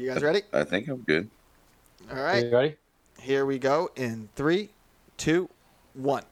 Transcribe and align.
You 0.00 0.06
guys 0.06 0.22
ready? 0.22 0.40
I 0.54 0.64
think 0.64 0.88
I'm 0.88 1.02
good. 1.02 1.28
All 2.10 2.22
right. 2.22 2.46
You 2.46 2.50
ready? 2.50 2.76
Here 3.20 3.44
we 3.44 3.58
go 3.58 3.90
in 3.96 4.30
three, 4.34 4.70
two, 5.18 5.50
one. 5.92 6.22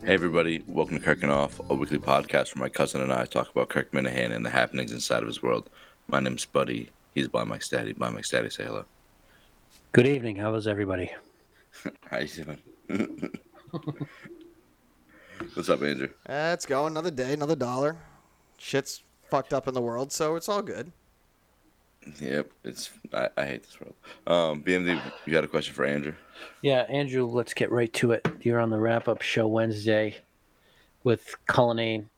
Hey 0.00 0.14
everybody, 0.14 0.62
welcome 0.66 0.98
to 0.98 1.04
Kirkin 1.04 1.28
Off, 1.28 1.60
a 1.68 1.74
weekly 1.74 1.98
podcast 1.98 2.54
where 2.54 2.62
my 2.62 2.70
cousin 2.70 3.02
and 3.02 3.12
I 3.12 3.26
talk 3.26 3.50
about 3.50 3.68
Kirk 3.68 3.92
Minihane 3.92 4.34
and 4.34 4.46
the 4.46 4.50
happenings 4.50 4.92
inside 4.92 5.20
of 5.20 5.26
his 5.26 5.42
world. 5.42 5.68
My 6.08 6.20
name's 6.20 6.46
Buddy. 6.46 6.88
He's 7.14 7.28
by 7.28 7.44
Mike 7.44 7.60
Staddy. 7.60 7.98
By 7.98 8.08
Mike 8.08 8.24
Staddy, 8.24 8.50
say 8.50 8.64
hello. 8.64 8.86
Good 9.92 10.06
evening. 10.06 10.36
How 10.36 10.52
was 10.52 10.66
everybody? 10.66 11.10
How 12.10 12.18
you 12.18 12.28
doing? 12.88 13.30
What's 15.54 15.68
up, 15.68 15.82
Andrew? 15.82 16.08
Let's 16.28 16.66
go. 16.66 16.86
Another 16.86 17.10
day, 17.10 17.32
another 17.32 17.56
dollar. 17.56 17.96
Shit's 18.58 19.02
fucked 19.30 19.52
up 19.52 19.68
in 19.68 19.74
the 19.74 19.80
world, 19.80 20.12
so 20.12 20.36
it's 20.36 20.48
all 20.48 20.62
good. 20.62 20.92
Yep, 22.20 22.50
it's 22.62 22.90
I, 23.12 23.28
I 23.36 23.46
hate 23.46 23.64
this 23.64 23.78
world. 23.80 23.94
Um, 24.26 24.62
BMD, 24.62 25.00
you 25.24 25.32
got 25.32 25.42
a 25.44 25.48
question 25.48 25.74
for 25.74 25.84
Andrew? 25.84 26.14
Yeah, 26.62 26.82
Andrew, 26.82 27.26
let's 27.26 27.52
get 27.52 27.72
right 27.72 27.92
to 27.94 28.12
it. 28.12 28.26
You're 28.42 28.60
on 28.60 28.70
the 28.70 28.78
wrap 28.78 29.08
up 29.08 29.22
show 29.22 29.48
Wednesday 29.48 30.16
with 31.02 31.34
Cullinane. 31.46 32.08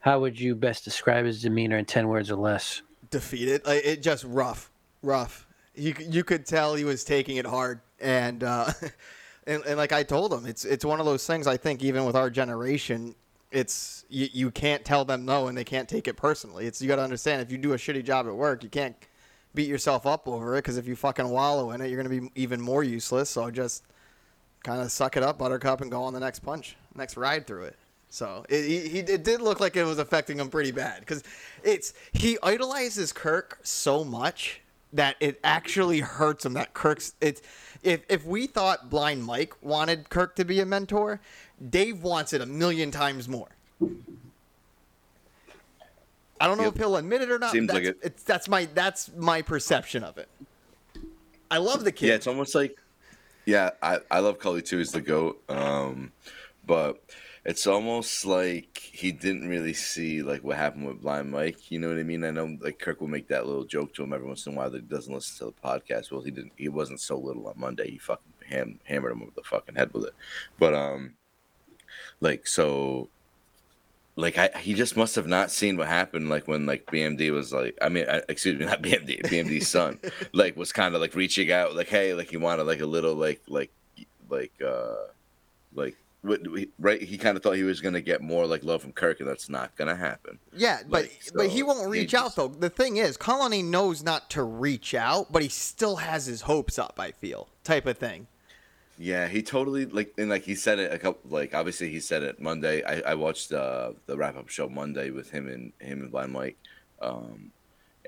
How 0.00 0.20
would 0.20 0.38
you 0.38 0.54
best 0.54 0.84
describe 0.84 1.24
his 1.24 1.40
demeanor 1.40 1.78
in 1.78 1.86
10 1.86 2.06
words 2.08 2.30
or 2.30 2.36
less? 2.36 2.82
Defeated. 3.10 3.66
Like, 3.66 3.84
it 3.84 4.02
just 4.02 4.24
rough, 4.24 4.70
rough. 5.02 5.46
You 5.78 5.94
you 5.98 6.24
could 6.24 6.46
tell 6.46 6.74
he 6.74 6.84
was 6.84 7.04
taking 7.04 7.36
it 7.36 7.46
hard, 7.46 7.80
and 8.00 8.42
uh, 8.42 8.70
and, 9.46 9.64
and 9.64 9.76
like 9.76 9.92
I 9.92 10.02
told 10.02 10.32
him, 10.32 10.46
it's 10.46 10.64
it's 10.64 10.84
one 10.84 11.00
of 11.00 11.06
those 11.06 11.26
things. 11.26 11.46
I 11.46 11.56
think 11.56 11.82
even 11.82 12.04
with 12.04 12.16
our 12.16 12.30
generation, 12.30 13.14
it's 13.50 14.04
you, 14.08 14.28
you 14.32 14.50
can't 14.50 14.84
tell 14.84 15.04
them 15.04 15.24
no, 15.24 15.48
and 15.48 15.56
they 15.56 15.64
can't 15.64 15.88
take 15.88 16.08
it 16.08 16.16
personally. 16.16 16.66
It's 16.66 16.82
you 16.82 16.88
got 16.88 16.96
to 16.96 17.02
understand 17.02 17.42
if 17.42 17.50
you 17.52 17.58
do 17.58 17.72
a 17.72 17.76
shitty 17.76 18.04
job 18.04 18.26
at 18.26 18.34
work, 18.34 18.62
you 18.62 18.68
can't 18.68 18.96
beat 19.54 19.68
yourself 19.68 20.06
up 20.06 20.28
over 20.28 20.54
it 20.56 20.58
because 20.58 20.76
if 20.76 20.86
you 20.86 20.94
fucking 20.94 21.28
wallow 21.28 21.70
in 21.70 21.80
it, 21.80 21.88
you're 21.88 22.02
gonna 22.02 22.20
be 22.20 22.30
even 22.34 22.60
more 22.60 22.84
useless. 22.84 23.30
So 23.30 23.50
just 23.50 23.84
kind 24.62 24.80
of 24.80 24.90
suck 24.92 25.16
it 25.16 25.22
up, 25.22 25.38
Buttercup, 25.38 25.80
and 25.80 25.90
go 25.90 26.02
on 26.02 26.12
the 26.12 26.20
next 26.20 26.40
punch, 26.40 26.76
next 26.94 27.16
ride 27.16 27.46
through 27.46 27.64
it. 27.64 27.76
So 28.10 28.44
it, 28.48 28.64
he, 28.64 28.98
it 29.00 29.22
did 29.22 29.40
look 29.40 29.60
like 29.60 29.76
it 29.76 29.84
was 29.84 29.98
affecting 29.98 30.38
him 30.38 30.48
pretty 30.48 30.70
bad 30.70 31.00
because 31.00 31.22
it's 31.62 31.92
he 32.12 32.38
idolizes 32.42 33.12
Kirk 33.12 33.58
so 33.62 34.04
much 34.04 34.60
that 34.92 35.16
it 35.20 35.38
actually 35.44 36.00
hurts 36.00 36.44
him. 36.44 36.54
That 36.54 36.74
Kirk's 36.74 37.14
it's 37.20 37.42
if 37.82 38.02
if 38.08 38.24
we 38.24 38.46
thought 38.46 38.90
Blind 38.90 39.24
Mike 39.24 39.54
wanted 39.62 40.08
Kirk 40.10 40.34
to 40.36 40.44
be 40.44 40.60
a 40.60 40.66
mentor, 40.66 41.20
Dave 41.70 42.02
wants 42.02 42.32
it 42.32 42.40
a 42.40 42.46
million 42.46 42.90
times 42.90 43.28
more. 43.28 43.48
I 46.40 46.46
don't 46.46 46.56
know 46.56 46.64
Yep. 46.64 46.72
if 46.74 46.78
he'll 46.78 46.96
admit 46.96 47.22
it 47.22 47.30
or 47.30 47.38
not. 47.38 47.50
Seems 47.52 47.66
that's, 47.66 47.78
like 47.78 47.84
it. 47.88 47.98
It's, 48.02 48.22
that's 48.22 48.48
my 48.48 48.66
that's 48.74 49.10
my 49.16 49.42
perception 49.42 50.04
of 50.04 50.18
it. 50.18 50.28
I 51.50 51.58
love 51.58 51.84
the 51.84 51.92
kid. 51.92 52.08
Yeah, 52.08 52.14
it's 52.14 52.26
almost 52.26 52.54
like 52.54 52.76
yeah, 53.44 53.70
I, 53.82 54.00
I 54.10 54.18
love 54.20 54.38
Cully 54.38 54.62
too, 54.62 54.78
he's 54.78 54.92
the 54.92 55.00
GOAT. 55.00 55.42
Um 55.48 56.12
but 56.66 57.02
it's 57.48 57.66
almost 57.66 58.26
like 58.26 58.76
he 58.92 59.10
didn't 59.10 59.48
really 59.48 59.72
see 59.72 60.20
like 60.20 60.44
what 60.44 60.58
happened 60.58 60.86
with 60.86 61.00
Blind 61.00 61.30
Mike. 61.30 61.70
You 61.70 61.78
know 61.78 61.88
what 61.88 61.96
I 61.96 62.02
mean? 62.02 62.22
I 62.22 62.30
know 62.30 62.58
like 62.60 62.78
Kirk 62.78 63.00
will 63.00 63.08
make 63.08 63.28
that 63.28 63.46
little 63.46 63.64
joke 63.64 63.94
to 63.94 64.02
him 64.02 64.12
every 64.12 64.26
once 64.26 64.46
in 64.46 64.52
a 64.52 64.56
while 64.56 64.68
that 64.68 64.82
he 64.82 64.86
doesn't 64.86 65.14
listen 65.14 65.38
to 65.38 65.54
the 65.54 65.66
podcast. 65.66 66.12
Well, 66.12 66.20
he 66.20 66.30
didn't. 66.30 66.52
He 66.56 66.68
wasn't 66.68 67.00
so 67.00 67.16
little 67.16 67.48
on 67.48 67.54
Monday. 67.56 67.92
He 67.92 67.96
fucking 67.96 68.34
ham, 68.50 68.80
hammered 68.84 69.12
him 69.12 69.22
over 69.22 69.30
the 69.34 69.42
fucking 69.44 69.76
head 69.76 69.94
with 69.94 70.04
it. 70.04 70.14
But 70.58 70.74
um, 70.74 71.14
like 72.20 72.46
so, 72.46 73.08
like 74.14 74.36
I 74.36 74.50
he 74.58 74.74
just 74.74 74.94
must 74.94 75.14
have 75.14 75.26
not 75.26 75.50
seen 75.50 75.78
what 75.78 75.88
happened. 75.88 76.28
Like 76.28 76.48
when 76.48 76.66
like 76.66 76.84
BMD 76.84 77.32
was 77.32 77.50
like, 77.50 77.78
I 77.80 77.88
mean, 77.88 78.04
I, 78.10 78.20
excuse 78.28 78.58
me, 78.58 78.66
not 78.66 78.82
BMD, 78.82 79.22
BMD's 79.22 79.68
son, 79.68 79.98
like 80.34 80.54
was 80.54 80.70
kind 80.70 80.94
of 80.94 81.00
like 81.00 81.14
reaching 81.14 81.50
out, 81.50 81.74
like 81.74 81.88
hey, 81.88 82.12
like 82.12 82.28
he 82.28 82.36
wanted 82.36 82.64
like 82.64 82.80
a 82.80 82.86
little 82.86 83.14
like 83.14 83.40
like 83.48 83.70
like 84.28 84.52
uh 84.62 85.06
like 85.72 85.96
right 86.22 87.00
he 87.02 87.16
kind 87.16 87.36
of 87.36 87.42
thought 87.42 87.52
he 87.56 87.62
was 87.62 87.80
gonna 87.80 88.00
get 88.00 88.20
more 88.20 88.46
like 88.46 88.64
love 88.64 88.82
from 88.82 88.92
Kirk 88.92 89.20
and 89.20 89.28
that's 89.28 89.48
not 89.48 89.74
gonna 89.76 89.96
happen 89.96 90.38
Yeah, 90.54 90.80
but 90.88 91.02
Like, 91.04 91.20
but 91.34 91.46
he 91.48 91.62
won't 91.62 91.88
reach 91.88 92.12
out 92.14 92.26
just- 92.26 92.36
though. 92.36 92.48
The 92.48 92.70
thing 92.70 92.96
is, 92.96 93.16
Colony 93.16 93.62
knows 93.62 94.02
not 94.02 94.28
to 94.30 94.42
reach 94.42 94.94
out, 94.94 95.30
but 95.32 95.42
he 95.42 95.48
still 95.48 95.96
has 95.96 96.26
his 96.26 96.42
hopes 96.42 96.78
up. 96.78 96.98
I 96.98 97.12
feel 97.12 97.48
type 97.64 97.86
of 97.86 97.98
thing. 97.98 98.26
yeah 98.98 99.28
he 99.28 99.42
totally 99.42 99.86
like 99.86 100.12
and 100.18 100.28
like 100.28 100.42
he 100.42 100.54
said 100.56 100.78
it 100.80 100.92
a 100.92 100.98
couple 100.98 101.30
like 101.30 101.54
obviously 101.54 101.88
he 101.90 102.00
said 102.00 102.22
it 102.24 102.40
Monday 102.40 102.82
I, 102.82 103.12
I 103.12 103.14
watched 103.14 103.52
uh 103.52 103.92
the 104.06 104.16
wrap 104.16 104.36
up 104.36 104.48
show 104.48 104.68
Monday 104.68 105.10
with 105.10 105.30
him 105.30 105.46
and 105.48 105.72
him 105.80 106.00
and 106.02 106.10
Blind 106.10 106.32
Mike 106.32 106.56
um 107.00 107.52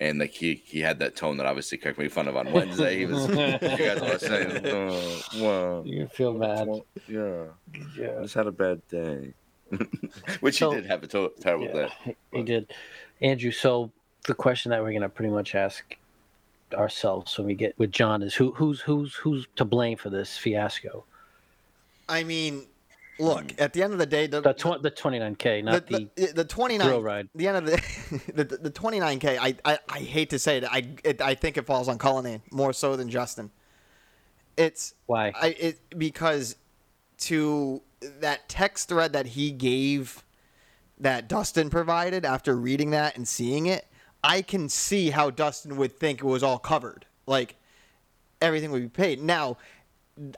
and 0.00 0.18
like 0.18 0.30
he 0.32 0.62
he 0.64 0.80
had 0.80 0.98
that 0.98 1.14
tone 1.16 1.36
that 1.36 1.46
obviously 1.46 1.78
Kirk 1.78 1.98
made 1.98 2.10
fun 2.12 2.26
of 2.28 2.36
on 2.36 2.50
Wednesday 2.58 2.98
he 2.98 3.06
was 3.06 3.28
you 3.28 3.36
guys 3.36 4.00
were 4.00 4.18
saying 4.18 4.60
oh, 4.66 5.22
wow 5.36 5.82
You 5.84 6.06
feel 6.08 6.34
bad. 6.34 6.68
yeah 7.06 7.44
I 7.74 7.78
Yeah. 8.00 8.22
just 8.22 8.34
had 8.34 8.46
a 8.46 8.52
bad 8.52 8.80
day 8.88 9.34
which 10.40 10.58
So- 10.58 10.70
he 10.70 10.76
did 10.80 10.86
have 10.86 11.02
a 11.02 11.06
to- 11.08 11.32
terrible 11.40 11.66
Yeah, 11.66 11.72
day 11.72 11.88
he- 12.04 12.38
he 12.38 12.42
did. 12.42 12.72
Andrew, 13.20 13.50
so 13.52 13.90
the 14.26 14.34
question 14.34 14.70
that 14.70 14.80
we're 14.82 14.90
going 14.90 15.02
to 15.02 15.08
pretty 15.08 15.32
much 15.32 15.54
ask 15.54 15.96
ourselves 16.74 17.36
when 17.36 17.46
we 17.46 17.54
get 17.54 17.78
with 17.78 17.90
John 17.92 18.22
is 18.22 18.34
who 18.34 18.52
who's 18.52 18.80
who's 18.80 19.14
who's 19.14 19.46
to 19.56 19.64
blame 19.64 19.96
for 19.98 20.08
this 20.08 20.36
fiasco? 20.38 21.04
I 22.08 22.24
mean, 22.24 22.66
look 23.18 23.48
mm. 23.48 23.60
at 23.60 23.72
the 23.72 23.82
end 23.82 23.92
of 23.92 23.98
the 23.98 24.06
day, 24.06 24.26
the 24.26 24.40
The 24.40 24.52
tw- 24.52 24.82
the 24.82 24.90
29k, 24.90 25.64
not 25.64 25.86
the, 25.86 26.08
the, 26.16 26.26
the, 26.26 26.32
the 26.32 26.44
29 26.44 26.86
thrill 26.86 27.02
ride. 27.02 27.28
the 27.34 27.48
end 27.48 27.56
of 27.56 27.66
the 27.66 28.32
the, 28.34 28.44
the 28.44 28.70
29k 28.70 29.38
I, 29.40 29.54
I 29.64 29.78
I 29.88 29.98
hate 29.98 30.30
to 30.30 30.38
say 30.38 30.58
it 30.58 30.64
I 30.64 30.88
it, 31.04 31.20
I 31.20 31.34
think 31.34 31.56
it 31.56 31.66
falls 31.66 31.88
on 31.88 31.98
Cullinane 31.98 32.42
more 32.50 32.72
so 32.72 32.96
than 32.96 33.08
Justin 33.08 33.50
it's 34.56 34.94
why? 35.06 35.32
I 35.40 35.48
it 35.48 35.98
because 35.98 36.56
to 37.18 37.82
that 38.20 38.48
text 38.48 38.88
thread 38.88 39.12
that 39.12 39.26
he 39.26 39.50
gave 39.50 40.24
that 40.98 41.28
Dustin 41.28 41.70
provided 41.70 42.24
after 42.24 42.56
reading 42.56 42.90
that 42.90 43.16
and 43.16 43.26
seeing 43.26 43.66
it 43.66 43.86
I 44.22 44.42
can 44.42 44.68
see 44.68 45.10
how 45.10 45.30
Dustin 45.30 45.76
would 45.76 45.98
think 45.98 46.20
it 46.20 46.24
was 46.24 46.42
all 46.42 46.58
covered 46.58 47.06
like 47.26 47.56
everything 48.40 48.70
would 48.70 48.82
be 48.82 48.88
paid 48.88 49.22
now 49.22 49.56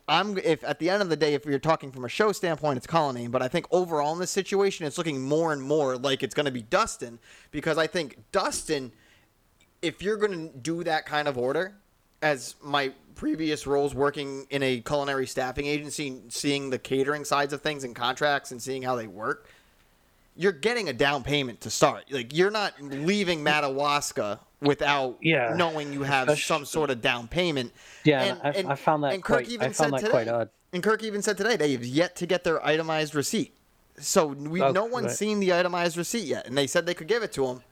I'm 0.06 0.38
if 0.38 0.62
at 0.64 0.78
the 0.78 0.90
end 0.90 1.02
of 1.02 1.08
the 1.08 1.16
day, 1.16 1.34
if 1.34 1.44
you're 1.44 1.58
talking 1.58 1.90
from 1.90 2.04
a 2.04 2.08
show 2.08 2.32
standpoint, 2.32 2.76
it's 2.76 2.86
Cullinane, 2.86 3.30
but 3.30 3.42
I 3.42 3.48
think 3.48 3.66
overall 3.70 4.12
in 4.12 4.18
this 4.18 4.30
situation, 4.30 4.86
it's 4.86 4.98
looking 4.98 5.20
more 5.20 5.52
and 5.52 5.62
more 5.62 5.96
like 5.96 6.22
it's 6.22 6.34
going 6.34 6.46
to 6.46 6.52
be 6.52 6.62
Dustin 6.62 7.18
because 7.50 7.78
I 7.78 7.86
think 7.86 8.18
Dustin, 8.30 8.92
if 9.80 10.02
you're 10.02 10.16
going 10.16 10.50
to 10.50 10.58
do 10.58 10.84
that 10.84 11.06
kind 11.06 11.26
of 11.26 11.36
order, 11.36 11.74
as 12.22 12.54
my 12.62 12.92
previous 13.16 13.66
roles 13.66 13.94
working 13.94 14.46
in 14.50 14.62
a 14.62 14.80
culinary 14.80 15.26
staffing 15.26 15.66
agency, 15.66 16.20
seeing 16.28 16.70
the 16.70 16.78
catering 16.78 17.24
sides 17.24 17.52
of 17.52 17.60
things 17.60 17.82
and 17.84 17.94
contracts 17.94 18.52
and 18.52 18.62
seeing 18.62 18.82
how 18.82 18.94
they 18.94 19.08
work, 19.08 19.48
you're 20.36 20.52
getting 20.52 20.88
a 20.88 20.92
down 20.92 21.22
payment 21.22 21.60
to 21.62 21.70
start. 21.70 22.04
Like 22.10 22.34
you're 22.34 22.50
not 22.50 22.80
leaving 22.80 23.42
Madawaska 23.42 24.40
without 24.62 25.18
Yeah. 25.20 25.52
knowing 25.56 25.92
you 25.92 26.02
have 26.04 26.38
some 26.38 26.64
sort 26.64 26.90
of 26.90 27.00
down 27.02 27.28
payment. 27.28 27.72
Yeah, 28.04 28.36
I- 28.42 28.48
I 28.68 28.74
found 28.76 29.04
that 29.04 29.20
quite- 29.22 29.48
I 29.60 29.68
found 29.70 29.92
that 29.94 30.10
quite 30.10 30.28
odd. 30.28 30.48
And 30.72 30.82
Kirk 30.82 31.02
even 31.02 31.20
said 31.20 31.36
today 31.36 31.56
they've 31.56 31.84
yet 31.84 32.16
to 32.16 32.26
get 32.26 32.44
their 32.44 32.64
itemized 32.64 33.14
receipt. 33.14 33.54
So 33.98 34.26
we 34.28 34.62
Oh, 34.62 34.72
no 34.72 34.84
one's 34.86 35.08
right. 35.08 35.16
seen 35.16 35.40
the 35.40 35.52
itemized 35.52 35.96
receipt 35.98 36.24
yet, 36.24 36.46
and 36.46 36.56
they 36.56 36.66
said 36.66 36.86
they 36.86 36.94
could 36.94 37.08
give 37.08 37.22
it 37.22 37.32
to 37.34 37.46
him, 37.46 37.62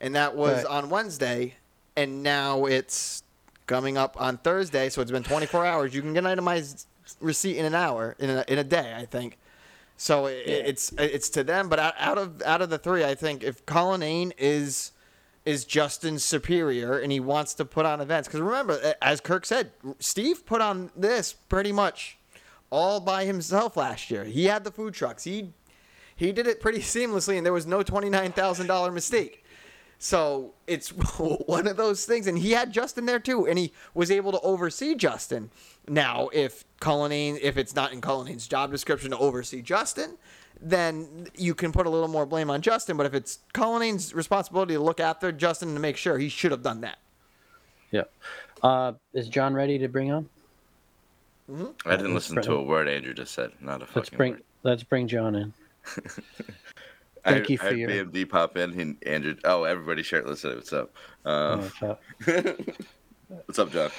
and 0.00 0.14
that 0.16 0.34
was 0.34 0.64
Right. 0.64 0.66
on 0.66 0.88
Wednesday, 0.88 1.56
and 1.94 2.22
now 2.22 2.64
it's 2.64 3.22
coming 3.66 3.98
up 3.98 4.18
on 4.18 4.38
Thursday. 4.38 4.88
So 4.88 5.02
it's 5.02 5.10
been 5.10 5.22
24 5.24 5.66
hours. 5.66 5.94
You 5.94 6.00
can 6.00 6.14
get 6.14 6.20
an 6.20 6.26
itemized 6.26 6.86
receipt 7.20 7.58
in 7.58 7.66
an 7.66 7.74
hour, 7.74 8.16
in 8.18 8.30
a, 8.30 8.44
in 8.48 8.58
a 8.58 8.64
day, 8.64 8.94
I 8.96 9.04
think. 9.04 9.36
So 9.98 10.26
it, 10.26 10.44
it's 10.46 10.92
it's 10.96 11.28
to 11.30 11.42
them, 11.44 11.68
but 11.68 11.78
out, 11.80 11.94
out 11.98 12.18
of 12.18 12.40
out 12.42 12.62
of 12.62 12.70
the 12.70 12.78
three, 12.78 13.04
I 13.04 13.14
think 13.16 13.42
if 13.42 13.66
Cullinane 13.66 14.32
is 14.38 14.92
is 15.48 15.64
Justin's 15.64 16.22
superior 16.22 16.98
and 16.98 17.10
he 17.10 17.20
wants 17.20 17.54
to 17.54 17.64
put 17.64 17.86
on 17.86 18.02
events, 18.02 18.28
because 18.28 18.42
remember, 18.42 18.94
as 19.00 19.18
Kirk 19.22 19.46
said, 19.46 19.70
Steve 19.98 20.44
put 20.44 20.60
on 20.60 20.90
this 20.94 21.32
pretty 21.32 21.72
much 21.72 22.18
all 22.68 23.00
by 23.00 23.24
himself 23.24 23.74
last 23.74 24.10
year. 24.10 24.24
He 24.24 24.44
had 24.44 24.62
the 24.62 24.70
food 24.70 24.92
trucks. 24.92 25.24
He 25.24 25.54
he 26.14 26.32
did 26.32 26.46
it 26.46 26.60
pretty 26.60 26.78
seamlessly, 26.94 27.38
and 27.38 27.46
there 27.46 27.54
was 27.54 27.66
no 27.66 27.82
twenty 27.82 28.10
nine 28.10 28.30
thousand 28.32 28.66
dollar 28.66 28.92
mistake. 28.92 29.42
So 29.98 30.52
it's 30.66 30.90
one 31.18 31.66
of 31.66 31.78
those 31.78 32.04
things, 32.04 32.26
and 32.26 32.38
he 32.38 32.50
had 32.50 32.70
Justin 32.70 33.06
there 33.06 33.18
too, 33.18 33.46
and 33.46 33.58
he 33.58 33.72
was 33.94 34.10
able 34.10 34.32
to 34.32 34.40
oversee 34.40 34.94
Justin. 34.96 35.50
Now, 35.88 36.28
if 36.34 36.66
Cullinane, 36.78 37.38
if 37.40 37.56
it's 37.56 37.74
not 37.74 37.94
in 37.94 38.02
Cullinane's 38.02 38.46
job 38.46 38.70
description 38.70 39.12
to 39.12 39.16
oversee 39.16 39.62
Justin, 39.62 40.18
then 40.60 41.28
you 41.36 41.54
can 41.54 41.72
put 41.72 41.86
a 41.86 41.90
little 41.90 42.08
more 42.08 42.26
blame 42.26 42.50
on 42.50 42.60
Justin. 42.62 42.96
But 42.96 43.06
if 43.06 43.14
it's 43.14 43.38
Cullinane's 43.54 44.14
responsibility 44.14 44.74
to 44.74 44.80
look 44.80 45.00
after 45.00 45.30
Justin 45.32 45.74
to 45.74 45.80
make 45.80 45.96
sure, 45.96 46.18
he 46.18 46.28
should 46.28 46.50
have 46.50 46.62
done 46.62 46.80
that. 46.82 46.98
Yeah. 47.90 48.04
Uh, 48.62 48.92
is 49.14 49.28
John 49.28 49.54
ready 49.54 49.78
to 49.78 49.88
bring 49.88 50.10
on? 50.10 50.28
I 51.86 51.96
didn't 51.96 52.14
listen 52.14 52.36
Let's 52.36 52.46
to 52.48 52.54
a 52.56 52.62
word 52.62 52.88
Andrew 52.88 53.14
just 53.14 53.32
said. 53.32 53.52
Not 53.60 53.80
a 53.82 53.86
fucking 53.86 54.00
Let's 54.00 54.10
bring 54.10 54.32
word. 54.32 54.42
let's 54.64 54.82
bring 54.82 55.08
John 55.08 55.34
in. 55.34 55.54
I, 57.24 57.32
Thank 57.32 57.48
you 57.50 57.54
I 57.54 57.58
for 57.58 57.64
had 57.68 57.78
your- 57.78 57.88
BMD 57.90 58.28
pop 58.28 58.56
in. 58.58 58.72
He, 58.72 59.08
Andrew. 59.08 59.34
Oh, 59.44 59.64
everybody 59.64 60.02
shirtless. 60.02 60.42
today. 60.42 60.56
What's 60.56 60.72
up? 60.72 60.90
Uh, 61.24 61.68
Oh, 61.82 61.96
so- 62.24 62.54
what's 63.46 63.58
up, 63.58 63.70
John? 63.72 63.90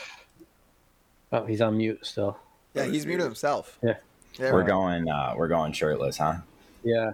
oh, 1.31 1.45
he's 1.45 1.61
on 1.61 1.77
mute 1.77 2.06
still. 2.06 2.38
Yeah, 2.75 2.85
he's 2.85 3.06
muted 3.06 3.25
himself. 3.25 3.79
Yeah. 3.81 3.95
Yeah, 4.38 4.51
We're 4.53 4.59
right. 4.59 4.67
going. 4.67 5.09
Uh, 5.09 5.33
we're 5.35 5.47
going 5.47 5.73
shirtless, 5.73 6.17
huh? 6.19 6.35
Yeah. 6.83 7.11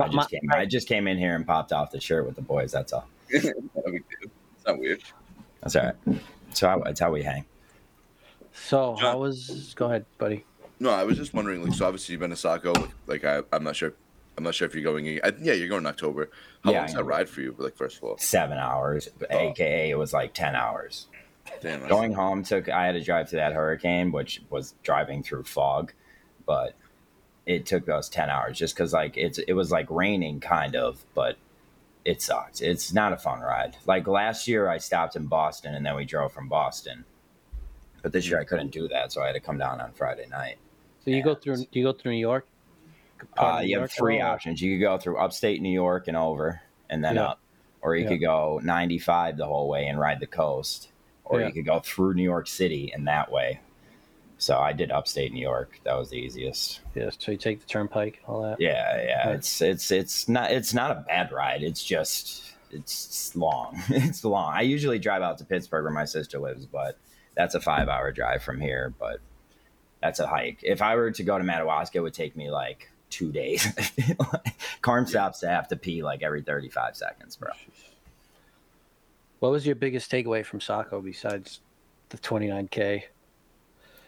I 0.00 0.08
just 0.08 0.30
came. 0.30 0.40
I 0.52 0.66
just 0.66 0.88
came 0.88 1.06
in 1.08 1.18
here 1.18 1.34
and 1.34 1.46
popped 1.46 1.72
off 1.72 1.90
the 1.90 2.00
shirt 2.00 2.24
with 2.26 2.36
the 2.36 2.42
boys. 2.42 2.72
That's 2.72 2.92
all. 2.92 3.06
Not 3.32 3.44
a 3.44 3.90
big 3.90 4.04
deal. 4.08 4.30
It's 4.56 4.66
not 4.66 4.78
weird. 4.78 5.02
That's 5.62 5.76
all 5.76 5.84
right. 5.84 6.20
So 6.52 6.68
how, 6.68 6.78
that's 6.80 7.00
how 7.00 7.10
we 7.10 7.22
hang. 7.22 7.44
so 8.52 8.96
John- 8.98 9.12
how 9.12 9.18
was? 9.18 9.74
Go 9.76 9.86
ahead, 9.86 10.06
buddy. 10.18 10.44
No, 10.78 10.90
I 10.90 11.04
was 11.04 11.18
just 11.18 11.34
wondering. 11.34 11.62
Like, 11.62 11.74
so 11.74 11.86
obviously 11.86 12.12
you've 12.12 12.20
been 12.20 12.30
to 12.30 12.36
Saco. 12.36 12.72
Like, 12.72 12.90
like 13.06 13.24
I, 13.24 13.42
I'm 13.52 13.64
not 13.64 13.76
sure. 13.76 13.92
I'm 14.38 14.44
not 14.44 14.54
sure 14.54 14.66
if 14.66 14.74
you're 14.74 14.84
going. 14.84 15.06
in- 15.06 15.20
I, 15.22 15.32
yeah, 15.40 15.52
you're 15.52 15.68
going 15.68 15.82
in 15.82 15.86
October. 15.86 16.30
How 16.64 16.72
Yeah, 16.72 16.78
long's 16.80 16.94
I 16.94 16.98
that 16.98 17.04
ride 17.04 17.28
for 17.28 17.42
you? 17.42 17.54
Like, 17.58 17.76
first 17.76 17.98
of 17.98 18.04
all, 18.04 18.16
Seven 18.18 18.56
hours, 18.58 19.08
oh. 19.30 19.36
aka 19.38 19.90
it 19.90 19.98
was 19.98 20.12
like 20.14 20.32
ten 20.32 20.54
hours. 20.54 21.08
damn. 21.60 21.86
Going 21.88 22.12
home 22.12 22.42
took. 22.42 22.68
I 22.68 22.86
had 22.86 22.92
to 22.92 23.02
drive 23.02 23.28
to 23.30 23.36
that 23.36 23.52
hurricane, 23.52 24.12
which 24.12 24.40
was 24.50 24.74
driving 24.82 25.22
through 25.22 25.44
fog, 25.44 25.92
but 26.46 26.74
it 27.46 27.66
took 27.66 27.88
us 27.88 28.08
ten 28.08 28.30
hours 28.30 28.58
just 28.58 28.74
because 28.74 28.92
like 28.92 29.16
it's 29.16 29.38
it 29.38 29.52
was 29.54 29.70
like 29.70 29.90
raining 29.90 30.40
kind 30.40 30.76
of, 30.76 31.04
but 31.14 31.36
it 32.04 32.22
sucked. 32.22 32.62
It's 32.62 32.92
not 32.92 33.12
a 33.12 33.16
fun 33.16 33.40
ride. 33.40 33.76
Like 33.86 34.06
last 34.06 34.48
year, 34.48 34.68
I 34.68 34.78
stopped 34.78 35.16
in 35.16 35.26
Boston 35.26 35.74
and 35.74 35.84
then 35.84 35.96
we 35.96 36.04
drove 36.04 36.32
from 36.32 36.48
Boston, 36.48 37.04
but 38.02 38.12
this 38.12 38.28
year 38.28 38.40
I 38.40 38.44
couldn't 38.44 38.70
do 38.70 38.88
that, 38.88 39.12
so 39.12 39.22
I 39.22 39.26
had 39.26 39.32
to 39.34 39.40
come 39.40 39.58
down 39.58 39.80
on 39.80 39.92
Friday 39.92 40.26
night. 40.30 40.56
So 41.04 41.10
you 41.10 41.22
go 41.22 41.34
through? 41.34 41.56
Do 41.56 41.66
you 41.72 41.84
go 41.84 41.92
through 41.92 42.12
New 42.12 42.18
York? 42.18 42.46
Uh, 43.36 43.60
New 43.60 43.68
you 43.68 43.80
have 43.80 43.90
three 43.90 44.20
options. 44.20 44.62
You 44.62 44.76
could 44.78 44.82
go 44.82 44.98
through 44.98 45.18
upstate 45.18 45.60
New 45.60 45.72
York 45.72 46.08
and 46.08 46.16
over, 46.16 46.60
and 46.88 47.04
then 47.04 47.16
Yeah. 47.16 47.24
up, 47.28 47.40
or 47.82 47.94
you 47.96 48.04
Yeah. 48.04 48.10
could 48.10 48.20
go 48.20 48.60
95 48.62 49.36
the 49.36 49.46
whole 49.46 49.68
way 49.68 49.86
and 49.86 49.98
ride 49.98 50.20
the 50.20 50.26
coast, 50.26 50.90
or 51.24 51.40
Yeah. 51.40 51.48
you 51.48 51.52
could 51.52 51.66
go 51.66 51.80
through 51.80 52.14
New 52.14 52.22
York 52.22 52.46
City 52.46 52.92
and 52.94 53.06
that 53.08 53.30
way. 53.30 53.60
So 54.40 54.58
I 54.58 54.72
did 54.72 54.90
upstate 54.90 55.34
New 55.34 55.40
York. 55.40 55.78
That 55.84 55.98
was 55.98 56.08
the 56.08 56.16
easiest. 56.16 56.80
Yeah. 56.94 57.10
So 57.18 57.30
you 57.30 57.36
take 57.36 57.60
the 57.60 57.66
turnpike, 57.66 58.22
all 58.26 58.40
that. 58.42 58.58
Yeah, 58.58 59.02
yeah. 59.02 59.26
Right. 59.26 59.34
It's 59.36 59.60
it's 59.60 59.90
it's 59.90 60.30
not 60.30 60.50
it's 60.50 60.72
not 60.72 60.90
a 60.92 61.04
bad 61.06 61.30
ride. 61.30 61.62
It's 61.62 61.84
just 61.84 62.54
it's 62.70 63.36
long. 63.36 63.82
it's 63.90 64.24
long. 64.24 64.54
I 64.54 64.62
usually 64.62 64.98
drive 64.98 65.20
out 65.20 65.36
to 65.38 65.44
Pittsburgh 65.44 65.84
where 65.84 65.92
my 65.92 66.06
sister 66.06 66.38
lives, 66.38 66.64
but 66.64 66.98
that's 67.36 67.54
a 67.54 67.60
five 67.60 67.90
hour 67.90 68.12
drive 68.12 68.42
from 68.42 68.62
here. 68.62 68.94
But 68.98 69.20
that's 70.02 70.20
a 70.20 70.26
hike. 70.26 70.60
If 70.62 70.80
I 70.80 70.96
were 70.96 71.10
to 71.10 71.22
go 71.22 71.36
to 71.36 71.44
Madawaska, 71.44 71.98
it 71.98 72.00
would 72.00 72.14
take 72.14 72.34
me 72.34 72.50
like 72.50 72.90
two 73.10 73.32
days. 73.32 73.66
Carm 74.80 75.06
stops 75.06 75.40
to 75.40 75.48
have 75.48 75.68
to 75.68 75.76
pee 75.76 76.02
like 76.02 76.22
every 76.22 76.40
thirty 76.40 76.70
five 76.70 76.96
seconds, 76.96 77.36
bro. 77.36 77.50
What 79.40 79.52
was 79.52 79.66
your 79.66 79.74
biggest 79.74 80.10
takeaway 80.10 80.46
from 80.46 80.62
Saco 80.62 81.02
besides 81.02 81.60
the 82.08 82.18
29k? 82.18 83.04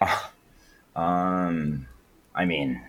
Um, 0.95 1.89
I 2.35 2.45
mean, 2.45 2.83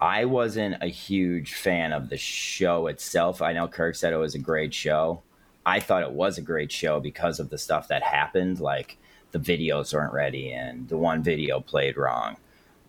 I 0.00 0.24
wasn't 0.24 0.82
a 0.82 0.88
huge 0.88 1.54
fan 1.54 1.92
of 1.92 2.08
the 2.08 2.16
show 2.16 2.86
itself. 2.86 3.42
I 3.42 3.52
know 3.52 3.68
Kirk 3.68 3.96
said 3.96 4.12
it 4.12 4.18
was 4.18 4.34
a 4.34 4.38
great 4.38 4.72
show. 4.72 5.22
I 5.64 5.80
thought 5.80 6.02
it 6.02 6.12
was 6.12 6.38
a 6.38 6.42
great 6.42 6.70
show 6.70 7.00
because 7.00 7.40
of 7.40 7.50
the 7.50 7.58
stuff 7.58 7.88
that 7.88 8.02
happened, 8.02 8.60
like 8.60 8.98
the 9.32 9.38
videos 9.38 9.92
weren't 9.92 10.12
ready 10.12 10.52
and 10.52 10.88
the 10.88 10.96
one 10.96 11.22
video 11.22 11.60
played 11.60 11.96
wrong. 11.96 12.36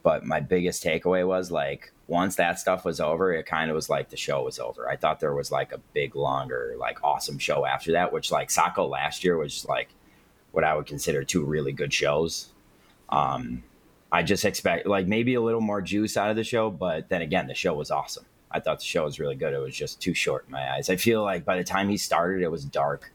But 0.03 0.25
my 0.25 0.39
biggest 0.39 0.83
takeaway 0.83 1.27
was 1.27 1.51
like 1.51 1.91
once 2.07 2.35
that 2.35 2.59
stuff 2.59 2.85
was 2.85 2.99
over, 2.99 3.33
it 3.33 3.45
kind 3.45 3.69
of 3.69 3.75
was 3.75 3.89
like 3.89 4.09
the 4.09 4.17
show 4.17 4.43
was 4.43 4.59
over. 4.59 4.89
I 4.89 4.95
thought 4.95 5.19
there 5.19 5.33
was 5.33 5.51
like 5.51 5.71
a 5.71 5.79
big, 5.93 6.15
longer, 6.15 6.75
like 6.77 7.03
awesome 7.03 7.39
show 7.39 7.65
after 7.65 7.93
that, 7.93 8.13
which 8.13 8.31
like 8.31 8.51
Saco 8.51 8.85
last 8.85 9.23
year 9.23 9.37
was 9.37 9.65
like 9.67 9.89
what 10.57 10.63
I 10.63 10.73
would 10.73 10.87
consider 10.87 11.23
two 11.23 11.45
really 11.45 11.71
good 11.71 11.93
shows. 11.93 12.47
Um, 13.09 13.61
I 14.11 14.23
just 14.23 14.43
expect 14.43 14.87
like 14.87 15.05
maybe 15.05 15.35
a 15.35 15.41
little 15.41 15.61
more 15.61 15.83
juice 15.83 16.17
out 16.17 16.31
of 16.31 16.35
the 16.35 16.43
show, 16.43 16.71
but 16.71 17.09
then 17.09 17.21
again, 17.21 17.45
the 17.45 17.53
show 17.53 17.75
was 17.75 17.91
awesome. 17.91 18.25
I 18.49 18.59
thought 18.59 18.79
the 18.79 18.85
show 18.85 19.03
was 19.05 19.19
really 19.19 19.35
good. 19.35 19.53
It 19.53 19.59
was 19.59 19.75
just 19.75 20.01
too 20.01 20.15
short 20.15 20.45
in 20.47 20.51
my 20.53 20.73
eyes. 20.73 20.89
I 20.89 20.95
feel 20.95 21.21
like 21.21 21.45
by 21.45 21.57
the 21.57 21.63
time 21.63 21.89
he 21.89 21.97
started, 21.97 22.41
it 22.41 22.47
was 22.49 22.65
dark, 22.65 23.11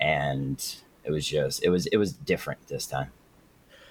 and 0.00 0.64
it 1.04 1.10
was 1.10 1.26
just 1.26 1.62
it 1.62 1.68
was 1.68 1.84
it 1.88 1.98
was 1.98 2.14
different 2.14 2.66
this 2.68 2.86
time. 2.86 3.10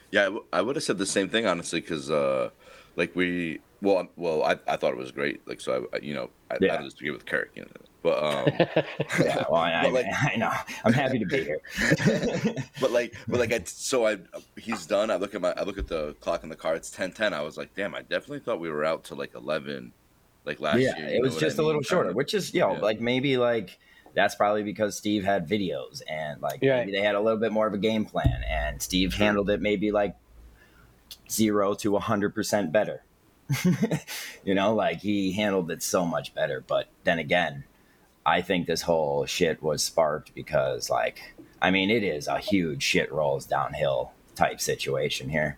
Yeah, 0.10 0.22
I, 0.22 0.26
w- 0.26 0.46
I 0.52 0.64
would 0.64 0.76
have 0.76 0.84
said 0.84 0.98
the 0.98 1.06
same 1.06 1.30
thing 1.30 1.46
honestly, 1.46 1.82
because 1.82 2.10
uh, 2.10 2.50
like 2.96 3.16
we, 3.16 3.60
well, 3.84 4.08
well, 4.16 4.42
I, 4.44 4.58
I 4.68 4.76
thought 4.78 4.94
it 4.94 4.98
was 4.98 5.12
great. 5.12 5.48
Like, 5.48 5.62
so 5.62 5.88
I, 5.94 5.98
you 6.00 6.16
know, 6.16 6.32
I, 6.50 6.58
Yeah. 6.60 6.82
I 6.82 7.12
with 7.12 7.28
Kirk, 7.28 7.52
you 7.54 7.62
know, 7.62 7.70
but 8.04 8.24
um, 8.24 8.48
Yeah, 9.20 9.44
well, 9.50 9.62
I, 9.62 9.84
But, 9.84 9.94
like- 9.94 10.06
I, 10.06 10.32
I 10.34 10.36
know. 10.38 10.52
I'm 10.86 10.94
happy 10.94 11.20
to 11.20 11.26
be 11.26 11.44
here. 11.44 11.60
but 12.82 12.92
like, 12.92 13.16
but 13.28 13.40
like, 13.40 13.54
I 13.54 13.62
so 13.66 14.08
I 14.08 14.18
he's 14.58 14.86
done. 14.86 15.12
I 15.12 15.16
look 15.18 15.36
at 15.36 15.42
my, 15.42 15.52
I 15.52 15.64
look 15.64 15.78
at 15.78 15.88
the 15.88 16.14
clock 16.20 16.44
in 16.44 16.50
the 16.50 16.56
car. 16.56 16.76
It's 16.76 16.90
ten 16.90 17.12
ten. 17.12 17.34
I 17.34 17.42
was 17.42 17.58
like, 17.58 17.74
damn, 17.76 17.94
I 17.96 18.02
definitely 18.02 18.40
thought 18.40 18.60
we 18.60 18.70
were 18.70 18.84
out 18.86 19.04
to 19.06 19.16
like 19.16 19.36
eleven, 19.36 19.94
like 20.46 20.60
last 20.60 20.80
yeah, 20.80 20.98
year. 20.98 21.10
you 21.10 21.16
it 21.18 21.22
was 21.22 21.34
what 21.36 21.44
I 21.44 21.46
just 21.48 21.58
a 21.60 21.64
little 21.64 21.82
shorter, 21.84 22.12
which 22.14 22.34
is 22.34 22.54
you 22.54 22.62
know 22.62 22.74
Yeah. 22.74 22.80
like 22.80 23.00
maybe 23.02 23.38
like 23.38 23.78
that's 24.14 24.36
probably 24.36 24.64
because 24.64 24.98
Steve 24.98 25.24
had 25.24 25.48
videos 25.48 26.02
and 26.10 26.42
like 26.42 26.60
Yeah. 26.62 26.78
maybe 26.80 26.92
they 26.92 27.02
had 27.02 27.16
a 27.16 27.22
little 27.22 27.40
bit 27.40 27.52
more 27.52 27.68
of 27.68 27.74
a 27.74 27.78
game 27.78 28.06
plan, 28.06 28.44
and 28.50 28.82
Steve 28.82 29.14
Sure. 29.14 29.26
handled 29.26 29.50
it 29.50 29.62
maybe 29.62 29.92
like 29.92 30.16
zero 31.30 31.74
to 31.76 31.96
a 31.96 32.00
hundred 32.00 32.34
percent 32.36 32.72
better. 32.72 33.04
you 34.46 34.54
know, 34.56 34.74
like 34.74 35.00
he 35.02 35.34
handled 35.34 35.70
it 35.72 35.84
so 35.84 36.06
much 36.06 36.34
better. 36.34 36.64
But 36.66 36.88
then 37.04 37.20
again, 37.20 37.64
I 38.26 38.42
think 38.42 38.68
this 38.68 38.84
whole 38.84 39.26
shit 39.26 39.62
was 39.62 39.84
sparked 39.84 40.34
because 40.36 40.90
like 40.90 41.34
I 41.62 41.72
mean 41.72 41.90
it 41.90 42.04
is 42.04 42.28
a 42.28 42.40
huge 42.40 42.84
shit 42.84 43.12
rolls 43.12 43.46
downhill 43.46 44.12
type 44.36 44.62
situation 44.62 45.30
here. 45.30 45.58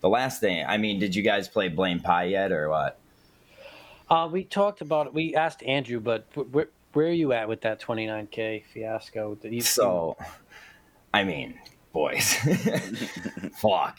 The 0.00 0.08
last 0.08 0.40
thing, 0.40 0.64
I 0.66 0.76
mean, 0.76 1.00
did 1.00 1.14
you 1.14 1.22
guys 1.22 1.48
play 1.48 1.68
Blame 1.68 2.00
Pie 2.00 2.24
yet 2.24 2.52
or 2.52 2.68
what? 2.68 2.98
Uh, 4.08 4.28
we 4.30 4.44
talked 4.44 4.80
about 4.80 5.08
it. 5.08 5.14
We 5.14 5.34
asked 5.34 5.62
Andrew, 5.64 6.00
but 6.00 6.26
where 6.52 6.68
where 6.92 7.08
are 7.08 7.12
you 7.12 7.32
at 7.32 7.48
with 7.48 7.62
that 7.62 7.80
29k 7.80 8.64
fiasco? 8.72 9.36
You, 9.42 9.60
So, 9.60 10.16
I 11.12 11.24
mean, 11.24 11.58
boys, 11.92 12.34
fuck. 13.58 13.98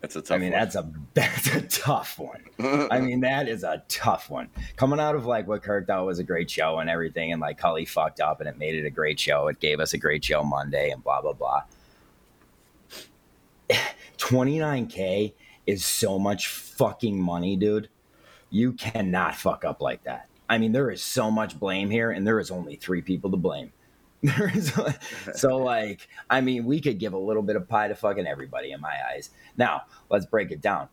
That's 0.00 0.14
a 0.14 0.22
tough. 0.22 0.36
I 0.36 0.38
mean, 0.38 0.52
one. 0.52 0.60
that's 0.60 0.74
a 0.76 0.92
that's 1.14 1.48
a 1.48 1.62
tough 1.62 2.18
one. 2.18 2.44
I 2.90 3.00
mean, 3.00 3.20
that 3.20 3.48
is 3.48 3.64
a 3.64 3.82
tough 3.88 4.30
one. 4.30 4.48
Coming 4.76 5.00
out 5.00 5.14
of 5.14 5.26
like 5.26 5.48
what 5.48 5.62
Kirk 5.62 5.86
thought 5.86 6.06
was 6.06 6.18
a 6.18 6.24
great 6.24 6.50
show 6.50 6.78
and 6.78 6.88
everything, 6.88 7.32
and 7.32 7.40
like 7.40 7.58
Cully 7.58 7.84
fucked 7.84 8.20
up 8.20 8.40
and 8.40 8.48
it 8.48 8.58
made 8.58 8.74
it 8.74 8.86
a 8.86 8.90
great 8.90 9.18
show. 9.18 9.48
It 9.48 9.58
gave 9.60 9.80
us 9.80 9.92
a 9.94 9.98
great 9.98 10.24
show 10.24 10.44
Monday 10.44 10.90
and 10.90 11.02
blah 11.02 11.20
blah 11.20 11.32
blah. 11.32 11.62
29k 14.18 15.34
is 15.66 15.84
so 15.84 16.18
much 16.18 16.48
fucking 16.48 17.20
money, 17.20 17.56
dude. 17.56 17.88
You 18.50 18.72
cannot 18.72 19.36
fuck 19.36 19.64
up 19.64 19.82
like 19.82 20.04
that. 20.04 20.28
I 20.48 20.58
mean, 20.58 20.72
there 20.72 20.90
is 20.90 21.02
so 21.02 21.30
much 21.30 21.58
blame 21.58 21.90
here, 21.90 22.10
and 22.10 22.26
there 22.26 22.40
is 22.40 22.50
only 22.50 22.76
three 22.76 23.02
people 23.02 23.30
to 23.30 23.36
blame. 23.36 23.72
So 25.34 25.56
like, 25.58 26.08
I 26.28 26.40
mean, 26.40 26.64
we 26.64 26.80
could 26.80 26.98
give 26.98 27.12
a 27.12 27.18
little 27.18 27.42
bit 27.42 27.56
of 27.56 27.68
pie 27.68 27.88
to 27.88 27.94
fucking 27.94 28.26
everybody 28.26 28.72
in 28.72 28.80
my 28.80 28.94
eyes. 29.12 29.30
Now, 29.56 29.82
let's 30.10 30.26
break 30.26 30.50
it 30.50 30.60
down. 30.60 30.88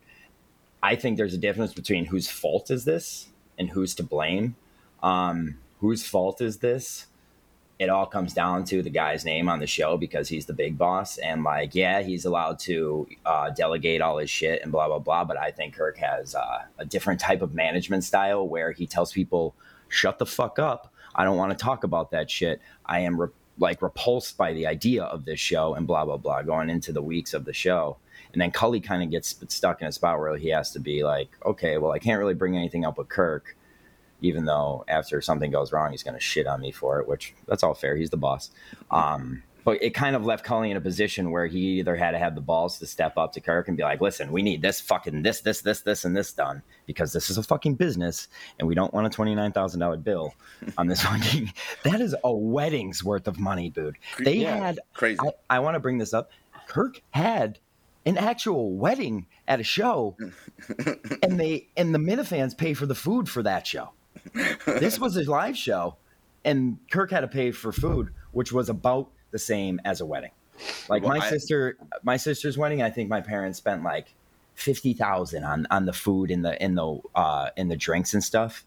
I 0.82 0.94
think 0.94 1.16
there's 1.16 1.34
a 1.34 1.38
difference 1.38 1.74
between 1.74 2.04
whose 2.04 2.28
fault 2.28 2.70
is 2.70 2.84
this 2.84 3.28
and 3.58 3.70
who's 3.70 3.94
to 3.96 4.02
blame. 4.02 4.56
Um, 5.02 5.58
whose 5.80 6.06
fault 6.06 6.40
is 6.40 6.58
this? 6.58 7.06
It 7.78 7.90
all 7.90 8.06
comes 8.06 8.32
down 8.32 8.64
to 8.66 8.82
the 8.82 8.90
guy's 8.90 9.24
name 9.24 9.48
on 9.48 9.58
the 9.58 9.66
show 9.66 9.98
because 9.98 10.28
he's 10.28 10.46
the 10.46 10.54
big 10.54 10.78
boss. 10.78 11.18
And 11.18 11.42
like, 11.44 11.74
yeah, 11.74 12.00
he's 12.02 12.24
allowed 12.24 12.58
to 12.60 13.06
uh, 13.26 13.50
delegate 13.50 14.00
all 14.00 14.18
his 14.18 14.30
shit 14.30 14.62
and 14.62 14.72
blah 14.72 14.86
blah 14.86 14.98
blah. 14.98 15.24
But 15.24 15.36
I 15.38 15.50
think 15.50 15.74
Kirk 15.74 15.98
has 15.98 16.34
uh, 16.34 16.62
a 16.78 16.86
different 16.86 17.20
type 17.20 17.42
of 17.42 17.52
management 17.52 18.04
style 18.04 18.48
where 18.48 18.72
he 18.72 18.86
tells 18.86 19.12
people, 19.12 19.54
"Shut 19.88 20.18
the 20.18 20.24
fuck 20.24 20.58
up. 20.58 20.90
I 21.16 21.24
don't 21.24 21.36
want 21.36 21.50
to 21.58 21.64
talk 21.64 21.82
about 21.82 22.12
that 22.12 22.30
shit. 22.30 22.60
I 22.84 23.00
am 23.00 23.20
re- 23.20 23.28
like 23.58 23.82
repulsed 23.82 24.36
by 24.36 24.52
the 24.52 24.66
idea 24.66 25.02
of 25.04 25.24
this 25.24 25.40
show 25.40 25.74
and 25.74 25.86
blah 25.86 26.04
blah 26.04 26.18
blah." 26.18 26.42
Going 26.42 26.70
into 26.70 26.92
the 26.92 27.02
weeks 27.02 27.34
of 27.34 27.44
the 27.44 27.52
show, 27.52 27.96
and 28.32 28.40
then 28.40 28.52
Cully 28.52 28.80
kind 28.80 29.02
of 29.02 29.10
gets 29.10 29.34
stuck 29.48 29.80
in 29.80 29.88
a 29.88 29.92
spot 29.92 30.20
where 30.20 30.36
he 30.36 30.50
has 30.50 30.70
to 30.72 30.78
be 30.78 31.02
like, 31.02 31.30
"Okay, 31.44 31.78
well, 31.78 31.92
I 31.92 31.98
can't 31.98 32.20
really 32.20 32.34
bring 32.34 32.56
anything 32.56 32.84
up 32.84 32.98
with 32.98 33.08
Kirk." 33.08 33.56
even 34.22 34.44
though 34.46 34.84
after 34.88 35.20
something 35.20 35.50
goes 35.50 35.72
wrong, 35.72 35.90
he's 35.90 36.02
going 36.02 36.14
to 36.14 36.20
shit 36.20 36.46
on 36.46 36.60
me 36.60 36.70
for 36.70 37.00
it, 37.00 37.08
which 37.08 37.34
that's 37.46 37.62
all 37.62 37.74
fair. 37.74 37.96
He's 37.96 38.10
the 38.10 38.16
boss. 38.16 38.50
Um, 38.90 39.42
but 39.66 39.82
it 39.82 39.90
kind 39.94 40.14
of 40.14 40.24
left 40.24 40.44
Cully 40.44 40.70
in 40.70 40.76
a 40.76 40.80
position 40.80 41.32
where 41.32 41.46
he 41.48 41.80
either 41.80 41.96
had 41.96 42.12
to 42.12 42.18
have 42.20 42.36
the 42.36 42.40
balls 42.40 42.78
to 42.78 42.86
step 42.86 43.18
up 43.18 43.32
to 43.32 43.40
Kirk 43.40 43.66
and 43.66 43.76
be 43.76 43.82
like, 43.82 44.00
listen, 44.00 44.30
we 44.30 44.40
need 44.40 44.62
this 44.62 44.80
fucking 44.80 45.22
this, 45.24 45.40
this, 45.40 45.60
this, 45.60 45.80
this, 45.80 46.04
and 46.04 46.16
this 46.16 46.32
done 46.32 46.62
because 46.86 47.12
this 47.12 47.30
is 47.30 47.36
a 47.36 47.42
fucking 47.42 47.74
business 47.74 48.28
and 48.60 48.68
we 48.68 48.76
don't 48.76 48.94
want 48.94 49.08
a 49.08 49.10
$29,000 49.10 50.04
bill 50.04 50.32
on 50.78 50.86
this 50.86 51.02
fucking. 51.06 51.52
that 51.82 52.00
is 52.00 52.14
a 52.22 52.32
wedding's 52.32 53.02
worth 53.02 53.26
of 53.26 53.40
money, 53.40 53.68
dude. 53.68 53.96
They 54.20 54.36
Yeah. 54.36 54.56
had, 54.56 54.78
crazy. 54.94 55.18
I, 55.20 55.56
I 55.56 55.58
want 55.58 55.74
to 55.74 55.80
bring 55.80 55.98
this 55.98 56.14
up. 56.14 56.30
Kirk 56.68 57.02
had 57.10 57.58
an 58.06 58.16
actual 58.16 58.70
wedding 58.70 59.26
at 59.48 59.58
a 59.58 59.64
show, 59.64 60.16
and 61.24 61.40
they 61.40 61.66
and 61.76 61.92
the 61.92 61.98
Minifans 61.98 62.56
pay 62.56 62.72
for 62.72 62.86
the 62.86 62.94
food 62.94 63.28
for 63.28 63.42
that 63.42 63.66
show. 63.66 63.90
This 64.64 65.00
was 65.00 65.16
a 65.16 65.28
live 65.28 65.56
show, 65.56 65.96
and 66.44 66.78
Kirk 66.92 67.10
had 67.10 67.20
to 67.22 67.28
pay 67.28 67.50
for 67.50 67.72
food, 67.72 68.10
which 68.30 68.52
was 68.52 68.68
about 68.68 69.10
the 69.30 69.38
same 69.38 69.80
as 69.84 70.00
a 70.00 70.06
wedding. 70.06 70.30
Like 70.88 71.02
Well, 71.02 71.16
my 71.18 71.24
I- 71.26 71.30
sister, 71.30 71.76
my 72.02 72.16
sister's 72.16 72.56
wedding, 72.56 72.82
I 72.82 72.90
think 72.90 73.08
my 73.10 73.20
parents 73.20 73.58
spent 73.58 73.82
like 73.82 74.14
fifty 74.54 74.94
thousand 74.94 75.44
on 75.44 75.66
on 75.70 75.84
the 75.84 75.92
food 75.92 76.30
and 76.30 76.44
the 76.44 76.62
in 76.62 76.74
the 76.74 76.98
uh 77.14 77.50
in 77.56 77.68
the 77.68 77.76
drinks 77.76 78.14
and 78.14 78.24
stuff. 78.24 78.64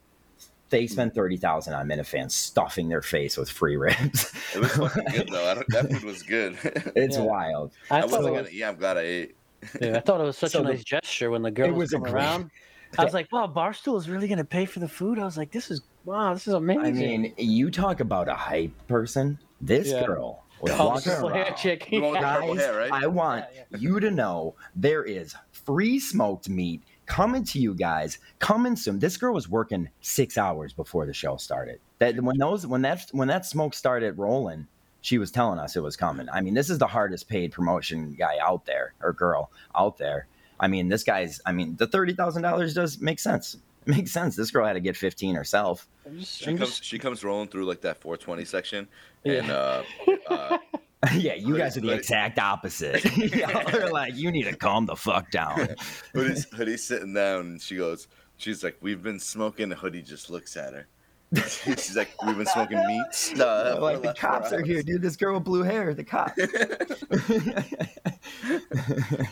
They 0.69 0.85
spent 0.85 1.15
thirty 1.15 1.35
thousand 1.37 1.73
on 1.73 1.87
Minifans 1.87 2.31
stuffing 2.31 2.89
their 2.89 3.01
face 3.01 3.37
with 3.37 3.49
free 3.49 3.75
ribs. 3.75 4.31
It 4.53 4.59
was 4.59 4.71
fucking 4.73 5.05
good 5.11 5.29
though. 5.31 5.49
I 5.49 5.53
don't, 5.55 5.67
that 5.69 5.91
food 5.91 6.03
was 6.03 6.21
good. 6.21 6.57
it's 6.95 7.17
Yeah. 7.17 7.23
wild. 7.23 7.71
I, 7.89 8.01
I 8.01 8.05
wasn't 8.05 8.25
it 8.25 8.27
gonna 8.27 8.41
was, 8.43 8.51
eat. 8.53 8.63
I'm 8.63 8.75
glad 8.75 8.97
I 8.97 9.01
ate. 9.01 9.35
yeah, 9.81 9.97
I 9.97 9.99
thought 10.01 10.21
it 10.21 10.25
was 10.25 10.37
such 10.37 10.51
So 10.51 10.59
a 10.59 10.63
the- 10.63 10.69
nice 10.69 10.83
gesture 10.83 11.31
when 11.31 11.41
the 11.41 11.49
girl 11.51 11.71
was 11.71 11.93
a 11.93 11.97
around. 11.97 12.51
I 12.97 13.03
was 13.03 13.13
like, 13.13 13.31
wow, 13.31 13.45
Barstool 13.45 13.97
is 13.99 14.09
really 14.09 14.27
going 14.27 14.39
to 14.39 14.43
pay 14.45 14.65
for 14.65 14.79
the 14.79 14.87
food. 14.87 15.19
I 15.19 15.23
was 15.25 15.37
like, 15.37 15.51
this 15.51 15.69
is 15.69 15.81
wow, 16.05 16.33
this 16.33 16.47
is 16.47 16.53
amazing. 16.55 16.85
I 16.85 16.91
mean, 16.91 17.33
you 17.37 17.69
talk 17.71 17.99
about 17.99 18.27
a 18.27 18.33
hype 18.35 18.71
person. 18.87 19.37
This 19.61 19.89
Yeah. 19.89 20.05
girl 20.05 20.43
was 20.61 20.71
the 20.77 20.83
walking 20.83 21.11
purple 21.13 21.29
hair 21.29 21.43
around. 21.45 21.55
chick. 21.57 21.87
The 21.89 21.99
one 21.99 22.11
with 22.11 22.21
the 22.21 22.25
Yeah. 22.27 22.33
purple 22.35 22.55
Guys, 22.55 22.63
hair, 22.65 22.77
right? 22.77 22.91
I 22.91 23.07
want 23.07 23.45
you 23.77 23.99
to 23.99 24.11
know 24.11 24.55
there 24.75 25.03
is 25.03 25.35
free 25.51 25.99
smoked 25.99 26.49
meat 26.49 26.81
coming 27.05 27.43
to 27.43 27.59
you 27.59 27.73
guys. 27.73 28.19
Coming 28.39 28.75
soon. 28.75 28.99
This 28.99 29.17
girl 29.17 29.33
was 29.33 29.47
working 29.49 29.89
six 30.01 30.37
hours 30.37 30.73
before 30.73 31.05
the 31.05 31.13
show 31.13 31.37
started. 31.37 31.79
That 31.99 32.19
when 32.21 32.37
those 32.37 32.65
when 32.67 32.81
that 32.83 33.07
when 33.11 33.27
that 33.29 33.45
smoke 33.45 33.73
started 33.73 34.17
rolling, 34.17 34.67
she 35.01 35.17
was 35.17 35.31
telling 35.31 35.59
us 35.59 35.75
it 35.75 35.83
was 35.83 35.95
coming. 35.95 36.27
I 36.31 36.41
mean, 36.41 36.53
this 36.53 36.69
is 36.69 36.77
the 36.77 36.87
hardest 36.87 37.27
paid 37.29 37.51
promotion 37.51 38.13
guy 38.17 38.37
out 38.41 38.65
there 38.65 38.93
or 39.01 39.13
girl 39.13 39.51
out 39.75 39.97
there. 39.97 40.27
I 40.59 40.67
mean, 40.67 40.89
this 40.89 41.03
guy's. 41.03 41.39
I 41.45 41.51
mean, 41.53 41.75
the 41.77 41.87
thirty 41.87 42.13
thousand 42.13 42.41
dollars 42.41 42.73
does 42.73 42.99
make 42.99 43.19
sense. 43.19 43.55
It 43.55 43.61
makes 43.95 44.11
sense. 44.11 44.35
This 44.35 44.51
girl 44.51 44.65
had 44.65 44.73
to 44.73 44.81
get 44.81 44.97
fifteen 44.97 45.35
herself. 45.35 45.87
I'm 46.05 46.19
just, 46.19 46.39
She 46.39 46.51
I'm 46.51 46.57
comes. 46.57 46.69
just- 46.71 46.83
She 46.83 46.99
comes 46.99 47.23
rolling 47.23 47.47
through 47.47 47.65
like 47.65 47.81
that 47.81 47.97
420 48.01 48.43
section, 48.45 48.87
Yeah. 48.87 49.08
And 49.25 49.49
uh, 49.51 49.83
uh, 50.29 50.57
yeah, 51.15 51.33
you 51.35 51.53
But 51.53 51.57
guys 51.57 51.77
are 51.77 51.81
the 51.81 51.87
but 51.87 51.93
it- 51.95 51.99
exact 51.99 52.39
opposite. 52.39 53.03
Y'all 53.35 53.75
are 53.75 53.89
like, 53.91 54.15
you 54.15 54.31
need 54.31 54.43
to 54.43 54.55
calm 54.55 54.85
the 54.85 54.95
fuck 54.95 55.31
down. 55.31 55.69
Hoodie's, 56.13 56.45
Hoodie's 56.53 56.83
sitting 56.83 57.13
down, 57.13 57.41
and 57.41 57.61
she 57.61 57.77
goes, 57.77 58.07
she's 58.37 58.63
like, 58.63 58.77
"We've 58.81 59.01
been 59.03 59.19
smoking." 59.19 59.71
Hoodie 59.71 60.01
just 60.01 60.29
looks 60.29 60.55
at 60.57 60.73
her. 60.73 60.87
she's 61.35 61.95
like, 61.95 62.09
"We've 62.25 62.37
been 62.37 62.47
smoking 62.47 62.79
meat." 62.87 63.13
For 63.15 63.77
like 63.79 64.01
the 64.01 64.15
cops 64.17 64.51
are 64.51 64.63
here, 64.63 64.81
dude. 64.81 65.01
This 65.01 65.15
girl 65.15 65.35
with 65.35 65.43
blue 65.43 65.61
hair, 65.63 65.93
the 65.93 66.03
cop. 66.03 66.35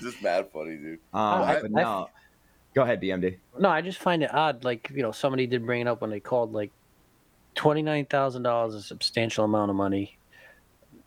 just 0.02 0.22
mad 0.22 0.48
funny, 0.54 0.78
dude. 0.78 1.00
um, 1.14 1.42
I- 1.44 1.60
but 1.62 1.72
I- 1.76 1.82
no. 1.82 2.10
Go 2.74 2.84
ahead, 2.84 3.02
BMD. 3.02 3.38
no, 3.58 3.70
I 3.70 3.82
just 3.82 3.98
find 3.98 4.22
it 4.22 4.32
odd. 4.32 4.64
Like 4.64 4.92
you 4.94 5.02
know, 5.02 5.12
somebody 5.12 5.48
did 5.48 5.66
bring 5.66 5.82
it 5.82 5.88
up 5.88 6.00
when 6.02 6.12
they 6.12 6.20
called. 6.20 6.54
Like 6.54 6.72
twenty 7.58 7.82
nine 7.82 8.06
thousand 8.06 8.44
dollars, 8.44 8.74
is 8.76 8.84
a 8.86 8.88
substantial 8.88 9.44
amount 9.44 9.70
of 9.70 9.76
money. 9.76 10.18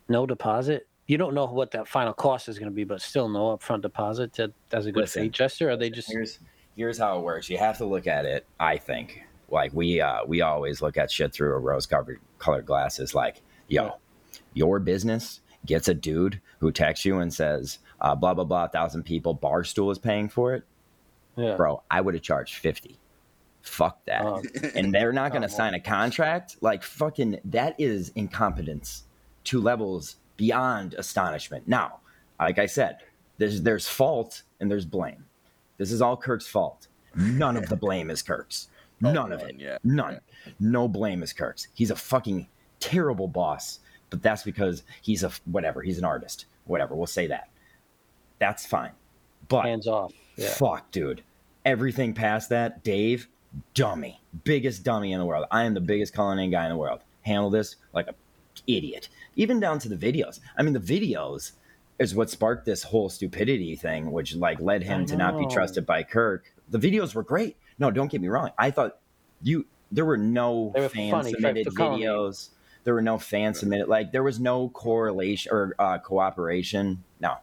No 0.07 0.27
deposit. 0.27 0.87
You 1.07 1.17
don't 1.17 1.33
know 1.33 1.45
what 1.45 1.71
that 1.71 1.87
final 1.87 2.13
cost 2.13 2.47
is 2.47 2.59
going 2.59 2.69
to 2.69 2.75
be, 2.75 2.83
but 2.83 3.01
still 3.01 3.27
no 3.27 3.57
upfront 3.57 3.81
deposit 3.81 4.33
to, 4.33 4.53
as 4.71 4.85
a 4.85 4.91
good 4.91 5.01
Listen. 5.01 5.23
faith 5.23 5.31
gesture. 5.31 5.69
Are 5.71 5.75
they 5.77 5.89
just 5.89 6.09
Here's 6.11 6.39
here's 6.75 6.97
how 6.97 7.17
it 7.17 7.23
works. 7.23 7.49
You 7.49 7.57
have 7.57 7.77
to 7.79 7.85
look 7.85 8.05
at 8.07 8.25
it. 8.25 8.45
I 8.59 8.77
think 8.77 9.23
like 9.49 9.73
we 9.73 9.99
uh, 9.99 10.19
we 10.27 10.41
always 10.41 10.81
look 10.81 10.97
at 10.97 11.09
shit 11.11 11.33
through 11.33 11.53
a 11.55 11.59
rose 11.59 11.85
covered 11.87 12.19
colored 12.39 12.65
glasses. 12.65 13.15
Like, 13.15 13.41
yo, 13.67 13.83
Yeah. 13.85 13.91
your 14.53 14.79
business 14.79 15.41
gets 15.65 15.87
a 15.87 15.93
dude 15.93 16.39
who 16.59 16.71
texts 16.71 17.05
you 17.05 17.19
and 17.19 17.33
says, 17.33 17.79
uh, 17.99 18.15
blah 18.15 18.33
blah 18.33 18.45
blah, 18.45 18.67
thousand 18.67 19.03
people. 19.03 19.35
Barstool 19.35 19.91
is 19.91 19.99
paying 19.99 20.29
for 20.29 20.53
it, 20.55 20.63
yeah? 21.35 21.55
bro. 21.55 21.83
I 21.91 21.99
would 22.01 22.13
have 22.13 22.23
charged 22.23 22.55
fifty. 22.55 22.97
Fuck 23.61 24.03
that. 24.05 24.23
Oh, 24.25 24.41
and 24.75 24.93
they're 24.93 25.13
not 25.13 25.31
going 25.31 25.43
to 25.43 25.49
sign 25.49 25.73
a 25.73 25.79
contract. 25.79 26.57
Like 26.61 26.83
fucking, 26.83 27.39
that 27.45 27.75
is 27.77 28.11
incompetence 28.15 29.03
to 29.45 29.61
levels 29.61 30.15
beyond 30.37 30.95
astonishment. 30.95 31.67
Now, 31.67 31.99
like 32.39 32.57
I 32.59 32.65
said, 32.65 32.97
there's 33.37 33.61
there's 33.61 33.87
fault 33.87 34.43
and 34.59 34.69
there's 34.69 34.85
blame. 34.85 35.25
This 35.77 35.91
is 35.91 36.01
all 36.01 36.17
Kirk's 36.17 36.47
fault. 36.47 36.87
None 37.15 37.57
of 37.57 37.67
the 37.69 37.75
blame 37.75 38.09
is 38.09 38.21
Kirk's. 38.21 38.67
Oh, 39.03 39.11
None 39.11 39.31
of 39.31 39.41
it. 39.41 39.55
yeah, 39.57 39.79
None. 39.83 40.19
No 40.59 40.87
blame 40.87 41.23
is 41.23 41.33
Kirk's. 41.33 41.69
He's 41.73 41.89
a 41.89 41.95
fucking 41.95 42.47
terrible 42.79 43.27
boss, 43.27 43.79
but 44.11 44.21
that's 44.21 44.43
because 44.43 44.83
he's 45.01 45.23
a 45.23 45.31
whatever. 45.45 45.81
He's 45.81 45.97
an 45.97 46.05
artist. 46.05 46.45
Whatever. 46.65 46.93
We'll 46.93 47.07
say 47.07 47.25
that. 47.25 47.49
That's 48.37 48.63
fine. 48.63 48.91
But 49.47 49.63
hands 49.65 49.87
off. 49.87 50.13
Yeah. 50.35 50.49
Fuck, 50.49 50.91
dude. 50.91 51.23
Everything 51.65 52.13
past 52.13 52.49
that, 52.49 52.83
Dave, 52.83 53.27
dummy. 53.73 54.21
Biggest 54.43 54.83
dummy 54.83 55.11
in 55.13 55.19
the 55.19 55.25
world. 55.25 55.45
I 55.51 55.63
am 55.63 55.73
the 55.73 55.81
biggest 55.81 56.13
Cullinane 56.13 56.51
guy 56.51 56.65
in 56.65 56.71
the 56.71 56.77
world. 56.77 57.01
Handle 57.21 57.49
this 57.49 57.75
like 57.93 58.07
a 58.07 58.15
idiot. 58.67 59.09
Even 59.35 59.59
down 59.59 59.79
to 59.79 59.89
the 59.89 59.95
videos. 59.95 60.39
I 60.57 60.63
mean, 60.63 60.73
the 60.73 60.79
videos 60.79 61.51
is 61.99 62.15
what 62.15 62.29
sparked 62.29 62.65
this 62.65 62.83
whole 62.83 63.09
stupidity 63.09 63.75
thing, 63.75 64.11
which 64.11 64.35
like 64.35 64.59
led 64.59 64.83
him 64.83 65.05
to 65.05 65.15
not 65.15 65.37
be 65.37 65.47
trusted 65.47 65.85
by 65.85 66.03
Kirk. 66.03 66.51
The 66.69 66.79
videos 66.79 67.13
were 67.13 67.23
great. 67.23 67.57
No, 67.77 67.91
don't 67.91 68.11
get 68.11 68.21
me 68.21 68.27
wrong. 68.27 68.51
I 68.57 68.71
thought 68.71 68.97
you 69.41 69.65
there 69.91 70.05
were 70.05 70.17
no 70.17 70.71
were 70.75 70.89
fan 70.89 71.11
funny, 71.11 71.31
submitted 71.31 71.67
videos. 71.67 72.49
There 72.83 72.93
were 72.93 73.01
no 73.01 73.17
fan 73.17 73.53
submitted 73.53 73.87
like 73.87 74.11
there 74.11 74.23
was 74.23 74.39
no 74.39 74.69
correlation 74.69 75.51
or 75.51 75.75
uh, 75.77 75.99
cooperation. 75.99 77.03
No. 77.19 77.35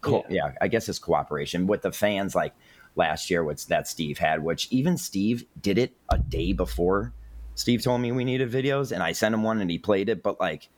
Co- 0.00 0.24
yeah, 0.28 0.52
I 0.60 0.68
guess 0.68 0.88
it's 0.88 0.98
cooperation 0.98 1.66
with 1.66 1.82
the 1.82 1.92
fans 1.92 2.34
like 2.34 2.54
last 2.96 3.30
year, 3.30 3.42
which 3.44 3.66
that 3.66 3.88
Steve 3.88 4.18
had, 4.18 4.42
which 4.42 4.68
even 4.70 4.96
Steve 4.96 5.44
did 5.60 5.78
it 5.78 5.92
a 6.08 6.18
day 6.18 6.52
before 6.52 7.12
Steve 7.60 7.82
told 7.82 8.00
me 8.00 8.10
we 8.10 8.24
needed 8.24 8.50
videos, 8.50 8.90
and 8.90 9.02
I 9.02 9.12
sent 9.12 9.34
him 9.34 9.42
one 9.42 9.60
and 9.60 9.70
he 9.70 9.78
played 9.78 10.08
it. 10.08 10.22
But 10.22 10.40
like, 10.40 10.70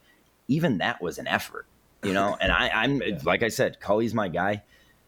even 0.48 0.78
that 0.78 1.00
was 1.00 1.18
an 1.18 1.28
effort, 1.28 1.66
you 2.02 2.12
know. 2.12 2.36
And 2.40 2.50
I, 2.50 2.70
I'm 2.70 3.00
like 3.24 3.44
I 3.44 3.48
said, 3.48 3.78
Cully's 3.78 4.14
my 4.14 4.28
guy. 4.28 4.64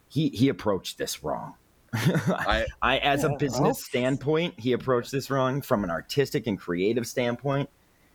He 0.08 0.28
he 0.28 0.49
approached 0.49 0.99
this 0.99 1.25
wrong. 1.25 1.54
I 1.92 2.66
I, 2.80 2.99
as 2.99 3.25
a 3.25 3.30
business 3.30 3.61
well- 3.61 3.75
standpoint, 3.75 4.58
he 4.58 4.73
approached 4.73 5.11
this 5.11 5.30
wrong. 5.30 5.62
From 5.62 5.82
an 5.82 5.90
artistic 5.90 6.46
and 6.46 6.58
creative 6.58 7.08
standpoint, 7.08 7.68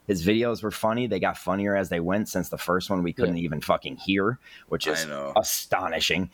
his 0.08 0.26
videos 0.26 0.64
were 0.64 0.72
funny. 0.72 1.08
They 1.08 1.20
got 1.20 1.38
funnier 1.38 1.76
as 1.76 1.90
they 1.90 2.00
went. 2.00 2.30
Since 2.30 2.48
the 2.48 2.58
first 2.58 2.90
one, 2.90 3.04
we 3.04 3.12
couldn't 3.12 3.38
even 3.38 3.60
fucking 3.60 3.98
hear, 3.98 4.40
which 4.70 4.88
is 4.88 5.06
astonishing. 5.36 6.30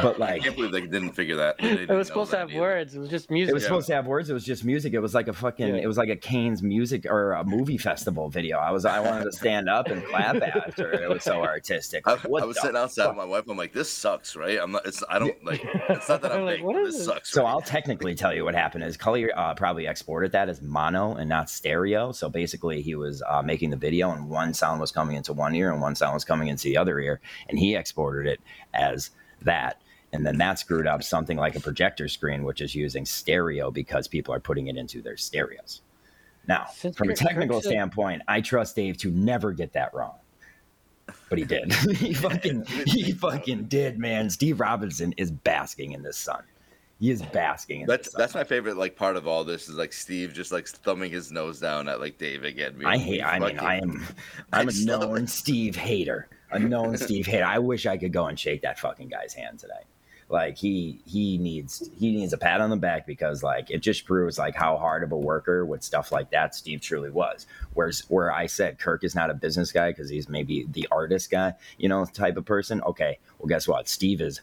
But 0.00 0.18
like, 0.18 0.30
I 0.30 0.38
can't 0.38 0.56
believe 0.56 0.72
they 0.72 0.80
didn't 0.80 1.12
figure 1.12 1.36
that. 1.36 1.58
They 1.58 1.68
It 1.70 1.76
didn't 1.76 1.96
was 1.98 2.06
supposed 2.06 2.30
to 2.30 2.38
have 2.38 2.50
either. 2.50 2.60
words. 2.60 2.94
It 2.94 2.98
was 2.98 3.10
just 3.10 3.30
music. 3.30 3.50
it 3.50 3.54
was 3.54 3.62
Yeah. 3.62 3.68
supposed 3.68 3.86
to 3.88 3.94
have 3.94 4.06
words. 4.06 4.30
It 4.30 4.32
was 4.34 4.44
just 4.44 4.64
music. 4.64 4.94
It 4.94 5.00
was 5.00 5.14
like 5.14 5.28
a 5.28 5.32
fucking. 5.32 5.68
Yeah. 5.76 5.82
It 5.82 5.86
was 5.86 5.98
like 5.98 6.08
a 6.08 6.16
Kane's 6.16 6.62
music 6.62 7.04
or 7.08 7.32
a 7.32 7.44
movie 7.44 7.76
festival 7.78 8.28
video. 8.30 8.58
I 8.58 8.70
was. 8.70 8.84
I 8.84 9.00
wanted 9.00 9.24
to 9.24 9.32
stand 9.32 9.68
up 9.68 9.88
and 9.88 10.04
clap 10.04 10.36
after. 10.42 10.92
It 10.92 11.08
was 11.08 11.22
so 11.22 11.42
artistic. 11.42 12.06
I, 12.06 12.12
Like, 12.12 12.22
what 12.24 12.42
I 12.42 12.46
was 12.46 12.60
sitting 12.60 12.76
outside 12.76 13.04
fuck? 13.04 13.16
with 13.16 13.18
my 13.18 13.30
wife. 13.30 13.44
I'm 13.48 13.56
like, 13.56 13.72
this 13.72 13.90
sucks, 13.90 14.34
right? 14.36 14.58
I'm 14.60 14.72
not. 14.72 14.86
It's. 14.86 15.02
I 15.08 15.18
don't 15.18 15.44
like. 15.44 15.62
It's 15.88 16.08
not 16.08 16.22
that 16.22 16.32
I'm 16.32 16.38
I'm 16.40 16.44
like, 16.46 16.56
big. 16.56 16.64
what 16.64 16.74
but 16.74 16.82
is 16.86 16.94
this 16.94 16.96
this? 16.98 17.06
sucks. 17.14 17.30
So 17.30 17.42
right? 17.44 17.50
I'll 17.50 17.60
technically 17.60 18.14
tell 18.14 18.34
you 18.34 18.44
what 18.44 18.54
happened 18.54 18.84
is 18.84 18.96
Cully 18.96 19.30
uh, 19.32 19.54
probably 19.54 19.86
exported 19.86 20.32
that 20.32 20.48
as 20.48 20.62
mono 20.62 21.14
and 21.16 21.28
not 21.28 21.50
stereo. 21.50 22.12
So 22.12 22.28
basically, 22.28 22.80
he 22.82 22.94
was 22.94 23.22
uh, 23.28 23.42
making 23.42 23.70
the 23.70 23.76
video, 23.76 24.10
and 24.10 24.28
one 24.28 24.54
sound 24.54 24.80
was 24.80 24.90
coming 24.92 25.16
into 25.16 25.32
one 25.32 25.54
ear, 25.54 25.70
and 25.70 25.80
one 25.80 25.94
sound 25.94 26.14
was 26.14 26.24
coming 26.24 26.48
into 26.48 26.64
the 26.64 26.76
other 26.76 26.98
ear, 27.00 27.20
and 27.48 27.58
he 27.58 27.76
exported 27.76 28.26
it 28.26 28.40
as 28.74 29.10
that. 29.44 29.80
And 30.12 30.26
then 30.26 30.36
that 30.38 30.58
screwed 30.58 30.86
up 30.86 31.02
something 31.02 31.38
like 31.38 31.56
a 31.56 31.60
projector 31.60 32.06
screen, 32.08 32.44
which 32.44 32.60
is 32.60 32.74
using 32.74 33.06
stereo 33.06 33.70
because 33.70 34.06
people 34.08 34.34
are 34.34 34.40
putting 34.40 34.66
it 34.66 34.76
into 34.76 35.00
their 35.00 35.16
stereos. 35.16 35.80
Now, 36.46 36.66
Since 36.74 36.96
from 36.96 37.08
a 37.08 37.12
Kirk- 37.12 37.18
Kirk 37.20 37.28
technical 37.28 37.62
said- 37.62 37.70
standpoint, 37.70 38.22
I 38.28 38.40
trust 38.40 38.76
Dave 38.76 38.98
to 38.98 39.10
never 39.10 39.52
get 39.52 39.72
that 39.72 39.94
wrong. 39.94 40.16
But 41.28 41.38
he 41.38 41.44
did. 41.44 41.72
he 41.96 42.12
fucking 42.14 42.64
he 42.86 43.12
fucking 43.12 43.64
did, 43.64 43.98
man. 43.98 44.28
Steve 44.30 44.60
Robinson 44.60 45.12
is 45.16 45.30
basking 45.30 45.92
in 45.92 46.02
the 46.02 46.12
sun. 46.12 46.42
He 47.00 47.10
is 47.10 47.20
basking 47.22 47.80
in 47.80 47.86
That's 47.88 48.06
the 48.08 48.12
sun. 48.12 48.20
that's 48.20 48.34
my 48.34 48.44
favorite 48.44 48.76
like 48.76 48.94
part 48.96 49.16
of 49.16 49.26
all 49.26 49.42
this 49.42 49.68
is 49.68 49.74
like 49.76 49.92
Steve 49.92 50.32
just 50.32 50.52
like 50.52 50.68
thumbing 50.68 51.10
his 51.10 51.32
nose 51.32 51.58
down 51.58 51.88
at 51.88 52.00
like 52.00 52.18
Dave 52.18 52.44
again. 52.44 52.74
being 52.74 52.86
I 52.86 52.98
hate. 52.98 53.22
I 53.22 53.38
mean, 53.40 53.56
fucking-" 53.56 53.60
I 53.60 53.76
am. 53.78 54.04
I'm 54.52 54.68
a 54.68 54.72
known. 54.84 55.26
Steve 55.26 55.74
hater. 55.74 56.28
A 56.52 56.58
known 56.58 56.96
Steve 56.98 57.26
hater. 57.26 57.44
I 57.44 57.58
wish 57.58 57.86
I 57.86 57.96
could 57.96 58.12
go 58.12 58.26
and 58.26 58.38
shake 58.38 58.62
that 58.62 58.78
fucking 58.78 59.08
guy's 59.08 59.34
hand 59.34 59.58
today. 59.58 59.84
Like 60.28 60.56
he 60.56 61.02
he 61.04 61.36
needs 61.36 61.90
he 61.98 62.10
needs 62.10 62.32
a 62.32 62.38
pat 62.38 62.62
on 62.62 62.70
the 62.70 62.76
back 62.76 63.06
because 63.06 63.42
like 63.42 63.70
it 63.70 63.78
just 63.78 64.06
proves 64.06 64.38
like 64.38 64.54
how 64.54 64.78
hard 64.78 65.02
of 65.02 65.12
a 65.12 65.16
worker 65.18 65.66
with 65.66 65.82
stuff 65.82 66.10
like 66.10 66.30
that 66.30 66.54
Steve 66.54 66.80
truly 66.80 67.10
was. 67.10 67.46
Whereas 67.74 68.04
where 68.08 68.32
I 68.32 68.46
said 68.46 68.78
Kirk 68.78 69.04
is 69.04 69.14
not 69.14 69.28
a 69.28 69.34
business 69.34 69.72
guy 69.72 69.90
because 69.90 70.08
he's 70.08 70.30
maybe 70.30 70.64
the 70.70 70.88
artist 70.90 71.30
guy, 71.30 71.52
you 71.76 71.88
know, 71.88 72.06
type 72.06 72.38
of 72.38 72.46
person. 72.46 72.80
Okay, 72.82 73.18
well 73.38 73.48
guess 73.48 73.68
what? 73.68 73.88
Steve 73.88 74.22
is 74.22 74.40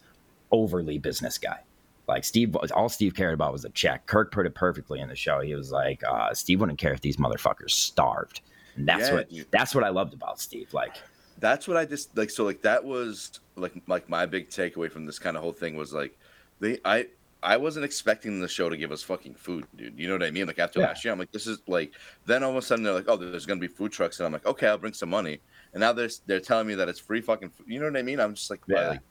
overly 0.52 1.00
business 1.00 1.40
guy. 1.40 1.62
Like 2.08 2.24
Steve, 2.24 2.56
all 2.56 2.90
Steve 2.90 3.16
cared 3.16 3.34
about 3.36 3.54
was 3.54 3.66
a 3.66 3.70
check. 3.70 4.06
Kirk 4.08 4.32
put 4.32 4.46
it 4.46 4.56
perfectly 4.56 5.00
in 5.00 5.10
the 5.10 5.16
show. 5.16 5.42
He 5.42 5.54
was 5.56 5.72
like, 5.72 6.04
uh, 6.04 6.34
Steve 6.34 6.60
wouldn't 6.60 6.80
care 6.80 6.94
if 6.94 7.02
these 7.02 7.18
motherfuckers 7.18 7.72
starved. 7.72 8.42
And 8.76 8.88
that's 8.88 9.10
Yeah, 9.10 9.14
what 9.16 9.30
that's 9.52 9.74
what 9.76 9.84
I 9.84 9.90
loved 9.90 10.14
about 10.14 10.40
Steve. 10.40 10.74
Like 10.74 10.98
that's 11.40 11.68
what 11.68 11.78
I 11.78 11.86
just 11.86 12.16
like. 12.18 12.30
So 12.30 12.46
like 12.46 12.62
that 12.64 12.84
was 12.84 13.40
like 13.56 13.74
like 13.88 14.10
my 14.10 14.26
big 14.26 14.50
takeaway 14.50 14.92
from 14.92 15.06
this 15.06 15.20
kind 15.20 15.36
of 15.38 15.44
whole 15.44 15.54
thing 15.54 15.76
was 15.76 15.94
like 15.94 16.18
they 16.60 16.80
I 16.86 17.08
I 17.42 17.56
wasn't 17.58 17.86
expecting 17.86 18.42
the 18.42 18.48
show 18.50 18.70
to 18.70 18.76
give 18.76 18.92
us 18.92 19.02
fucking 19.02 19.36
food, 19.36 19.66
dude. 19.78 19.98
You 19.98 20.08
know 20.08 20.16
what 20.16 20.24
I 20.24 20.32
mean? 20.32 20.46
Like 20.48 20.60
after 20.60 20.80
Yeah. 20.80 20.88
last 20.88 21.06
year, 21.06 21.14
I'm 21.14 21.20
like, 21.20 21.32
this 21.32 21.48
is 21.48 21.60
like. 21.68 21.94
Then 22.26 22.44
all 22.44 22.52
of 22.52 22.58
a 22.58 22.62
sudden 22.62 22.84
they're 22.84 22.94
like, 22.94 23.08
oh, 23.08 23.16
there's 23.16 23.46
gonna 23.46 23.62
be 23.62 23.68
food 23.68 23.92
trucks, 23.94 24.20
and 24.20 24.28
I'm 24.28 24.34
like, 24.34 24.46
okay, 24.46 24.68
I'll 24.68 24.78
bring 24.78 24.94
some 24.94 25.10
money. 25.10 25.40
And 25.74 25.80
now 25.82 25.94
they're 25.94 26.10
they're 26.26 26.42
telling 26.42 26.68
me 26.68 26.76
that 26.76 26.90
it's 26.90 27.00
free 27.00 27.22
fucking. 27.22 27.50
Food. 27.52 27.68
You 27.68 27.80
know 27.80 27.86
what 27.86 27.98
I 27.98 28.02
mean? 28.02 28.20
I'm 28.20 28.34
just 28.36 28.50
like, 28.50 28.62
Yeah. 28.68 28.90
like 28.90 29.02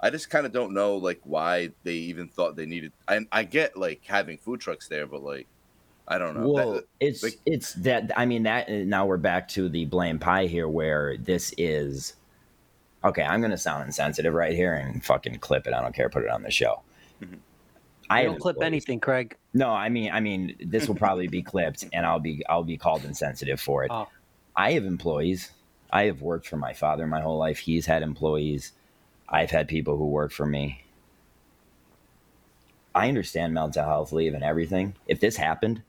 I 0.00 0.10
just 0.10 0.30
kind 0.30 0.46
of 0.46 0.52
don't 0.52 0.72
know 0.72 0.96
like 0.96 1.20
why 1.24 1.70
they 1.82 1.94
even 1.94 2.28
thought 2.28 2.56
they 2.56 2.66
needed. 2.66 2.92
I 3.08 3.26
I 3.32 3.44
get 3.44 3.76
like 3.76 4.02
having 4.04 4.38
food 4.38 4.60
trucks 4.60 4.88
there, 4.88 5.06
but 5.06 5.22
like 5.22 5.46
I 6.06 6.18
don't 6.18 6.38
know. 6.38 6.48
Well, 6.48 6.72
That- 6.74 6.84
it's 7.00 7.22
like- 7.22 7.38
it's 7.46 7.72
that. 7.74 8.12
I 8.16 8.26
mean 8.26 8.42
that. 8.42 8.70
Now 8.70 9.06
we're 9.06 9.16
back 9.16 9.48
to 9.50 9.68
the 9.68 9.86
blame 9.86 10.18
pie 10.18 10.46
here, 10.46 10.68
where 10.68 11.16
this 11.16 11.54
is. 11.56 12.14
Okay, 13.02 13.22
I'm 13.22 13.40
gonna 13.40 13.56
sound 13.58 13.84
insensitive 13.84 14.34
right 14.34 14.54
here 14.54 14.74
and 14.74 15.04
fucking 15.04 15.38
clip 15.38 15.66
it. 15.66 15.74
I 15.74 15.80
don't 15.80 15.94
care. 15.94 16.08
Put 16.08 16.24
it 16.24 16.30
on 16.30 16.42
the 16.42 16.50
show. 16.50 16.82
I 18.10 18.20
I 18.20 18.24
don't 18.24 18.38
clip 18.38 18.56
employees. 18.56 18.66
anything, 18.66 19.00
Craig. 19.00 19.36
No, 19.54 19.70
I 19.70 19.88
mean, 19.88 20.10
I 20.12 20.20
mean, 20.20 20.56
this 20.60 20.88
will 20.88 20.94
probably 20.94 21.26
be 21.26 21.42
clipped, 21.42 21.84
and 21.94 22.04
I'll 22.04 22.20
be 22.20 22.44
I'll 22.48 22.64
be 22.64 22.76
called 22.76 23.04
insensitive 23.04 23.60
for 23.60 23.84
it. 23.84 23.90
Oh. 23.90 24.08
I 24.56 24.72
have 24.72 24.84
employees. 24.84 25.52
I 25.90 26.04
have 26.04 26.20
worked 26.20 26.46
for 26.46 26.56
my 26.56 26.74
father 26.74 27.06
my 27.06 27.20
whole 27.20 27.38
life. 27.38 27.58
He's 27.60 27.86
had 27.86 28.02
employees. 28.02 28.72
I've 29.28 29.50
had 29.50 29.68
people 29.68 29.96
who 29.96 30.06
work 30.06 30.32
for 30.32 30.44
me. 30.44 30.82
I 32.94 33.08
understand 33.08 33.54
mental 33.54 33.84
health 33.84 34.12
leave 34.12 34.34
and 34.34 34.44
everything. 34.44 34.94
If 35.08 35.20
this 35.20 35.36
happened, 35.36 35.82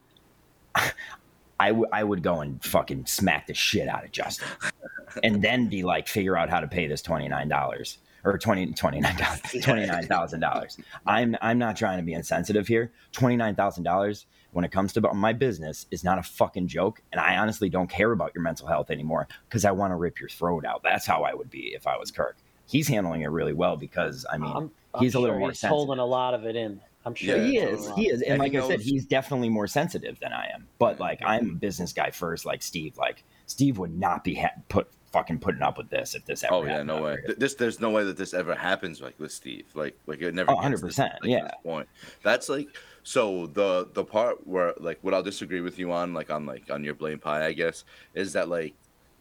I, 1.60 1.70
w- 1.70 1.88
I 1.92 2.04
would 2.04 2.22
go 2.22 2.42
and 2.42 2.64
fucking 2.64 3.06
smack 3.06 3.48
the 3.48 3.54
shit 3.54 3.88
out 3.88 4.04
of 4.04 4.12
Justin, 4.12 4.48
and 5.24 5.42
then 5.42 5.70
be 5.70 5.84
like, 5.84 6.08
figure 6.08 6.38
out 6.38 6.50
how 6.50 6.60
to 6.60 6.68
pay 6.68 6.88
this 6.88 7.02
twenty 7.02 7.28
nine 7.28 7.48
dollars 7.48 8.00
or 8.26 8.38
20 8.38 8.74
$29 8.74 9.04
$29,000. 9.04 10.80
I'm 11.06 11.38
I'm 11.42 11.58
not 11.60 11.78
trying 11.78 12.00
to 12.00 12.04
be 12.04 12.14
insensitive 12.14 12.68
here. 12.68 12.92
$29,000 13.14 14.26
when 14.52 14.66
it 14.66 14.72
comes 14.72 14.94
to 14.94 15.14
my 15.14 15.32
business 15.32 15.86
is 15.92 16.04
not 16.04 16.18
a 16.18 16.24
fucking 16.24 16.68
joke 16.68 17.02
and 17.12 17.22
I 17.22 17.38
honestly 17.38 17.70
don't 17.70 17.90
care 17.90 18.12
about 18.12 18.32
your 18.34 18.42
mental 18.44 18.68
health 18.68 18.90
anymore 18.90 19.28
cuz 19.50 19.64
I 19.64 19.72
want 19.72 19.92
to 19.92 19.96
rip 19.96 20.20
your 20.20 20.30
throat 20.30 20.66
out. 20.66 20.82
That's 20.84 21.06
how 21.06 21.24
I 21.24 21.34
would 21.34 21.50
be 21.50 21.74
if 21.76 21.88
I 21.88 21.98
was 21.98 22.12
Kirk. 22.12 22.38
He's 22.68 22.88
handling 22.88 23.22
it 23.22 23.28
really 23.28 23.54
well 23.54 23.78
because 23.78 24.26
I 24.32 24.38
mean, 24.40 24.52
I'm, 24.52 24.72
I'm 24.94 25.04
he's 25.04 25.14
a 25.14 25.20
little 25.20 25.36
sure 25.36 25.40
more 25.40 25.50
he's 25.52 25.62
holding 25.62 26.00
a 26.00 26.06
lot 26.06 26.34
of 26.34 26.46
it 26.46 26.56
in. 26.56 26.82
I'm 27.06 27.14
sure 27.14 27.38
Yeah, 27.38 27.44
he 27.44 27.58
is. 27.58 27.90
He 27.96 28.10
is. 28.10 28.22
And 28.22 28.34
he 28.34 28.40
like 28.40 28.56
I 28.56 28.68
said, 28.68 28.82
he's 28.82 29.06
definitely 29.06 29.50
more 29.50 29.68
sensitive 29.68 30.20
than 30.20 30.34
I 30.34 30.50
am. 30.54 30.68
But 30.80 31.00
like 31.00 31.22
I'm 31.24 31.50
a 31.52 31.54
business 31.54 31.94
guy 31.94 32.10
first 32.10 32.46
like 32.46 32.64
Steve. 32.64 32.98
Like 32.98 33.24
Steve 33.46 33.78
would 33.78 33.98
not 33.98 34.24
be 34.24 34.36
ha- 34.36 34.62
put 34.70 34.90
fucking 35.12 35.40
putting 35.40 35.62
up 35.62 35.78
with 35.78 35.90
this 35.90 36.16
if 36.16 36.26
this 36.26 36.44
ever 36.44 36.56
Oh 36.56 36.66
yeah, 36.66 36.82
no 36.84 37.02
way. 37.02 37.18
Th- 37.26 37.38
This 37.38 37.56
there's 37.56 37.80
no 37.80 37.92
way 37.92 38.04
that 38.04 38.18
this 38.18 38.34
ever 38.34 38.56
happens 38.56 39.02
like 39.02 39.20
with 39.20 39.32
Steve. 39.32 39.66
Like 39.76 39.98
like 40.08 40.22
it 40.22 40.34
never. 40.34 40.52
Oh, 40.52 40.58
100%, 40.58 40.98
like, 40.98 41.10
yeah. 41.24 41.52
point. 41.64 41.88
That's 42.24 42.50
like 42.50 42.70
so 43.04 43.46
the 43.48 43.88
the 43.94 44.04
part 44.04 44.46
where 44.48 44.74
like 44.80 44.98
what 45.02 45.14
I'll 45.14 45.24
disagree 45.24 45.62
with 45.62 45.78
you 45.78 45.92
on 45.92 46.14
like 46.14 46.32
on 46.32 46.46
like 46.46 46.72
on 46.72 46.84
your 46.84 46.96
blame 46.96 47.20
pie 47.20 47.46
I 47.46 47.54
guess 47.54 47.84
is 48.16 48.34
that 48.34 48.50
like 48.50 48.74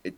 it 0.05 0.15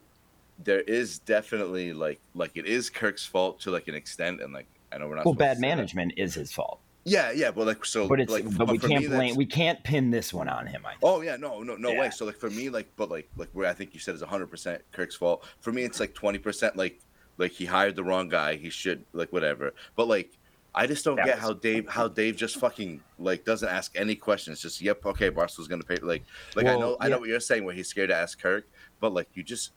there 0.62 0.80
is 0.82 1.18
definitely 1.18 1.92
like 1.92 2.20
like 2.34 2.52
it 2.54 2.66
is 2.66 2.90
Kirk's 2.90 3.26
fault 3.26 3.60
to 3.62 3.72
like 3.72 3.88
an 3.88 3.96
extent 3.96 4.40
and 4.40 4.52
like 4.52 4.68
I 4.92 4.98
know 4.98 5.08
we're 5.08 5.16
not. 5.16 5.24
Well, 5.24 5.34
bad 5.34 5.58
management 5.58 6.12
is 6.16 6.34
his 6.34 6.52
fault. 6.52 6.80
Yeah, 7.08 7.30
yeah, 7.30 7.52
but 7.52 7.66
like 7.68 7.84
so. 7.84 8.08
But 8.08 8.20
it's 8.20 8.32
like, 8.32 8.44
but 8.56 8.68
we 8.68 8.78
can't 8.78 9.02
me, 9.02 9.08
blame 9.08 9.36
we 9.36 9.46
can't 9.46 9.82
pin 9.84 10.10
this 10.10 10.34
one 10.34 10.48
on 10.48 10.66
him. 10.66 10.84
I 10.84 10.90
think. 10.90 11.00
Oh 11.04 11.20
yeah, 11.22 11.36
no, 11.36 11.62
no, 11.62 11.76
no 11.76 11.94
way. 11.94 12.10
So 12.10 12.26
like 12.26 12.36
for 12.36 12.50
me, 12.50 12.68
like, 12.68 12.88
but 12.96 13.08
like, 13.10 13.28
like 13.36 13.48
where 13.52 13.68
I 13.68 13.72
think 13.74 13.94
you 13.94 14.00
said 14.00 14.14
is 14.16 14.22
hundred 14.22 14.48
percent 14.48 14.82
Kirk's 14.92 15.14
fault. 15.14 15.46
For 15.60 15.72
me, 15.72 15.82
it's 15.84 16.00
like 16.00 16.14
twenty 16.14 16.38
percent. 16.38 16.76
Like, 16.76 17.00
like 17.38 17.52
he 17.52 17.64
hired 17.64 17.94
the 17.94 18.02
wrong 18.04 18.28
guy. 18.28 18.56
He 18.56 18.70
should 18.70 19.04
like 19.12 19.32
whatever. 19.32 19.72
But 19.94 20.08
like, 20.08 20.32
I 20.74 20.88
just 20.88 21.04
don't 21.04 21.14
That 21.16 21.26
get 21.26 21.36
was- 21.36 21.44
how 21.44 21.52
Dave, 21.52 21.88
how 21.88 22.08
Dave 22.08 22.36
just 22.36 22.56
fucking 22.56 23.00
like 23.20 23.44
doesn't 23.44 23.68
ask 23.68 23.92
any 23.94 24.16
questions. 24.16 24.60
Just 24.60 24.82
yep, 24.82 25.06
okay, 25.06 25.28
Barstool's 25.28 25.68
gonna 25.68 25.84
pay. 25.84 25.96
Like, 25.96 26.24
like 26.56 26.66
I 26.66 26.70
Well, 26.76 26.80
know, 26.80 26.96
I 27.00 27.08
know 27.08 27.20
what 27.20 27.28
you're 27.28 27.38
saying. 27.38 27.64
Where 27.64 27.74
he's 27.74 27.86
scared 27.88 28.08
to 28.10 28.16
ask 28.16 28.40
Kirk, 28.40 28.66
but 29.00 29.14
like 29.14 29.28
you 29.34 29.44
just. 29.44 29.70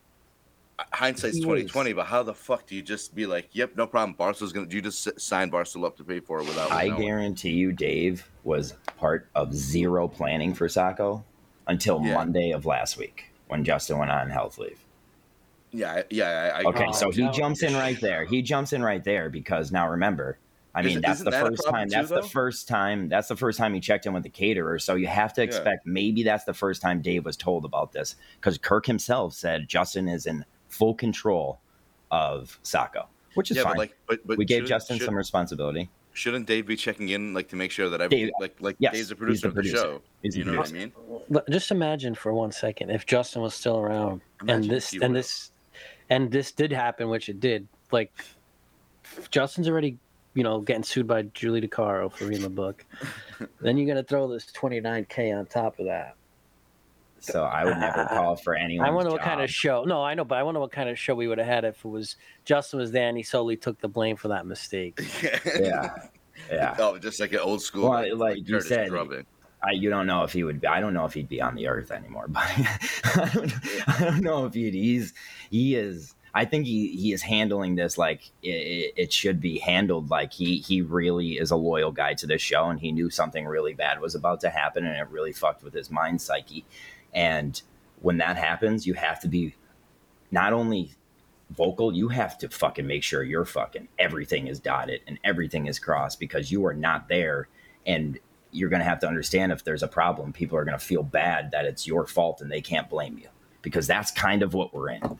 Hindsight's 0.93 1.37
He 1.37 1.43
twenty 1.43 1.61
is. 1.63 1.71
twenty, 1.71 1.93
but 1.93 2.05
how 2.07 2.23
the 2.23 2.33
fuck 2.33 2.65
do 2.67 2.75
you 2.75 2.81
just 2.81 3.13
be 3.15 3.25
like, 3.25 3.49
"Yep, 3.53 3.75
no 3.75 3.85
problem." 3.87 4.15
Barstool's 4.17 4.53
gonna. 4.53 4.65
Do 4.67 4.75
you 4.75 4.81
just 4.81 5.19
sign 5.19 5.51
Barstool 5.51 5.85
up 5.85 5.97
to 5.97 6.03
pay 6.03 6.19
for 6.19 6.39
it 6.39 6.45
without? 6.45 6.71
I 6.71 6.87
knowing? 6.87 7.01
guarantee 7.01 7.51
you, 7.51 7.71
Dave 7.71 8.29
was 8.43 8.73
part 8.97 9.27
of 9.35 9.53
zero 9.53 10.07
planning 10.07 10.53
for 10.53 10.69
Saco 10.69 11.23
until 11.67 12.01
Yeah. 12.03 12.15
Monday 12.15 12.51
of 12.51 12.65
last 12.65 12.97
week 12.97 13.25
when 13.47 13.63
Justin 13.63 13.97
went 13.97 14.11
on 14.11 14.29
health 14.29 14.57
leave. 14.57 14.79
Yeah, 15.71 16.01
yeah. 16.09 16.51
I, 16.55 16.59
I 16.61 16.63
Okay, 16.69 16.85
Oh, 16.87 16.91
so 16.91 17.11
he 17.11 17.23
no. 17.23 17.31
jumps 17.31 17.61
in 17.61 17.73
right 17.75 17.99
there. 18.01 18.25
He 18.25 18.41
jumps 18.41 18.73
in 18.73 18.81
right 18.83 19.03
there 19.03 19.29
because 19.29 19.71
now 19.71 19.87
remember, 19.89 20.39
I 20.73 20.81
mean 20.81 20.91
Isn't- 20.91 21.01
that's 21.03 21.19
the 21.23 21.29
that 21.29 21.45
first 21.45 21.63
time. 21.67 21.87
too, 21.89 21.95
That's 21.95 22.09
the 22.09 22.23
first 22.23 22.67
time. 22.67 23.07
That's 23.09 23.27
the 23.27 23.35
first 23.35 23.57
time 23.59 23.73
he 23.75 23.79
checked 23.79 24.05
in 24.07 24.13
with 24.13 24.23
the 24.23 24.29
caterer. 24.29 24.79
So 24.79 24.95
you 24.95 25.07
have 25.07 25.33
to 25.33 25.41
Yeah. 25.41 25.45
expect 25.45 25.85
maybe 25.85 26.23
that's 26.23 26.43
the 26.45 26.53
first 26.55 26.81
time 26.81 27.01
Dave 27.01 27.23
was 27.25 27.37
told 27.37 27.65
about 27.65 27.91
this 27.91 28.15
because 28.39 28.57
Kirk 28.57 28.85
himself 28.87 29.33
said 29.33 29.67
Justin 29.67 30.07
is 30.07 30.25
in 30.25 30.43
full 30.69 30.93
control 30.93 31.60
of 32.12 32.58
Saco, 32.63 33.08
which 33.34 33.51
is 33.51 33.58
yeah, 33.58 33.63
fine. 33.63 33.73
but 33.73 33.77
like, 33.77 33.97
but, 34.08 34.19
but 34.25 34.38
we 34.38 34.45
gave 34.45 34.58
shouldn't- 34.58 34.69
Justin 34.69 34.97
should- 34.97 35.05
some 35.05 35.15
responsibility. 35.15 35.89
Shouldn't 36.12 36.47
Dave 36.47 36.65
be 36.65 36.75
checking 36.75 37.10
in, 37.10 37.34
like, 37.34 37.47
to 37.49 37.55
make 37.55 37.71
sure 37.71 37.88
that 37.89 38.01
I 38.01 38.08
Dave, 38.08 38.32
like, 38.41 38.55
like 38.60 38.75
yes, 38.79 38.93
Dave's 38.93 39.12
a 39.12 39.15
producer 39.15 39.43
the 39.43 39.47
of 39.49 39.53
the 39.53 39.62
producer. 39.62 39.77
show. 39.77 40.01
He's 40.23 40.34
the 40.34 40.39
you 40.39 40.45
know 40.45 40.58
what 40.58 40.69
I 40.69 40.73
mean? 40.73 40.91
Just 41.49 41.71
imagine 41.71 42.15
for 42.15 42.34
one 42.34 42.51
second 42.51 42.89
if 42.89 43.05
Justin 43.05 43.41
was 43.43 43.53
still 43.53 43.77
around 43.77 44.19
Imagine 44.41 44.63
and 44.63 44.69
this 44.71 44.93
and 44.93 45.15
this 45.15 45.51
and 46.10 46.32
this 46.32 46.51
did 46.51 46.73
happen, 46.73 47.10
which 47.10 47.29
it 47.29 47.39
did. 47.39 47.67
Like 47.91 48.12
Justin's 49.32 49.69
already, 49.69 49.97
you 50.34 50.43
know, 50.43 50.60
getting 50.60 50.84
sued 50.84 51.08
by 51.08 51.21
Julie 51.21 51.62
DiCaro 51.62 52.12
for 52.12 52.25
reading 52.25 52.41
the 52.43 52.49
book. 52.49 52.84
then 53.62 53.77
you're 53.77 53.88
gonna 53.88 54.03
throw 54.03 54.27
this 54.27 54.47
29k 54.51 55.38
on 55.38 55.45
top 55.45 55.79
of 55.79 55.86
that. 55.86 56.15
So 57.21 57.43
I 57.43 57.65
would 57.65 57.77
never 57.77 58.05
call 58.10 58.36
for 58.36 58.55
anyone. 58.55 58.88
I 58.88 58.91
wonder 58.91 59.12
what 59.12 59.21
kind 59.21 59.41
of 59.41 59.49
show. 59.49 59.84
No, 59.84 60.03
I 60.03 60.13
know, 60.13 60.23
but 60.23 60.38
I 60.38 60.43
wonder 60.43 60.60
what 60.60 60.71
kind 60.71 60.89
of 60.89 60.97
show 60.97 61.15
we 61.15 61.27
would 61.27 61.38
have 61.38 61.47
had 61.47 61.65
if 61.65 61.84
it 61.84 61.88
was 61.88 62.15
Justin 62.45 62.79
was 62.79 62.91
there 62.91 63.08
and 63.08 63.17
he 63.17 63.23
solely 63.23 63.58
took 63.58 63.79
the 63.79 63.88
blame 63.88 64.15
for 64.15 64.29
that 64.29 64.45
mistake. 64.45 64.99
Yeah, 65.60 65.95
yeah. 66.51 66.75
Oh, 66.79 66.97
just 66.97 67.19
like 67.19 67.34
an 67.34 67.39
old 67.39 67.62
school, 67.62 67.89
Well, 67.89 68.01
like, 68.01 68.13
like 68.13 68.38
you 68.38 68.55
Curtis 68.55 68.69
said, 68.69 68.88
drubbing. 68.88 69.25
I, 69.63 69.71
you 69.71 69.89
don't 69.89 70.08
know 70.08 70.23
if 70.23 70.32
he 70.32 70.43
would. 70.43 70.62
Be, 70.62 70.67
I 70.67 70.79
don't 70.79 70.93
know 70.93 71.05
if 71.05 71.13
he'd 71.13 71.27
be 71.27 71.41
on 71.41 71.55
the 71.55 71.67
earth 71.67 71.91
anymore. 71.91 72.27
But 72.27 72.43
I, 72.47 73.32
don't, 73.34 73.53
I 73.88 73.99
don't 73.99 74.21
know 74.21 74.45
if 74.45 74.53
he'd. 74.53 74.73
He's 74.73 75.13
he 75.49 75.75
is. 75.75 76.15
I 76.34 76.45
think 76.45 76.65
he, 76.65 76.95
he 76.95 77.12
is 77.12 77.23
handling 77.23 77.75
this 77.75 77.97
like 77.97 78.21
it, 78.43 78.93
it 78.95 79.13
should 79.13 79.41
be 79.41 79.60
handled. 79.60 80.10
Like 80.10 80.32
he 80.32 80.60
he 80.60 80.82
really 80.82 81.34
is 81.34 81.51
a 81.51 81.55
loyal 81.55 81.91
guy 81.91 82.13
to 82.15 82.27
this 82.27 82.41
show, 82.41 82.69
and 82.69 82.79
he 82.79 82.91
knew 82.91 83.10
something 83.10 83.45
really 83.45 83.73
bad 83.73 83.99
was 83.99 84.15
about 84.15 84.39
to 84.41 84.49
happen, 84.49 84.86
and 84.86 84.95
it 84.95 85.10
really 85.10 85.34
fucked 85.34 85.63
with 85.63 85.73
his 85.73 85.89
mind 85.89 86.21
psyche. 86.21 86.65
And 87.13 87.61
when 88.01 88.17
that 88.17 88.37
happens, 88.37 88.85
you 88.85 88.93
have 88.93 89.19
to 89.21 89.27
be 89.27 89.55
not 90.31 90.53
only 90.53 90.93
vocal, 91.49 91.93
you 91.93 92.09
have 92.09 92.37
to 92.39 92.49
fucking 92.49 92.85
make 92.85 93.03
sure 93.03 93.23
you're 93.23 93.45
fucking 93.45 93.87
everything 93.97 94.47
is 94.47 94.59
dotted 94.59 95.01
and 95.07 95.19
everything 95.23 95.65
is 95.65 95.79
crossed 95.79 96.19
because 96.19 96.51
you 96.51 96.65
are 96.65 96.73
not 96.73 97.07
there. 97.09 97.47
And 97.85 98.19
you're 98.51 98.69
going 98.69 98.81
to 98.81 98.85
have 98.85 98.99
to 98.99 99.07
understand 99.07 99.51
if 99.51 99.63
there's 99.63 99.83
a 99.83 99.87
problem 99.87 100.33
people 100.33 100.57
are 100.57 100.65
going 100.65 100.77
to 100.77 100.83
feel 100.83 101.03
bad 101.03 101.51
that 101.51 101.65
it's 101.65 101.85
your 101.85 102.07
fault 102.07 102.41
and 102.41 102.51
they 102.51 102.61
can't 102.61 102.89
blame 102.89 103.17
you 103.17 103.27
because 103.61 103.85
that's 103.87 104.11
kind 104.11 104.41
of 104.41 104.53
what 104.53 104.73
we're 104.73 104.89
in. 104.89 105.17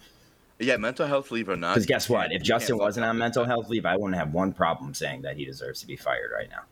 Yeah, 0.60 0.78
mental 0.78 1.08
health 1.08 1.32
leave 1.32 1.48
or 1.48 1.56
not. 1.56 1.76
because 1.76 1.86
guess 1.86 2.10
what? 2.10 2.32
if 2.32 2.42
justin 2.42 2.78
wasn't 2.78 3.06
on 3.06 3.18
mental 3.18 3.46
health 3.46 3.70
leave 3.70 3.86
i 3.86 3.96
wouldn't 3.96 4.18
have 4.18 4.34
one 4.34 4.52
problem 4.52 4.94
saying 4.94 5.22
that 5.22 5.38
he 5.38 5.46
deserves 5.46 5.80
to 5.80 5.88
be 5.88 5.96
fired 5.96 6.32
right 6.36 6.50
now 6.50 6.64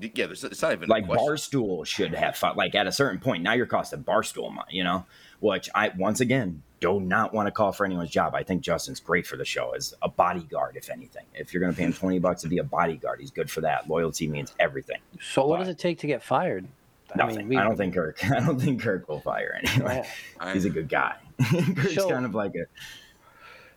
yeah, 0.00 0.26
there's, 0.26 0.44
it's 0.44 0.62
not 0.62 0.72
even 0.72 0.88
like 0.88 1.06
barstool 1.06 1.86
should 1.86 2.14
have 2.14 2.36
fu- 2.36 2.52
like 2.54 2.74
at 2.74 2.86
a 2.86 2.92
certain 2.92 3.18
point 3.20 3.42
now 3.42 3.52
you're 3.54 3.66
costing 3.66 4.02
barstool 4.04 4.52
money 4.52 4.68
you 4.76 4.84
know? 4.84 5.04
Which 5.40 5.68
i 5.74 5.90
once 5.96 6.20
again 6.20 6.62
do 6.80 7.00
not 7.00 7.32
want 7.32 7.46
to 7.46 7.50
call 7.50 7.72
for 7.72 7.86
anyone's 7.86 8.10
job. 8.10 8.34
I 8.34 8.42
think 8.42 8.60
justin's 8.62 9.00
great 9.00 9.26
for 9.26 9.36
the 9.36 9.44
show 9.44 9.72
as 9.74 9.94
a 10.02 10.08
bodyguard 10.08 10.76
if 10.76 10.90
anything. 10.90 11.24
If 11.34 11.52
you're 11.54 11.60
going 11.62 11.72
to 11.72 11.76
pay 11.76 11.84
him 11.84 11.92
20 11.92 12.18
bucks 12.18 12.42
to 12.42 12.48
be 12.48 12.58
a 12.58 12.64
bodyguard 12.64 13.20
he's 13.20 13.30
good 13.30 13.50
for 13.50 13.62
that. 13.62 13.88
Loyalty 13.88 14.28
means 14.28 14.54
everything. 14.58 14.98
So 15.20 15.46
what 15.46 15.56
But- 15.56 15.64
does 15.64 15.68
it 15.68 15.78
take 15.78 15.98
to 16.00 16.06
get 16.06 16.22
fired? 16.22 16.66
nothing. 17.14 17.48
we- 17.48 17.56
I 17.56 17.62
don't 17.64 17.76
think 17.76 17.94
kirk 17.94 18.18
i 18.30 18.40
don't 18.40 18.60
think 18.60 18.82
kirk 18.82 19.08
will 19.08 19.20
fire 19.20 19.58
anyone 19.62 20.02
I- 20.40 20.52
he's 20.52 20.64
a 20.66 20.70
good 20.70 20.88
guy. 20.88 21.14
Kirk's 21.76 21.94
So- 21.94 22.10
kind 22.10 22.24
of 22.26 22.34
like 22.34 22.54
a 22.54 22.66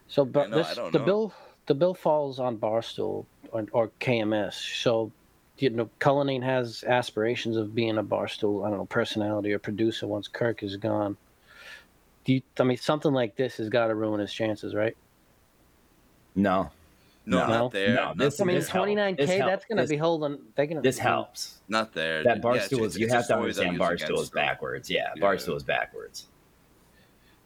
So, 0.08 0.26
but 0.26 0.50
know, 0.50 0.60
I 0.60 0.64
this 0.64 0.76
the 0.76 1.00
know. 1.00 1.06
bill 1.06 1.34
the 1.68 1.76
bill 1.76 1.94
falls 1.94 2.40
on 2.40 2.58
Barstool 2.58 3.26
or, 3.52 3.66
or 3.74 3.92
KMS. 4.00 4.54
So, 4.82 5.12
you 5.62 5.70
know, 5.70 5.90
Cullinane 6.00 6.42
has 6.42 6.84
aspirations 6.88 7.58
of 7.58 7.76
being 7.76 7.98
a 7.98 8.04
Barstool, 8.04 8.66
I 8.66 8.70
don't 8.70 8.80
know, 8.80 8.86
personality 8.86 9.52
or 9.54 9.60
producer 9.60 10.08
once 10.08 10.28
Kirk 10.28 10.64
is 10.64 10.78
gone. 10.78 11.18
Do 12.26 12.34
you? 12.34 12.42
I 12.60 12.64
mean, 12.64 12.78
something 12.78 13.12
like 13.14 13.36
this 13.36 13.58
has 13.58 13.70
got 13.70 13.88
to 13.88 13.96
ruin 13.96 14.20
his 14.20 14.32
chances, 14.34 14.74
right? 14.76 14.96
no 16.36 16.70
no, 17.26 17.40
No. 17.40 17.48
not 17.48 17.72
there. 17.72 17.96
No, 17.96 18.06
not, 18.06 18.18
this- 18.18 18.40
I 18.40 18.44
mean, 18.46 18.56
this 18.56 18.70
twenty 18.70 18.96
nine 18.96 19.16
k. 19.16 19.26
helps. 19.26 19.50
That's 19.52 19.66
going 19.66 19.78
to 19.78 19.88
be 19.88 19.98
holding. 19.98 20.40
They're 20.56 20.66
going 20.68 20.78
to. 20.78 20.82
this 20.82 20.98
helps 20.98 21.58
not 21.68 21.94
there. 21.94 22.24
that 22.24 22.38
Yeah, 22.38 22.42
barstool 22.44 22.74
it's- 22.74 22.92
is 22.92 22.98
you 23.00 23.08
have 23.10 23.28
to 23.28 23.36
understand 23.38 23.78
goes 23.78 23.88
barstool 24.02 24.20
is 24.22 24.30
backwards 24.30 24.90
yeah 24.90 25.10
Yeah. 25.16 25.22
barstool 25.24 25.56
is 25.56 25.64
backwards 25.64 26.28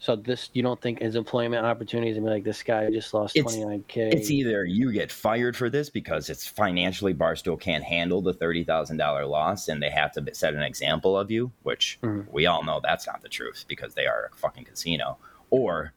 So 0.03 0.17
this, 0.17 0.49
you 0.51 0.61
don't 0.61 0.81
think 0.81 0.99
his 0.99 1.15
employment 1.15 1.65
opportunities? 1.65 2.17
I 2.17 2.19
mean, 2.19 2.29
like 2.29 2.43
this 2.43 2.61
guy 2.61 2.89
just 2.89 3.13
lost 3.13 3.37
twenty 3.39 3.63
nine 3.63 3.85
k. 3.87 4.09
It's 4.09 4.29
either 4.29 4.65
you 4.65 4.91
get 4.91 5.09
fired 5.13 5.55
for 5.55 5.69
this 5.69 5.89
because 5.89 6.29
it's 6.29 6.45
financially 6.45 7.13
Barstool 7.13 7.57
can't 7.57 7.85
handle 7.85 8.21
the 8.21 8.33
thirty 8.33 8.65
thousand 8.65 8.97
dollar 8.97 9.25
loss, 9.25 9.69
and 9.69 9.81
they 9.81 9.89
have 9.89 10.11
to 10.11 10.35
set 10.35 10.55
an 10.55 10.61
example 10.61 11.17
of 11.17 11.31
you, 11.31 11.53
which 11.63 11.99
Mhm. 12.03 12.29
we 12.33 12.47
all 12.47 12.65
know 12.65 12.81
that's 12.83 13.07
not 13.07 13.21
the 13.21 13.29
truth 13.29 13.63
because 13.69 13.93
they 13.93 14.05
are 14.05 14.29
a 14.33 14.35
fucking 14.35 14.65
casino. 14.65 15.17
Or 15.51 15.93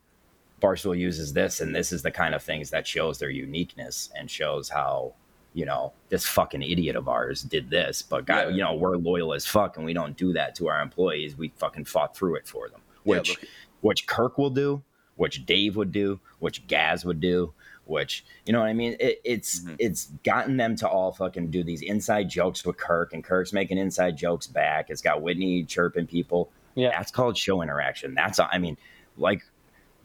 Barstool 0.63 0.97
uses 0.97 1.33
this, 1.33 1.61
and 1.61 1.75
this 1.75 1.91
is 1.91 2.03
the 2.03 2.13
kind 2.13 2.33
of 2.33 2.45
things 2.45 2.71
that 2.71 2.87
shows 2.87 3.19
their 3.19 3.31
uniqueness 3.31 4.11
and 4.15 4.31
shows 4.31 4.69
how 4.69 5.15
you 5.53 5.65
know 5.65 5.93
this 6.11 6.25
fucking 6.25 6.63
idiot 6.63 6.95
of 6.95 7.09
ours 7.09 7.43
did 7.43 7.71
this, 7.71 8.03
but 8.03 8.25
guy, 8.25 8.45
Yeah. 8.45 8.49
you 8.51 8.61
know 8.63 8.75
we're 8.77 8.99
loyal 8.99 9.35
as 9.35 9.47
fuck, 9.47 9.77
and 9.79 9.85
we 9.85 9.95
don't 9.95 10.17
do 10.17 10.33
that 10.35 10.55
to 10.55 10.69
our 10.69 10.81
employees. 10.81 11.37
We 11.37 11.49
fucking 11.57 11.87
fought 11.87 12.17
through 12.17 12.37
it 12.37 12.47
for 12.47 12.69
them, 12.69 12.83
Yeah, 13.05 13.11
which 13.19 13.31
look- 13.31 13.45
which 13.87 14.07
Kirk 14.07 14.37
will 14.39 14.51
do, 14.51 14.83
which 15.17 15.47
Dave 15.47 15.77
would 15.77 15.93
do, 15.93 16.21
which 16.41 16.67
Gaz 16.67 17.05
would 17.05 17.21
do, 17.21 17.53
which 17.85 18.25
you 18.45 18.53
know 18.53 18.61
what 18.61 18.69
I 18.69 18.73
mean. 18.73 18.97
It, 18.99 19.21
it's 19.25 19.61
Mhm. 19.61 19.77
it's 19.79 20.07
gotten 20.25 20.57
them 20.57 20.75
to 20.77 20.89
all 20.89 21.13
fucking 21.13 21.51
do 21.51 21.63
these 21.63 21.83
inside 21.83 22.29
jokes 22.29 22.65
with 22.67 22.77
Kirk, 22.77 23.13
and 23.13 23.23
Kirk's 23.23 23.53
making 23.53 23.79
inside 23.79 24.17
jokes 24.17 24.47
back. 24.47 24.91
It's 24.91 25.03
got 25.03 25.23
Whitney 25.23 25.63
chirping 25.65 26.07
people. 26.07 26.51
Yeah. 26.75 26.91
that's 26.91 27.11
called 27.11 27.39
show 27.39 27.63
interaction. 27.63 28.15
That's 28.15 28.39
I 28.39 28.59
mean, 28.59 28.77
like 29.17 29.43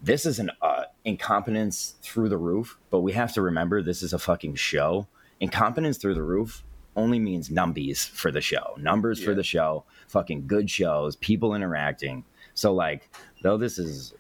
this 0.02 0.26
is 0.26 0.39
an 0.39 0.50
uh, 0.62 0.84
incompetence 1.04 1.96
through 2.02 2.30
the 2.30 2.38
roof. 2.38 2.78
But 2.89 3.02
we 3.02 3.12
have 3.13 3.34
to 3.34 3.41
remember 3.41 3.82
this 3.82 4.02
is 4.04 4.13
a 4.13 4.20
fucking 4.20 4.56
show. 4.56 5.08
Incompetence 5.41 5.98
through 5.98 6.13
the 6.15 6.24
roof 6.24 6.63
only 6.96 7.20
means 7.20 7.50
numbies 7.50 8.08
for 8.10 8.32
the 8.32 8.41
show, 8.41 8.76
numbers 8.78 9.24
for 9.24 9.34
the 9.34 9.44
show, 9.44 9.84
fucking 10.08 10.46
good 10.48 10.70
shows, 10.70 11.15
people 11.17 11.54
interacting. 11.56 12.24
So 12.54 12.74
like, 12.74 13.10
though 13.42 13.58
this 13.58 13.78
is 13.78 14.14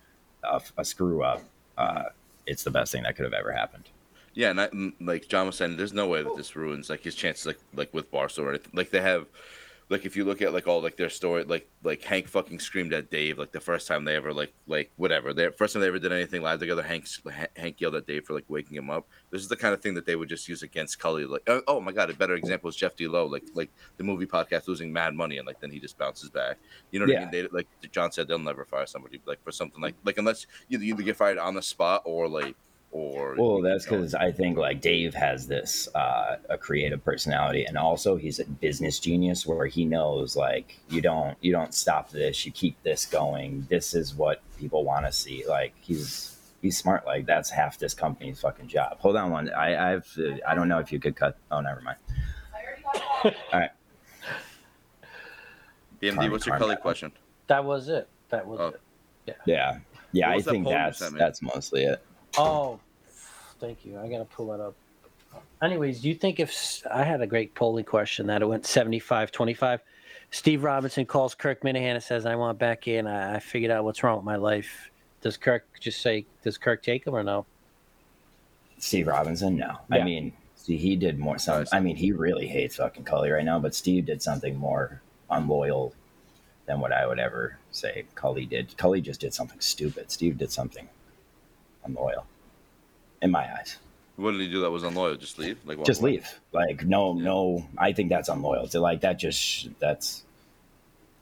a, 0.43 0.61
a 0.77 0.85
screw 0.85 1.23
up, 1.23 1.41
uh, 1.77 2.03
it's 2.45 2.63
the 2.63 2.71
best 2.71 2.91
thing 2.91 3.03
that 3.03 3.15
could 3.15 3.25
have 3.25 3.33
ever 3.33 3.51
happened. 3.51 3.89
Yeah, 4.33 4.49
and 4.51 4.61
I, 4.61 4.67
mm, 4.69 4.93
like 5.01 5.27
John 5.27 5.45
was 5.47 5.57
saying, 5.57 5.77
there's 5.77 5.93
no 5.93 6.07
way 6.07 6.23
that 6.23 6.35
this 6.37 6.55
ruins 6.55 6.89
like 6.89 7.01
his 7.03 7.15
chances, 7.15 7.45
like 7.45 7.59
like 7.73 7.93
with 7.93 8.11
Barstool 8.11 8.43
or 8.43 8.49
anything. 8.49 8.71
Like 8.73 8.89
they 8.89 9.01
have, 9.01 9.27
like 9.91 10.05
if 10.05 10.15
you 10.15 10.23
look 10.23 10.41
at 10.41 10.53
like 10.53 10.67
all 10.67 10.81
like 10.81 10.95
their 10.95 11.09
story, 11.09 11.43
like 11.43 11.67
like 11.83 12.01
Hank 12.01 12.29
fucking 12.29 12.59
screamed 12.59 12.93
at 12.93 13.11
Dave 13.11 13.37
like 13.37 13.51
the 13.51 13.59
first 13.59 13.87
time 13.89 14.05
they 14.05 14.15
ever 14.15 14.33
like 14.33 14.53
like 14.65 14.89
whatever. 14.95 15.33
The 15.33 15.51
first 15.51 15.73
time 15.73 15.81
they 15.81 15.89
ever 15.89 15.99
did 15.99 16.13
anything 16.13 16.41
live 16.41 16.59
together, 16.59 16.81
Hank 16.81 17.05
Hank 17.57 17.81
yelled 17.81 17.95
at 17.95 18.07
Dave 18.07 18.23
for 18.23 18.33
like 18.33 18.45
waking 18.47 18.77
him 18.77 18.89
up. 18.89 19.05
This 19.31 19.41
is 19.41 19.49
the 19.49 19.57
kind 19.57 19.73
of 19.73 19.81
thing 19.81 19.93
that 19.95 20.05
they 20.05 20.15
would 20.15 20.29
just 20.29 20.47
use 20.47 20.63
against 20.63 20.97
Cully. 20.97 21.25
Like 21.25 21.43
oh, 21.47 21.61
oh 21.67 21.81
my 21.81 21.91
god, 21.91 22.09
a 22.09 22.13
better 22.13 22.35
example 22.35 22.69
is 22.69 22.77
Jeff 22.77 22.95
D. 22.95 23.07
Lowe, 23.07 23.25
like 23.25 23.43
like 23.53 23.69
the 23.97 24.03
movie 24.05 24.25
podcast 24.25 24.69
losing 24.69 24.93
mad 24.93 25.13
money 25.13 25.37
and 25.37 25.45
like 25.45 25.59
then 25.59 25.71
he 25.71 25.79
just 25.79 25.97
bounces 25.97 26.29
back. 26.29 26.57
You 26.91 26.99
know 26.99 27.05
what 27.05 27.17
I 27.17 27.19
mean? 27.19 27.31
They 27.31 27.47
like 27.49 27.67
John 27.91 28.13
said, 28.13 28.29
they'll 28.29 28.39
never 28.39 28.63
fire 28.63 28.85
somebody 28.85 29.21
like 29.25 29.43
for 29.43 29.51
something 29.51 29.81
like 29.81 29.95
like 30.05 30.17
unless 30.17 30.47
you 30.69 30.79
you 30.79 30.93
either 30.93 31.03
get 31.03 31.17
fired 31.17 31.37
on 31.37 31.53
the 31.53 31.61
spot 31.61 32.03
or 32.05 32.29
like 32.29 32.55
or 32.91 33.35
Well, 33.37 33.61
that's 33.61 33.85
because 33.85 34.13
I 34.13 34.31
think 34.31 34.57
like 34.57 34.81
Dave 34.81 35.13
has 35.13 35.47
this 35.47 35.87
uh, 35.95 36.37
a 36.49 36.57
creative 36.57 37.03
personality, 37.03 37.65
and 37.65 37.77
also 37.77 38.17
he's 38.17 38.39
a 38.39 38.45
business 38.45 38.99
genius 38.99 39.45
where 39.47 39.65
he 39.65 39.85
knows 39.85 40.35
like 40.35 40.77
you 40.89 41.01
don't 41.01 41.37
you 41.41 41.51
don't 41.53 41.73
stop 41.73 42.09
this, 42.11 42.45
you 42.45 42.51
keep 42.51 42.81
this 42.83 43.05
going. 43.05 43.65
This 43.69 43.93
is 43.93 44.13
what 44.13 44.41
people 44.59 44.83
want 44.83 45.05
to 45.05 45.11
see. 45.13 45.45
Like 45.47 45.73
he's 45.79 46.37
he's 46.61 46.77
smart. 46.77 47.05
Like 47.05 47.25
that's 47.25 47.49
half 47.49 47.77
this 47.79 47.93
company's 47.93 48.41
fucking 48.41 48.67
job. 48.67 48.97
Hold 48.99 49.15
on 49.15 49.31
one. 49.31 49.49
I 49.53 49.93
I've 49.93 50.11
uh, 50.19 50.35
I 50.47 50.53
don't 50.53 50.67
know 50.67 50.79
if 50.79 50.91
you 50.91 50.99
could 50.99 51.15
cut. 51.15 51.37
Oh, 51.49 51.61
never 51.61 51.81
mind. 51.81 51.97
All 53.23 53.31
right. 53.53 53.69
BMD, 56.01 56.13
Carmen, 56.15 56.31
what's 56.31 56.45
your 56.45 56.53
Carmen. 56.57 56.67
Cully 56.75 56.81
question? 56.81 57.11
That 57.47 57.63
was 57.63 57.87
it. 57.87 58.07
That 58.29 58.47
was 58.47 58.59
Oh. 58.59 58.67
it. 59.27 59.37
Yeah. 59.45 59.77
Yeah, 60.13 60.29
What 60.35 60.39
I 60.47 60.51
think 60.51 60.67
that's 60.67 60.99
sent 60.99 61.13
me? 61.13 61.19
that's 61.19 61.41
mostly 61.41 61.83
it. 61.83 62.03
Oh, 62.37 62.79
thank 63.59 63.85
you. 63.85 63.99
I 63.99 64.07
gotta 64.09 64.25
pull 64.25 64.47
that 64.47 64.63
up. 64.63 64.75
Anyways, 65.61 66.01
do 66.01 66.09
you 66.09 66.15
think 66.15 66.39
if 66.39 66.81
I 66.89 67.03
had 67.03 67.21
a 67.21 67.27
great 67.27 67.53
polling 67.53 67.85
question 67.85 68.27
that 68.27 68.41
it 68.41 68.45
went 68.45 68.65
75 68.65 69.31
25? 69.31 69.81
Steve 70.31 70.63
Robinson 70.63 71.05
calls 71.05 71.35
Kirk 71.35 71.61
Minihane 71.61 71.93
and 71.95 72.03
says, 72.03 72.25
I 72.25 72.35
want 72.35 72.57
back 72.57 72.87
in. 72.87 73.05
I, 73.05 73.35
I 73.35 73.39
figured 73.39 73.69
out 73.69 73.83
what's 73.83 74.01
wrong 74.01 74.15
with 74.15 74.25
my 74.25 74.37
life. 74.37 74.89
Does 75.21 75.37
Kirk 75.37 75.65
just 75.79 76.01
say, 76.01 76.25
does 76.41 76.57
Kirk 76.57 76.81
take 76.81 77.05
him 77.05 77.13
or 77.13 77.21
no? 77.21 77.45
Steve 78.77 79.07
Robinson, 79.07 79.57
no. 79.57 79.77
I 79.91 80.03
mean, 80.03 80.33
see, 80.55 80.77
he 80.77 80.95
did 80.95 81.19
more. 81.19 81.37
Some, 81.37 81.65
I 81.71 81.79
mean, 81.79 81.95
he 81.95 82.11
really 82.11 82.47
hates 82.47 82.77
fucking 82.77 83.03
Cully 83.03 83.29
right 83.29 83.45
now. 83.45 83.59
But 83.59 83.75
Steve 83.75 84.05
did 84.05 84.23
something 84.23 84.55
more 84.55 85.01
unloyal 85.29 85.93
than 86.65 86.79
what 86.79 86.91
I 86.91 87.05
would 87.05 87.19
ever 87.19 87.57
say 87.71 88.05
Cully 88.15 88.45
did. 88.45 88.75
Cully 88.77 89.01
just 89.01 89.19
did 89.19 89.33
something 89.33 89.59
stupid. 89.59 90.09
Steve 90.09 90.37
did 90.37 90.51
something 90.51 90.87
unloyal, 91.85 92.25
in 93.21 93.31
my 93.31 93.51
eyes. 93.57 93.77
What 94.17 94.31
did 94.31 94.41
he 94.41 94.49
do 94.49 94.61
that 94.61 94.69
was 94.71 94.83
unloyal? 94.83 95.15
Just 95.15 95.39
leave? 95.39 95.57
Like 95.65 95.77
walk 95.77 95.87
Just 95.87 96.01
away? 96.01 96.11
leave. 96.11 96.39
Like, 96.51 96.85
no, 96.85 97.15
Yeah. 97.17 97.23
no. 97.23 97.65
I 97.77 97.91
think 97.93 98.09
that's 98.09 98.29
unloyal. 98.29 98.67
So, 98.67 98.81
like, 98.81 99.01
that 99.01 99.17
just 99.17 99.69
that's 99.79 100.23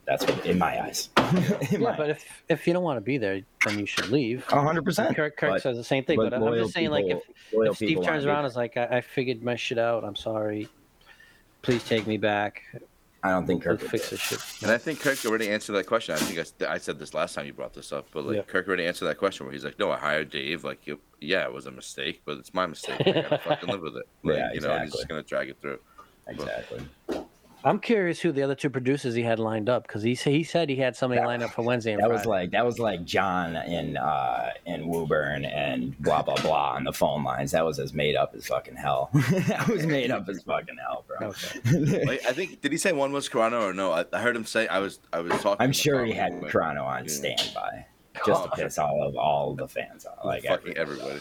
that's 0.05 0.25
what, 0.25 0.45
in 0.45 0.57
my 0.57 0.83
eyes. 0.83 1.09
in 1.17 1.81
Yeah, 1.81 1.91
my 1.91 1.95
but 1.97 2.09
if, 2.09 2.25
if 2.49 2.67
you 2.67 2.73
don't 2.73 2.83
want 2.83 2.97
to 2.97 3.01
be 3.01 3.17
there, 3.19 3.41
then 3.63 3.79
you 3.79 3.85
should 3.85 4.09
leave. 4.09 4.43
hundred 4.45 4.83
percent. 4.83 5.15
Kirk, 5.15 5.37
Kirk 5.37 5.51
but- 5.51 5.61
says 5.61 5.77
the 5.77 5.83
same 5.83 6.03
thing, 6.03 6.17
but, 6.17 6.33
I'm 6.33 6.53
just 6.55 6.73
saying, 6.73 6.89
like, 6.89 7.05
if, 7.05 7.21
if 7.51 7.75
Steve 7.75 8.03
turns 8.03 8.25
around 8.25 8.43
and 8.45 8.45
there. 8.45 8.49
is 8.49 8.55
like, 8.55 8.75
I, 8.75 8.97
I 8.97 9.01
figured 9.01 9.43
my 9.43 9.55
shit 9.55 9.77
out. 9.77 10.03
I'm 10.03 10.15
sorry. 10.15 10.67
Please 11.61 11.83
take 11.83 12.07
me 12.07 12.17
back. 12.17 12.63
I 13.23 13.31
don't 13.31 13.45
think 13.45 13.63
Kirk 13.63 13.81
would 13.81 13.91
fix 13.91 14.09
this 14.11 14.31
it. 14.31 14.39
shit. 14.39 14.63
And 14.63 14.71
I 14.71 14.77
think 14.77 14.99
Kirk 15.01 15.25
already 15.25 15.49
answered 15.49 15.73
that 15.73 15.87
question. 15.87 16.15
I 16.15 16.19
think 16.19 16.39
I 16.67 16.77
said 16.77 16.99
this 16.99 17.13
last 17.13 17.35
time 17.35 17.45
you 17.45 17.53
brought 17.53 17.73
this 17.73 17.91
up, 17.91 18.07
but 18.13 18.25
like 18.25 18.35
Yeah. 18.37 18.41
Kirk 18.43 18.67
already 18.67 18.85
answered 18.85 19.05
that 19.05 19.17
question 19.17 19.45
where 19.45 19.53
he's 19.53 19.65
like, 19.65 19.77
"No, 19.77 19.91
I 19.91 19.97
hired 19.97 20.29
Dave. 20.29 20.63
Like, 20.63 20.87
you, 20.87 20.99
yeah, 21.19 21.43
it 21.43 21.51
was 21.53 21.65
a 21.65 21.71
mistake, 21.71 22.21
but 22.25 22.37
it's 22.37 22.53
my 22.53 22.65
mistake. 22.65 23.01
I 23.05 23.11
gotta 23.11 23.37
fucking 23.39 23.69
live 23.69 23.81
with 23.81 23.97
it. 23.97 24.07
Like, 24.23 24.37
Yeah, 24.37 24.53
you 24.53 24.61
know, 24.61 24.77
he's 24.79 24.93
just 24.93 25.07
gonna 25.09 25.23
drag 25.23 25.49
it 25.49 25.57
through." 25.61 25.79
Exactly. 26.27 26.81
I'm 27.63 27.79
curious 27.79 28.19
who 28.21 28.31
the 28.31 28.41
other 28.41 28.55
two 28.55 28.69
producers 28.69 29.15
he 29.15 29.21
had 29.23 29.37
lined 29.37 29.67
up 29.67 29.83
because 29.85 30.01
he 30.01 30.15
sa- 30.15 30.29
he 30.29 30.43
said 30.43 30.69
he 30.69 30.77
had 30.77 30.95
somebody 30.95 31.19
That- 31.19 31.27
lined 31.27 31.43
up 31.43 31.51
for 31.51 31.61
Wednesday 31.65 31.91
and 31.91 32.01
That 32.01 32.07
Friday. 32.07 32.17
was 32.19 32.25
like 32.25 32.51
that 32.51 32.65
was 32.65 32.79
like 32.79 33.03
John 33.03 33.55
in 33.57 33.97
uh 33.97 34.51
in 34.65 34.87
Woburn 34.87 35.43
and 35.45 35.97
blah 35.99 36.21
blah 36.21 36.37
blah 36.41 36.71
on 36.75 36.83
the 36.85 36.93
phone 36.93 37.23
lines. 37.23 37.51
That 37.51 37.65
was 37.65 37.77
as 37.79 37.93
made 37.93 38.15
up 38.15 38.33
as 38.35 38.47
fucking 38.47 38.75
hell. 38.75 39.09
that 39.13 39.67
was 39.67 39.85
made 39.85 40.09
up 40.11 40.29
as 40.29 40.41
fucking 40.43 40.77
hell, 40.77 41.03
bro. 41.07 41.29
Okay. 41.29 42.03
Like, 42.05 42.25
I 42.25 42.31
think 42.33 42.61
did 42.61 42.71
he 42.71 42.77
say 42.77 42.93
one 42.93 43.11
was 43.11 43.27
Corano 43.27 43.63
or 43.63 43.73
no? 43.73 43.91
I, 43.91 44.05
I 44.13 44.19
heard 44.21 44.35
him 44.35 44.45
say 44.45 44.67
I 44.67 44.79
was 44.79 44.99
I 45.11 45.19
was 45.19 45.33
talking. 45.41 45.57
I'm 45.63 45.73
sure 45.73 46.05
he 46.05 46.13
had 46.13 46.41
with- 46.41 46.51
Chrono 46.51 46.83
on 46.85 47.03
Yeah. 47.05 47.09
standby 47.11 47.85
just 48.25 48.43
to 48.43 48.49
Oh, 48.49 48.55
piss 48.55 48.77
all 48.77 49.03
of 49.07 49.15
all 49.17 49.53
the 49.55 49.67
fans 49.67 50.05
off. 50.05 50.23
Like 50.23 50.43
fucking 50.45 50.77
everybody. 50.77 51.19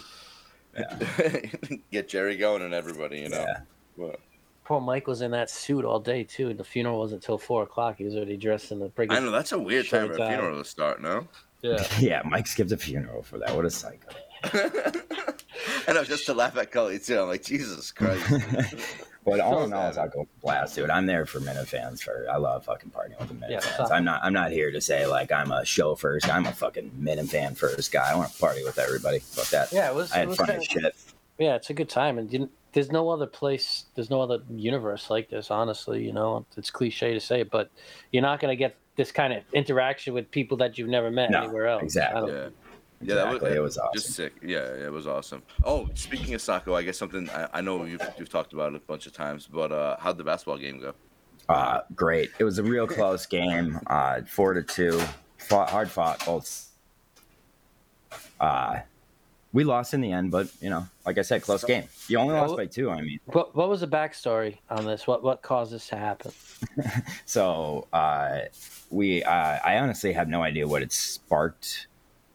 everybody. 0.76 1.82
Get 1.90 2.08
Jerry 2.08 2.36
going 2.36 2.62
and 2.62 2.72
everybody, 2.74 3.18
you 3.20 3.28
know. 3.28 3.38
Yeah. 3.46 3.60
But- 3.96 4.20
Poor 4.68 4.82
Mike 4.82 5.06
was 5.06 5.22
in 5.22 5.30
that 5.30 5.48
suit 5.48 5.86
all 5.86 5.98
day 5.98 6.24
too. 6.24 6.52
The 6.52 6.62
funeral 6.62 6.98
wasn't 6.98 7.22
until 7.22 7.38
four 7.38 7.62
o'clock. 7.62 7.96
He 7.96 8.04
was 8.04 8.14
already 8.14 8.36
dressed 8.36 8.70
in 8.70 8.78
the 8.80 8.88
brig. 8.90 9.10
I 9.10 9.18
know 9.18 9.30
that's 9.30 9.52
a 9.52 9.58
weird 9.58 9.88
time 9.88 10.08
for 10.08 10.22
a 10.22 10.28
funeral 10.28 10.58
to 10.62 10.68
start. 10.68 11.00
No. 11.00 11.26
Yeah. 11.62 11.84
Yeah, 11.98 12.22
Mike 12.24 12.46
skipped 12.46 12.70
a 12.70 12.76
funeral 12.76 13.24
for 13.24 13.38
that. 13.38 13.56
What 13.56 13.64
a 13.64 13.70
psycho. 13.70 14.08
And 15.88 15.88
I 15.88 15.92
know, 15.92 16.04
just 16.04 16.24
to 16.26 16.34
laugh 16.34 16.56
at 16.56 16.70
Cully 16.70 16.98
too. 17.00 17.18
I'm 17.18 17.26
like, 17.28 17.42
Jesus 17.42 17.90
Christ. 17.92 18.24
But 19.24 19.40
all 19.40 19.58
So 19.58 19.64
in 19.64 19.72
all, 19.74 19.88
it's 19.88 19.96
sad. 19.96 20.10
all 20.16 20.24
go 20.24 20.28
blast, 20.40 20.74
dude. 20.76 20.88
I'm 20.88 21.04
there 21.06 21.26
for 21.26 21.40
Minifans. 21.40 22.00
For 22.00 22.26
I 22.30 22.36
love 22.36 22.64
fucking 22.64 22.90
partying 22.90 23.18
with 23.18 23.28
the 23.28 23.34
Minute 23.34 23.50
Yeah, 23.50 23.60
fans. 23.60 23.88
so- 23.88 23.94
I'm 23.94 24.04
not. 24.04 24.20
I'm 24.22 24.32
not 24.32 24.52
here 24.52 24.70
to 24.70 24.80
say 24.80 25.06
like 25.06 25.32
I'm 25.32 25.50
a 25.50 25.64
show 25.66 25.96
first. 25.96 26.32
I'm 26.32 26.46
a 26.46 26.52
fucking 26.52 26.92
Minifan 26.98 27.56
first 27.56 27.90
guy. 27.92 28.10
I 28.12 28.14
want 28.14 28.32
to 28.32 28.38
party 28.38 28.62
with 28.64 28.78
everybody. 28.78 29.18
Fuck 29.18 29.48
that. 29.48 29.72
Yeah, 29.72 29.90
it 29.90 29.94
was. 29.94 30.12
I 30.12 30.16
it 30.16 30.18
had 30.20 30.28
was 30.28 30.36
fun 30.38 30.46
kinda- 30.46 30.60
as 30.60 30.66
shit. 30.66 30.96
Yeah, 31.38 31.56
it's 31.56 31.68
a 31.70 31.74
good 31.74 31.88
time, 31.88 32.18
and 32.18 32.32
you, 32.32 32.48
there's 32.72 32.90
no 32.92 33.08
other 33.10 33.26
place, 33.26 33.86
there's 33.94 34.10
no 34.10 34.20
other 34.20 34.38
universe 34.50 35.10
like 35.10 35.28
this. 35.30 35.50
Honestly, 35.50 36.04
you 36.04 36.12
know, 36.12 36.44
it's 36.56 36.70
cliche 36.70 37.14
to 37.14 37.20
say, 37.20 37.40
it, 37.40 37.50
but 37.50 37.70
you're 38.12 38.22
not 38.22 38.40
gonna 38.40 38.56
get 38.56 38.76
this 38.96 39.10
kind 39.12 39.32
of 39.32 39.42
interaction 39.52 40.12
with 40.14 40.30
people 40.30 40.56
that 40.58 40.76
you've 40.78 40.88
never 40.88 41.10
met 41.10 41.30
No, 41.30 41.44
anywhere 41.44 41.66
else. 41.68 41.82
exactly. 41.82 42.16
I 42.16 42.26
don't- 42.26 42.34
Yeah. 42.36 42.48
Yeah, 43.00 43.14
that 43.14 43.26
was, 43.26 43.34
Exactly. 43.36 43.56
It 43.56 43.60
was 43.60 43.78
awesome. 43.78 43.90
just 43.94 44.10
sick. 44.14 44.32
Yeah, 44.42 44.58
it 44.74 44.90
was 44.90 45.06
awesome. 45.06 45.42
Oh, 45.62 45.88
speaking 45.94 46.34
of 46.34 46.42
Saco, 46.42 46.74
I 46.74 46.82
guess 46.82 46.98
something 46.98 47.30
I, 47.30 47.48
I 47.54 47.60
know 47.60 47.84
you've, 47.84 48.02
you've 48.18 48.28
talked 48.28 48.52
about 48.52 48.72
it 48.72 48.76
a 48.76 48.80
bunch 48.80 49.06
of 49.06 49.12
times, 49.12 49.46
but 49.46 49.70
uh, 49.70 49.96
how'd 50.00 50.18
the 50.18 50.24
basketball 50.24 50.58
game 50.58 50.80
go? 50.80 50.94
Uh, 51.48 51.82
great. 51.94 52.30
It 52.40 52.44
was 52.44 52.58
a 52.58 52.62
real 52.64 52.88
close 52.88 53.24
game. 53.24 53.78
Uh, 53.86 54.22
four 54.26 54.52
to 54.52 54.64
two. 54.64 55.00
Fought, 55.36 55.70
hard 55.70 55.88
fought 55.88 56.26
both. 56.26 56.70
Uh, 58.40 58.80
we 59.52 59.64
lost 59.64 59.94
in 59.94 60.00
the 60.00 60.12
end, 60.12 60.30
but 60.30 60.48
you 60.60 60.70
know, 60.70 60.86
like 61.06 61.18
I 61.18 61.22
said, 61.22 61.42
close 61.42 61.64
game. 61.64 61.84
You 62.08 62.18
only 62.18 62.34
lost 62.34 62.56
by 62.56 62.66
two. 62.66 62.90
I 62.90 63.00
mean, 63.00 63.20
What 63.26 63.54
What 63.56 63.68
was 63.68 63.80
the 63.80 63.88
backstory 63.88 64.58
on 64.70 64.84
this? 64.84 65.06
What 65.06 65.22
What 65.22 65.42
caused 65.42 65.72
this 65.72 65.88
to 65.88 65.96
happen? 65.96 66.32
so 67.24 67.86
uh, 67.92 68.40
we. 68.90 69.22
Uh, 69.22 69.58
I 69.64 69.78
honestly 69.78 70.12
have 70.12 70.28
no 70.28 70.42
idea 70.42 70.68
what 70.68 70.82
it 70.82 70.92
sparked 70.92 71.86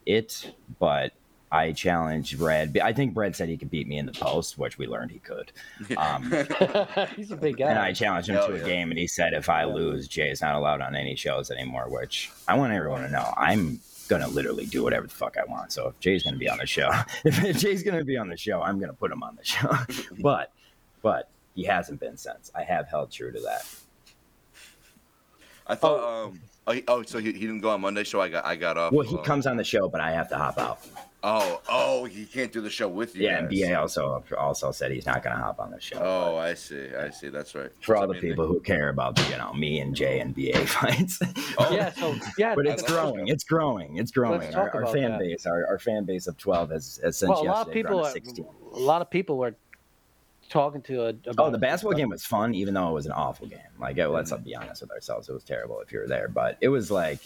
it, 0.05 0.53
but 0.79 1.13
I 1.53 1.71
challenged 1.71 2.39
Brad. 2.39 2.75
I 2.79 2.93
think 2.93 3.13
Brad 3.13 3.35
said 3.35 3.47
he 3.47 3.57
could 3.57 3.69
beat 3.69 3.87
me 3.87 3.99
in 3.99 4.07
the 4.07 4.11
post, 4.11 4.57
which 4.57 4.79
we 4.79 4.87
learned 4.87 5.11
he 5.11 5.19
could. 5.19 5.51
Um, 5.97 6.23
He's 7.15 7.31
a 7.31 7.37
big 7.37 7.57
guy. 7.57 7.69
And 7.69 7.77
I 7.77 7.93
challenged 7.93 8.27
him 8.27 8.35
Hell 8.37 8.47
to 8.47 8.55
a 8.55 8.57
yeah. 8.57 8.65
game, 8.65 8.89
and 8.89 8.97
he 8.97 9.05
said 9.05 9.33
if 9.33 9.49
I 9.49 9.65
lose, 9.65 10.07
Jay 10.07 10.31
is 10.31 10.41
not 10.41 10.55
allowed 10.55 10.81
on 10.81 10.95
any 10.95 11.15
shows 11.15 11.51
anymore. 11.51 11.85
Which 11.89 12.31
I 12.47 12.57
want 12.57 12.73
everyone 12.73 13.03
to 13.03 13.09
know. 13.09 13.31
I'm 13.37 13.79
gonna 14.07 14.27
literally 14.27 14.65
do 14.65 14.83
whatever 14.83 15.07
the 15.07 15.13
fuck 15.13 15.37
I 15.37 15.49
want. 15.49 15.71
So 15.71 15.87
if 15.87 15.99
Jay's 15.99 16.23
gonna 16.23 16.37
be 16.37 16.49
on 16.49 16.57
the 16.57 16.65
show, 16.65 16.89
if 17.25 17.57
Jay's 17.57 17.83
gonna 17.83 18.03
be 18.03 18.17
on 18.17 18.27
the 18.27 18.37
show, 18.37 18.61
I'm 18.61 18.79
gonna 18.79 18.93
put 18.93 19.11
him 19.11 19.23
on 19.23 19.35
the 19.35 19.43
show. 19.43 19.71
but 20.21 20.51
but 21.01 21.29
he 21.55 21.63
hasn't 21.63 21.99
been 21.99 22.17
since. 22.17 22.51
I 22.55 22.63
have 22.63 22.87
held 22.87 23.11
true 23.11 23.31
to 23.31 23.39
that. 23.41 23.65
I 25.67 25.75
thought. 25.75 26.27
Um. 26.27 26.41
Oh, 26.65 26.71
he, 26.71 26.83
oh 26.87 27.03
so 27.03 27.19
he, 27.19 27.33
he 27.33 27.39
didn't 27.39 27.59
go 27.59 27.71
on 27.71 27.81
Monday 27.81 28.03
show. 28.03 28.21
I 28.21 28.29
got 28.29 28.45
I 28.45 28.55
got 28.55 28.77
off. 28.77 28.93
Well, 28.93 29.05
he 29.05 29.17
uh, 29.17 29.21
comes 29.21 29.45
on 29.47 29.57
the 29.57 29.63
show, 29.63 29.89
but 29.89 29.99
I 30.01 30.11
have 30.11 30.29
to 30.29 30.37
hop 30.37 30.57
out. 30.57 30.79
Oh 31.25 31.61
oh 31.69 32.03
he 32.03 32.25
can't 32.25 32.51
do 32.51 32.59
the 32.59 32.69
show 32.69 32.89
with 32.89 33.15
you. 33.15 33.23
Yeah, 33.23 33.37
and 33.39 33.49
guys. 33.49 33.61
BA 33.69 33.79
also 33.79 34.23
also 34.37 34.71
said 34.73 34.91
he's 34.91 35.05
not 35.05 35.23
gonna 35.23 35.37
hop 35.37 35.57
on 35.59 35.71
the 35.71 35.79
show. 35.79 35.97
Oh, 36.01 36.35
I 36.35 36.53
see. 36.53 36.89
I 36.99 37.11
see. 37.11 37.29
That's 37.29 37.55
right. 37.55 37.69
for 37.81 37.95
all 37.95 38.07
the 38.07 38.13
mean, 38.13 38.21
people 38.21 38.45
who 38.45 38.59
care 38.59 38.89
about 38.89 39.17
you 39.29 39.37
know 39.37 39.53
me 39.53 39.79
and 39.79 39.95
Jay 39.95 40.19
and 40.19 40.35
BA 40.35 40.65
fights. 40.67 41.19
Oh, 41.57 41.71
Yeah, 41.71 41.91
so 41.93 42.13
yeah, 42.37 42.55
but 42.55 42.65
it's 42.67 42.81
Let's- 42.81 42.91
growing. 42.93 43.27
It's 43.29 43.45
growing. 43.45 43.97
It's 43.97 44.11
growing. 44.11 44.53
Our, 44.53 44.69
our 44.75 44.85
fan 44.93 45.11
that. 45.11 45.19
base, 45.21 45.45
our, 45.45 45.65
our 45.67 45.79
fan 45.79 46.03
base 46.03 46.27
of 46.27 46.37
twelve 46.37 46.71
has, 46.71 46.99
has 47.01 47.17
since 47.17 47.29
well, 47.29 47.41
a 47.41 47.43
lot 47.43 47.51
of 47.53 47.57
yesterday 47.67 47.73
people, 47.73 47.91
grown 47.99 48.05
are, 48.05 48.11
sixteen. 48.11 48.45
a 48.73 48.79
lot 48.79 49.01
of 49.01 49.09
people 49.09 49.37
were 49.37 49.55
talking 50.49 50.81
to 50.81 51.03
a, 51.05 51.09
about 51.09 51.39
Oh, 51.39 51.49
the 51.51 51.57
basketball 51.57 51.97
game 51.97 52.09
was 52.09 52.25
fun, 52.25 52.53
even 52.53 52.73
though 52.73 52.89
it 52.89 52.93
was 52.93 53.05
an 53.05 53.13
awful 53.13 53.47
game. 53.47 53.59
Like, 53.79 53.97
it, 53.97 54.09
let's 54.09 54.31
Mm-hmm. 54.33 54.43
be 54.43 54.55
honest 54.57 54.81
with 54.81 54.91
ourselves, 54.91 55.29
it 55.29 55.33
was 55.33 55.45
terrible 55.45 55.79
if 55.79 55.91
you 55.93 55.99
were 55.99 56.07
there. 56.07 56.27
But 56.27 56.57
it 56.59 56.67
was 56.67 56.91
like, 56.91 57.21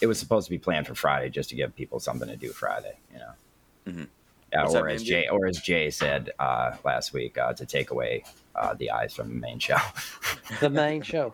it 0.00 0.06
was 0.06 0.18
supposed 0.18 0.46
to 0.46 0.50
be 0.50 0.58
planned 0.58 0.86
for 0.86 0.94
Friday 0.94 1.28
just 1.30 1.50
to 1.50 1.54
give 1.56 1.74
people 1.74 2.00
something 2.00 2.28
to 2.28 2.36
do 2.36 2.50
Friday, 2.52 2.98
you 3.12 3.18
know. 3.18 3.32
Mhm. 3.86 4.08
Yeah, 4.52 4.62
What's 4.64 4.74
or 4.74 4.88
as 4.88 5.02
Jay, 5.04 5.28
or 5.28 5.46
as 5.46 5.60
Jay 5.60 5.90
said 5.90 6.30
uh, 6.40 6.72
last 6.84 7.12
week, 7.12 7.38
uh, 7.38 7.52
to 7.52 7.64
take 7.64 7.92
away 7.92 8.24
uh, 8.56 8.74
the 8.74 8.90
eyes 8.90 9.14
from 9.14 9.28
the 9.28 9.34
main 9.34 9.58
show. 9.60 9.76
the 10.60 10.70
main 10.70 11.02
show. 11.12 11.32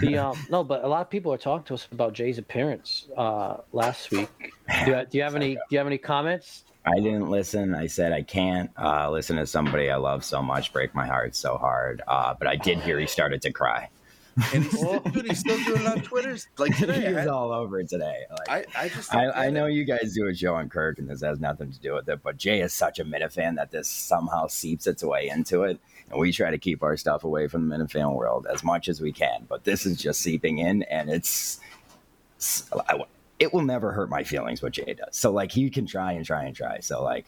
The 0.00 0.16
um 0.16 0.46
no, 0.48 0.64
but 0.64 0.82
a 0.82 0.88
lot 0.88 1.02
of 1.02 1.10
people 1.10 1.30
are 1.30 1.36
talking 1.38 1.64
to 1.66 1.74
us 1.74 1.86
about 1.92 2.14
Jay's 2.14 2.38
appearance 2.38 3.06
uh 3.18 3.58
last 3.72 4.10
week. 4.10 4.30
Do 4.84 4.90
you, 4.92 5.04
do 5.10 5.18
you 5.18 5.22
have 5.22 5.34
any 5.34 5.56
do 5.56 5.60
you 5.70 5.78
have 5.78 5.86
any 5.86 5.98
comments? 5.98 6.64
I 6.86 6.94
didn't 7.00 7.28
listen. 7.28 7.74
I 7.74 7.86
said 7.86 8.12
I 8.12 8.22
can't 8.22 8.70
uh, 8.78 9.10
listen 9.10 9.36
to 9.36 9.46
somebody 9.46 9.90
I 9.90 9.96
love 9.96 10.24
so 10.24 10.42
much 10.42 10.72
break 10.72 10.94
my 10.94 11.06
heart 11.06 11.34
so 11.34 11.56
hard. 11.58 12.02
Uh, 12.08 12.34
but 12.38 12.46
I 12.46 12.56
did 12.56 12.78
hear 12.80 12.98
he 12.98 13.06
started 13.06 13.40
to 13.42 13.52
cry. 13.52 13.88
And 14.52 14.64
he's 14.64 14.76
still, 14.76 14.98
dude, 15.00 15.26
he's 15.26 15.38
still 15.38 15.62
doing 15.64 15.82
it 15.82 15.86
on 15.86 16.02
Twitter. 16.02 16.36
Like 16.58 16.74
he 16.74 16.86
today. 16.86 17.12
was 17.12 17.26
I, 17.26 17.30
all 17.30 17.52
over 17.52 17.82
today. 17.84 18.22
Like, 18.48 18.66
I, 18.76 18.84
I 18.84 18.88
just. 18.88 19.14
I, 19.14 19.30
I 19.30 19.50
know 19.50 19.66
you 19.66 19.84
guys 19.84 20.12
do 20.14 20.26
a 20.26 20.34
show 20.34 20.54
on 20.56 20.68
Kirk, 20.68 20.98
and 20.98 21.08
this 21.08 21.20
has 21.22 21.38
nothing 21.38 21.70
to 21.70 21.78
do 21.80 21.94
with 21.94 22.08
it. 22.08 22.20
But 22.22 22.36
Jay 22.36 22.60
is 22.60 22.74
such 22.74 22.98
a 22.98 23.04
Minifan 23.04 23.54
that 23.56 23.70
this 23.70 23.88
somehow 23.88 24.48
seeps 24.48 24.86
its 24.88 25.04
way 25.04 25.28
into 25.28 25.62
it, 25.62 25.78
and 26.10 26.18
we 26.18 26.32
try 26.32 26.50
to 26.50 26.58
keep 26.58 26.82
our 26.82 26.96
stuff 26.96 27.22
away 27.22 27.46
from 27.46 27.68
the 27.68 27.76
Minifan 27.76 28.14
world 28.14 28.46
as 28.52 28.64
much 28.64 28.88
as 28.88 29.00
we 29.00 29.12
can. 29.12 29.46
But 29.48 29.62
this 29.64 29.86
is 29.86 29.98
just 30.00 30.20
seeping 30.20 30.58
in, 30.58 30.82
and 30.84 31.10
it's, 31.10 31.60
it's- 32.36 32.62
it 33.38 33.52
will 33.52 33.62
never 33.62 33.92
hurt 33.92 34.08
my 34.08 34.22
feelings 34.24 34.62
what 34.62 34.72
Jay 34.72 34.94
does. 34.94 35.16
So 35.16 35.30
like 35.32 35.50
he 35.52 35.68
can 35.70 35.86
try 35.86 36.12
and 36.12 36.24
try 36.24 36.44
and 36.44 36.54
try. 36.56 36.78
So 36.80 37.02
like, 37.02 37.26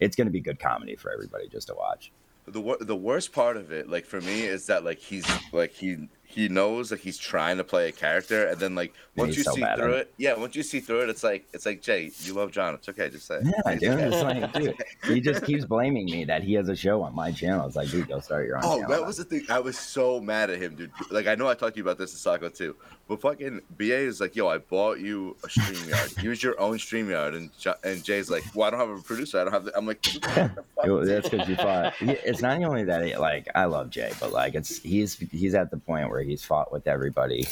it's 0.00 0.16
going 0.16 0.26
to 0.26 0.30
be 0.32 0.40
good 0.40 0.58
comedy 0.58 0.96
for 0.96 1.10
everybody 1.12 1.48
just 1.48 1.68
to 1.68 1.74
watch. 1.74 2.12
The 2.46 2.76
the 2.80 2.96
worst 2.96 3.32
part 3.32 3.56
of 3.56 3.72
it, 3.72 3.88
like 3.88 4.04
for 4.04 4.20
me, 4.20 4.42
is 4.42 4.66
that 4.66 4.84
like 4.84 4.98
he's 4.98 5.26
like 5.52 5.72
he 5.72 6.08
he 6.24 6.48
knows 6.48 6.90
that 6.90 7.00
he's 7.00 7.16
trying 7.18 7.58
to 7.58 7.64
play 7.64 7.88
a 7.88 7.92
character, 7.92 8.46
and 8.48 8.58
then 8.58 8.74
like 8.74 8.92
once 9.16 9.36
you 9.36 9.44
so 9.44 9.52
see 9.52 9.64
through 9.76 9.92
it. 9.92 10.12
yeah, 10.16 10.34
once 10.34 10.56
you 10.56 10.62
see 10.64 10.80
through 10.80 11.02
it, 11.02 11.08
it's 11.08 11.22
like 11.22 11.46
it's 11.52 11.64
like 11.66 11.80
Jay, 11.82 12.10
you 12.22 12.34
love 12.34 12.50
John. 12.50 12.74
It's 12.74 12.88
okay, 12.88 13.08
just 13.08 13.26
say. 13.26 13.40
Yeah, 13.44 13.74
dude. 13.76 13.90
okay. 13.90 14.04
It's 14.08 14.22
like, 14.22 14.52
dude, 14.52 14.74
he 15.14 15.20
just 15.20 15.42
keeps 15.46 15.64
blaming 15.64 16.06
me 16.06 16.24
that 16.24 16.42
he 16.42 16.54
has 16.54 16.68
a 16.68 16.74
show 16.76 17.02
on 17.02 17.14
my 17.14 17.30
channel. 17.30 17.66
It's 17.66 17.76
like, 17.76 17.90
dude, 17.90 18.08
go 18.08 18.18
start 18.20 18.46
your 18.46 18.56
own 18.56 18.62
Oh, 18.64 18.88
that 18.88 19.04
was 19.06 19.18
the 19.18 19.24
thing. 19.24 19.44
I 19.48 19.60
was 19.60 19.78
so 19.78 20.20
mad 20.20 20.50
at 20.50 20.60
him, 20.60 20.74
dude. 20.74 20.90
Like, 21.10 21.26
I 21.28 21.34
know 21.36 21.48
I 21.48 21.54
talked 21.54 21.74
to 21.74 21.78
you 21.78 21.84
about 21.84 21.98
this 21.98 22.12
in 22.12 22.18
Saco 22.18 22.48
too, 22.48 22.74
but 23.06 23.20
fucking 23.20 23.60
BA 23.76 23.94
is 23.98 24.20
like, 24.20 24.34
yo, 24.34 24.48
I 24.48 24.58
bought 24.58 24.98
you 24.98 25.36
a 25.44 25.46
StreamYard. 25.46 26.22
Use 26.22 26.42
your 26.42 26.58
own 26.60 26.78
StreamYard. 26.78 27.36
And, 27.36 27.50
and 27.84 28.02
Jay's 28.02 28.30
like, 28.30 28.42
well, 28.54 28.66
I 28.66 28.70
don't 28.70 28.80
have 28.80 28.98
a 28.98 29.02
producer. 29.02 29.40
I 29.40 29.44
don't 29.44 29.52
have 29.52 29.66
the. 29.66 29.76
I'm 29.76 29.86
like, 29.86 30.04
what 30.04 30.22
the 30.22 30.28
fuck? 30.30 30.50
It- 30.84 31.06
that's 31.06 31.28
because 31.28 31.48
you 31.48 31.56
thought 31.56 31.94
It's 32.00 32.42
not 32.42 32.62
only 32.62 32.84
that, 32.84 33.04
he, 33.06 33.16
like, 33.16 33.48
I 33.54 33.64
love 33.66 33.90
Jay, 33.90 34.12
but 34.20 34.32
like, 34.32 34.54
it's 34.54 34.78
he's 34.82 35.14
he's 35.30 35.54
at 35.54 35.70
the 35.70 35.76
point 35.76 36.10
where 36.10 36.13
he's 36.22 36.44
fought 36.44 36.72
with 36.72 36.86
everybody 36.86 37.46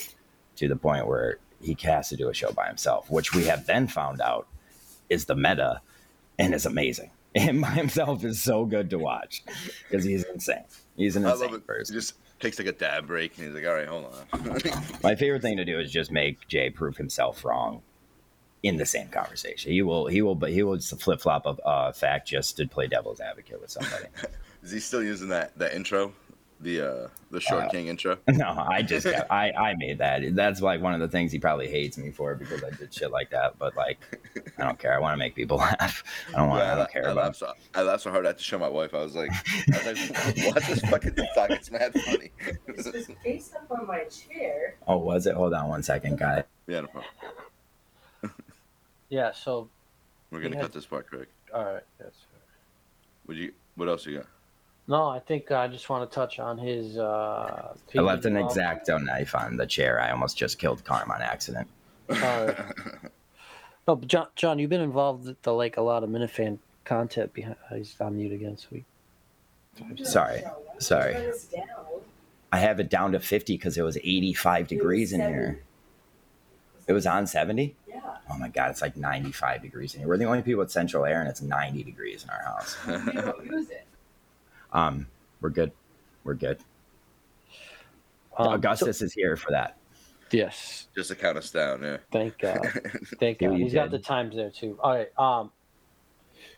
to 0.56 0.68
the 0.68 0.76
point 0.76 1.06
where 1.06 1.38
he 1.60 1.76
has 1.82 2.08
to 2.08 2.16
do 2.16 2.28
a 2.28 2.34
show 2.34 2.52
by 2.52 2.66
himself, 2.66 3.10
which 3.10 3.34
we 3.34 3.44
have 3.44 3.66
then 3.66 3.86
found 3.86 4.20
out 4.20 4.46
is 5.08 5.24
the 5.26 5.36
meta 5.36 5.80
and 6.38 6.54
is 6.54 6.66
amazing. 6.66 7.10
And 7.34 7.62
by 7.62 7.68
himself 7.68 8.24
is 8.24 8.42
so 8.42 8.66
good 8.66 8.90
to 8.90 8.98
watch 8.98 9.42
because 9.88 10.04
he's 10.04 10.22
insane. 10.24 10.64
He's 10.98 11.16
an 11.16 11.24
I 11.24 11.30
insane 11.30 11.52
love 11.52 11.62
it. 11.66 11.88
He 11.88 11.94
just 11.94 12.16
takes 12.40 12.58
like 12.58 12.68
a 12.68 12.72
dab 12.72 13.06
break 13.06 13.38
and 13.38 13.46
he's 13.46 13.54
like, 13.54 13.64
all 13.64 13.72
right, 13.72 13.88
hold 13.88 14.04
on. 14.04 14.60
My 15.02 15.14
favorite 15.14 15.40
thing 15.40 15.56
to 15.56 15.64
do 15.64 15.80
is 15.80 15.90
just 15.90 16.12
make 16.12 16.46
Jay 16.46 16.68
prove 16.68 16.98
himself 16.98 17.42
wrong 17.42 17.80
in 18.62 18.76
the 18.76 18.84
same 18.84 19.08
conversation. 19.08 19.72
He 19.72 19.80
will, 19.80 20.06
he 20.06 20.20
will, 20.20 20.34
but 20.34 20.50
he 20.50 20.62
will 20.62 20.76
just 20.76 21.00
flip 21.00 21.20
flop 21.20 21.46
a 21.46 21.50
uh, 21.66 21.92
fact 21.92 22.28
just 22.28 22.58
to 22.58 22.66
play 22.66 22.86
devil's 22.86 23.20
advocate 23.20 23.60
with 23.60 23.70
somebody. 23.70 24.04
is 24.62 24.70
he 24.70 24.78
still 24.78 25.02
using 25.02 25.28
that 25.28 25.56
that 25.58 25.74
intro, 25.74 26.12
the 26.62 26.80
uh 26.80 27.08
the 27.30 27.40
Short 27.40 27.64
Uh, 27.64 27.68
King 27.70 27.88
intro? 27.88 28.18
No, 28.28 28.48
I 28.68 28.82
just 28.82 29.06
I 29.06 29.50
I 29.52 29.74
made 29.74 29.98
that. 29.98 30.22
That's 30.34 30.60
like 30.62 30.80
one 30.80 30.94
of 30.94 31.00
the 31.00 31.08
things 31.08 31.32
he 31.32 31.38
probably 31.38 31.68
hates 31.68 31.98
me 31.98 32.10
for 32.10 32.34
because 32.34 32.62
I 32.64 32.70
did 32.70 32.92
shit 32.94 33.10
like 33.10 33.30
that. 33.30 33.58
But 33.58 33.76
like, 33.76 33.98
I 34.58 34.64
don't 34.64 34.78
care. 34.78 34.94
I 34.94 34.98
want 34.98 35.12
to 35.14 35.16
make 35.18 35.34
people 35.34 35.56
laugh. 35.68 36.04
I 36.28 36.38
don't 36.38 36.48
want. 36.48 36.60
Yeah, 36.62 36.70
I 36.70 36.72
I, 36.72 36.76
don't 36.76 36.90
care 36.92 37.08
I, 37.08 37.12
about. 37.12 37.24
laughed 37.24 37.36
so, 37.36 37.52
I 37.74 37.82
laughed 37.82 38.02
so 38.02 38.10
hard 38.10 38.24
I 38.26 38.28
had 38.30 38.38
to 38.38 38.44
show 38.44 38.58
my 38.58 38.68
wife. 38.68 38.94
I 38.94 38.98
was 39.02 39.14
like, 39.16 39.30
I 39.32 39.88
was 39.92 40.10
like, 40.10 40.54
watch 40.54 40.66
this 40.68 40.80
fucking 40.82 41.14
TikTok. 41.14 41.50
It's 41.50 41.70
mad 41.70 41.92
funny. 42.00 42.30
This 42.66 42.86
was 42.92 43.10
based 43.24 43.54
up 43.56 43.70
on 43.70 43.86
my 43.86 44.04
chair. 44.04 44.76
Oh, 44.86 44.98
was 44.98 45.26
it? 45.26 45.34
Hold 45.34 45.54
on 45.54 45.68
one 45.68 45.82
second, 45.82 46.18
guy. 46.18 46.44
yeah, 46.66 46.80
no 46.82 46.86
problem. 46.88 47.12
Yeah, 49.08 49.32
so 49.32 49.68
We're 50.30 50.40
gonna 50.40 50.56
Yeah. 50.56 50.62
cut 50.62 50.72
this 50.72 50.86
part 50.86 51.08
quick. 51.08 51.28
all 51.52 51.64
right. 51.64 51.82
That's, 51.98 52.16
Would 53.26 53.36
you? 53.36 53.52
What 53.74 53.88
else 53.88 54.06
you 54.06 54.18
got? 54.18 54.26
No, 54.88 55.08
I 55.08 55.20
think 55.20 55.50
I 55.50 55.68
just 55.68 55.88
want 55.88 56.10
to 56.10 56.14
touch 56.14 56.38
on 56.38 56.58
his. 56.58 56.98
Uh, 56.98 57.74
I 57.96 58.00
left 58.00 58.24
an 58.24 58.34
exacto 58.34 59.02
knife 59.02 59.34
on 59.34 59.56
the 59.56 59.66
chair. 59.66 60.00
I 60.00 60.10
almost 60.10 60.36
just 60.36 60.58
killed 60.58 60.84
Carm 60.84 61.10
on 61.10 61.22
accident. 61.22 61.68
Sorry. 62.08 62.54
No, 63.88 63.96
but 63.96 64.08
John, 64.08 64.28
John, 64.36 64.58
you've 64.60 64.70
been 64.70 64.80
involved 64.80 65.26
with 65.26 65.42
the, 65.42 65.52
like 65.52 65.76
a 65.76 65.82
lot 65.82 66.04
of 66.04 66.10
Minifan 66.10 66.58
content 66.84 67.32
behind. 67.32 67.56
He's 67.74 68.00
on 68.00 68.16
mute 68.16 68.32
again, 68.32 68.56
sweet. 68.56 68.84
Sorry, 70.04 70.44
sorry. 70.78 71.14
Turn 71.14 71.22
this 71.24 71.44
down. 71.46 71.66
I 72.52 72.58
have 72.58 72.78
it 72.78 72.90
down 72.90 73.12
to 73.12 73.18
fifty 73.18 73.54
because 73.56 73.76
it 73.78 73.82
was 73.82 73.96
eighty-five 73.98 74.68
degrees 74.68 75.12
in 75.12 75.20
here. 75.20 75.62
It 76.86 76.92
was 76.92 77.06
on 77.06 77.26
seventy. 77.26 77.74
Yeah. 77.88 78.00
Oh 78.30 78.38
my 78.38 78.48
god, 78.48 78.70
it's 78.70 78.82
like 78.82 78.96
ninety-five 78.96 79.62
degrees 79.62 79.94
in 79.94 80.00
here. 80.00 80.08
We're 80.08 80.18
the 80.18 80.26
only 80.26 80.42
people 80.42 80.60
with 80.60 80.70
central 80.70 81.04
air, 81.04 81.20
and 81.20 81.28
it's 81.28 81.42
ninety 81.42 81.82
degrees 81.82 82.22
in 82.22 82.30
our 82.30 82.42
house. 82.42 82.76
You 82.86 83.20
don't 83.20 83.46
use 83.46 83.70
it. 83.70 83.86
Um, 84.72 85.06
we're 85.40 85.50
good. 85.50 85.72
We're 86.24 86.34
good. 86.34 86.58
Um, 88.36 88.54
Augustus 88.54 89.02
is 89.02 89.12
here 89.12 89.36
for 89.36 89.50
that. 89.50 89.76
yes, 90.30 90.88
Just 90.94 91.10
to 91.10 91.14
count 91.14 91.36
us 91.36 91.50
down, 91.50 91.82
yeah. 91.82 91.98
thank 92.10 92.38
God. 92.38 92.58
Thank 93.20 93.40
God. 93.40 93.52
you 93.58 93.64
He's 93.64 93.74
got 93.74 93.90
the 93.90 93.98
times 93.98 94.34
there 94.34 94.50
too. 94.50 94.78
All 94.82 94.94
right. 94.94 95.18
Um, 95.18 95.50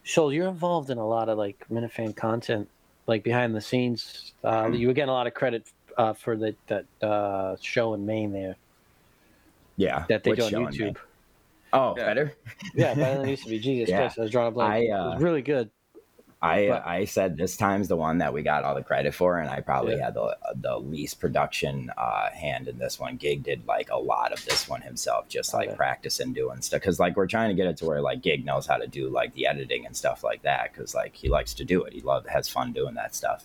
so 0.04 0.28
you're 0.28 0.48
involved 0.48 0.90
in 0.90 0.98
a 0.98 1.06
lot 1.06 1.28
of 1.28 1.36
like 1.38 1.66
Minifan 1.72 2.14
content, 2.14 2.68
like 3.08 3.24
behind 3.24 3.54
the 3.56 3.60
scenes. 3.60 4.32
Uh, 4.44 4.64
Mm-hmm. 4.64 4.74
you 4.74 4.86
were 4.86 4.92
getting 4.92 5.08
a 5.10 5.12
lot 5.12 5.26
of 5.26 5.34
credit 5.34 5.66
uh, 5.98 6.12
for 6.12 6.36
the, 6.36 6.54
that 6.68 6.84
uh, 7.02 7.56
show 7.60 7.94
in 7.94 8.06
Maine 8.06 8.32
there 8.32 8.54
Yeah, 9.76 10.04
that 10.08 10.22
they 10.22 10.30
which 10.30 10.38
do 10.40 10.44
on 10.44 10.50
show 10.50 10.66
in 10.66 10.66
YouTube. 10.92 10.96
Oh, 11.72 11.94
Yeah. 11.96 12.04
better. 12.04 12.34
Yeah, 12.76 12.94
better 12.94 13.18
than 13.18 13.28
it 13.28 13.30
used 13.32 13.42
to 13.44 13.50
be. 13.50 13.58
Jesus 13.58 13.88
Yeah. 13.88 13.98
Christ, 13.98 14.18
I 14.18 14.22
was 14.22 14.30
drawing 14.30 14.48
a 14.48 14.50
blank. 14.52 14.72
I, 14.72 14.78
it 14.78 14.90
uh, 14.90 15.10
was 15.14 15.22
really 15.22 15.42
good. 15.42 15.70
I 16.44 16.68
But- 16.68 16.86
I 16.86 17.04
said 17.06 17.36
this 17.36 17.56
time's 17.56 17.88
the 17.88 17.96
one 17.96 18.18
that 18.18 18.32
we 18.32 18.42
got 18.42 18.64
all 18.64 18.74
the 18.74 18.82
credit 18.82 19.14
for, 19.14 19.38
and 19.38 19.48
I 19.48 19.60
probably 19.60 19.96
Yeah. 19.96 20.04
had 20.06 20.14
the 20.14 20.36
the 20.54 20.78
least 20.78 21.18
production 21.20 21.90
uh, 21.96 22.30
hand 22.30 22.68
in 22.68 22.78
this 22.78 23.00
one. 23.00 23.16
Gig 23.16 23.42
did 23.42 23.66
like 23.66 23.90
a 23.90 23.96
lot 23.96 24.32
of 24.32 24.44
this 24.44 24.68
one 24.68 24.82
himself, 24.82 25.28
just 25.28 25.54
like 25.54 25.68
Okay. 25.68 25.76
practicing 25.76 26.32
doing 26.32 26.60
stuff. 26.62 26.80
Because 26.80 27.00
like 27.00 27.16
we're 27.16 27.26
trying 27.26 27.48
to 27.48 27.54
get 27.54 27.66
it 27.66 27.76
to 27.78 27.86
where 27.86 28.00
like 28.00 28.20
Gig 28.22 28.44
knows 28.44 28.66
how 28.66 28.76
to 28.76 28.86
do 28.86 29.08
like 29.08 29.34
the 29.34 29.46
editing 29.46 29.86
and 29.86 29.96
stuff 29.96 30.22
like 30.22 30.42
that. 30.42 30.72
Because 30.72 30.94
like 30.94 31.14
he 31.14 31.28
likes 31.28 31.54
to 31.54 31.64
do 31.64 31.82
it. 31.84 31.92
He 31.92 32.00
love 32.02 32.26
has 32.26 32.48
fun 32.48 32.72
doing 32.72 32.94
that 32.94 33.14
stuff. 33.14 33.44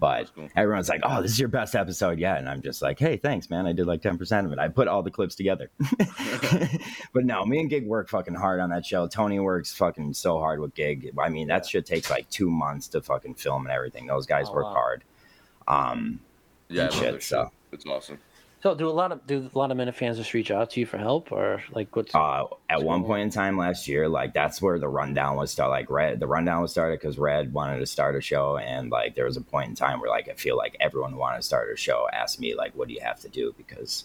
But 0.00 0.30
everyone's 0.56 0.88
like, 0.88 1.02
"Oh, 1.04 1.20
this 1.22 1.32
is 1.32 1.38
your 1.38 1.50
best 1.50 1.76
episode 1.76 2.18
yet," 2.18 2.38
and 2.38 2.48
I'm 2.48 2.62
just 2.62 2.80
like, 2.80 2.98
"Hey, 2.98 3.18
thanks, 3.18 3.50
man. 3.50 3.66
I 3.66 3.72
did 3.74 3.86
like 3.86 4.00
ten 4.00 4.16
percent 4.18 4.46
of 4.46 4.52
it. 4.52 4.58
I 4.58 4.68
put 4.68 4.88
all 4.88 5.02
the 5.02 5.10
clips 5.10 5.34
together." 5.34 5.70
but 7.12 7.24
no, 7.24 7.44
me 7.44 7.60
and 7.60 7.68
Gig 7.70 7.86
work 7.86 8.08
fucking 8.08 8.34
hard 8.34 8.60
on 8.60 8.70
that 8.70 8.86
show. 8.86 9.06
Tony 9.06 9.38
works 9.40 9.72
fucking 9.74 10.14
so 10.14 10.38
hard 10.38 10.58
with 10.60 10.74
Gig. 10.74 11.12
I 11.18 11.28
mean, 11.28 11.48
that 11.48 11.66
shit 11.66 11.84
takes 11.86 12.08
like 12.10 12.28
two 12.30 12.50
months 12.50 12.88
to 12.88 13.02
fucking 13.02 13.34
film 13.34 13.66
and 13.66 13.72
everything. 13.72 14.06
Those 14.06 14.26
guys 14.26 14.46
Oh, 14.48 14.54
work 14.54 14.64
wow. 14.66 14.72
hard. 14.72 15.04
Um, 15.68 16.20
Yeah, 16.68 16.88
shit, 16.88 17.22
so. 17.22 17.44
shit. 17.44 17.52
It's 17.72 17.86
awesome. 17.86 18.18
So 18.62 18.74
do 18.74 18.88
a 18.88 18.90
lot 18.90 19.10
of 19.10 19.26
do 19.26 19.48
a 19.52 19.58
lot 19.58 19.70
of 19.70 19.78
Minifans 19.78 20.16
just 20.16 20.34
reach 20.34 20.50
out 20.50 20.70
to 20.70 20.80
you 20.80 20.86
for 20.86 20.98
help 20.98 21.32
or 21.32 21.62
like 21.72 21.96
what's 21.96 22.14
uh, 22.14 22.44
at 22.68 22.82
one 22.82 23.00
cool. 23.00 23.08
point 23.08 23.22
in 23.22 23.30
time 23.30 23.56
last 23.56 23.88
year, 23.88 24.06
like 24.06 24.34
that's 24.34 24.60
where 24.60 24.78
the 24.78 24.88
rundown 24.88 25.36
was 25.36 25.50
start. 25.50 25.70
Like 25.70 25.88
Red, 25.88 26.20
the 26.20 26.26
rundown 26.26 26.60
was 26.60 26.70
started 26.70 27.00
because 27.00 27.18
Red 27.18 27.54
wanted 27.54 27.78
to 27.78 27.86
start 27.86 28.16
a 28.16 28.20
show, 28.20 28.58
and 28.58 28.90
like 28.90 29.14
there 29.14 29.24
was 29.24 29.38
a 29.38 29.40
point 29.40 29.70
in 29.70 29.74
time 29.76 29.98
where 29.98 30.10
like 30.10 30.28
I 30.28 30.34
feel 30.34 30.58
like 30.58 30.76
everyone 30.78 31.12
who 31.12 31.18
wanted 31.18 31.38
to 31.38 31.42
start 31.42 31.72
a 31.72 31.76
show 31.76 32.06
asked 32.12 32.38
me 32.38 32.54
like, 32.54 32.74
"What 32.74 32.88
do 32.88 32.94
you 32.94 33.00
have 33.00 33.20
to 33.20 33.30
do?" 33.30 33.54
Because 33.56 34.04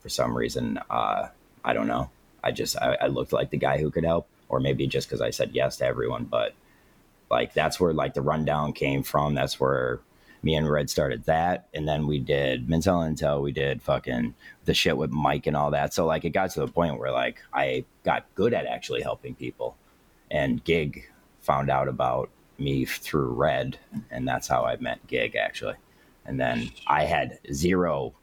for 0.00 0.10
some 0.10 0.36
reason, 0.36 0.78
uh, 0.90 1.28
I 1.64 1.72
don't 1.72 1.86
know. 1.86 2.10
I 2.44 2.52
just 2.52 2.76
I, 2.76 2.98
I 3.00 3.06
looked 3.06 3.32
like 3.32 3.48
the 3.48 3.56
guy 3.56 3.78
who 3.78 3.90
could 3.90 4.04
help, 4.04 4.28
or 4.50 4.60
maybe 4.60 4.86
just 4.86 5.08
because 5.08 5.22
I 5.22 5.30
said 5.30 5.52
yes 5.54 5.78
to 5.78 5.86
everyone. 5.86 6.24
But 6.24 6.52
like 7.30 7.54
that's 7.54 7.80
where 7.80 7.94
like 7.94 8.12
the 8.12 8.20
rundown 8.20 8.74
came 8.74 9.02
from. 9.02 9.34
That's 9.34 9.58
where 9.58 10.00
me 10.46 10.54
and 10.54 10.70
Red 10.70 10.88
started 10.88 11.24
that, 11.24 11.66
and 11.74 11.88
then 11.88 12.06
we 12.06 12.20
did 12.20 12.68
Mental 12.68 13.00
Intel. 13.00 13.42
We 13.42 13.50
did 13.50 13.82
fucking 13.82 14.32
the 14.64 14.74
shit 14.74 14.96
with 14.96 15.10
Mike 15.10 15.48
and 15.48 15.56
all 15.56 15.72
that. 15.72 15.92
So 15.92 16.06
like 16.06 16.24
it 16.24 16.30
got 16.30 16.50
to 16.50 16.60
the 16.60 16.68
point 16.68 17.00
where 17.00 17.10
like 17.10 17.38
I 17.52 17.84
got 18.04 18.32
good 18.36 18.54
at 18.54 18.64
actually 18.64 19.02
helping 19.02 19.34
people, 19.34 19.76
and 20.30 20.62
Gig 20.62 21.10
found 21.40 21.68
out 21.68 21.88
about 21.88 22.30
me 22.58 22.84
through 22.84 23.30
Red, 23.30 23.78
and 24.08 24.26
that's 24.26 24.46
how 24.46 24.64
I 24.64 24.76
met 24.76 25.04
Gig 25.08 25.34
actually. 25.34 25.74
And 26.24 26.38
then 26.38 26.70
I 26.86 27.06
had 27.06 27.40
zero 27.52 28.14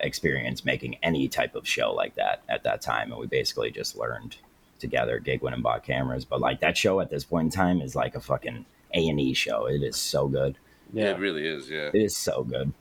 experience 0.00 0.64
making 0.64 0.96
any 1.04 1.28
type 1.28 1.54
of 1.54 1.68
show 1.68 1.92
like 1.92 2.16
that 2.16 2.42
at 2.48 2.64
that 2.64 2.82
time, 2.82 3.12
and 3.12 3.20
we 3.20 3.28
basically 3.28 3.70
just 3.70 3.96
learned 3.96 4.38
together. 4.80 5.20
Gig 5.20 5.40
went 5.40 5.54
and 5.54 5.62
bought 5.62 5.84
cameras, 5.84 6.24
but 6.24 6.40
like 6.40 6.58
that 6.62 6.76
show 6.76 6.98
at 6.98 7.10
this 7.10 7.22
point 7.22 7.44
in 7.44 7.50
time 7.52 7.80
is 7.80 7.94
like 7.94 8.16
a 8.16 8.20
fucking 8.20 8.66
A 8.92 9.08
and 9.08 9.20
E 9.20 9.34
show. 9.34 9.66
It 9.66 9.84
is 9.84 9.94
so 9.94 10.26
good. 10.26 10.58
Yeah, 10.92 11.10
it 11.10 11.18
really 11.18 11.46
is. 11.46 11.68
Yeah. 11.70 11.90
It 11.92 12.02
is 12.02 12.16
so 12.16 12.44
good. 12.44 12.72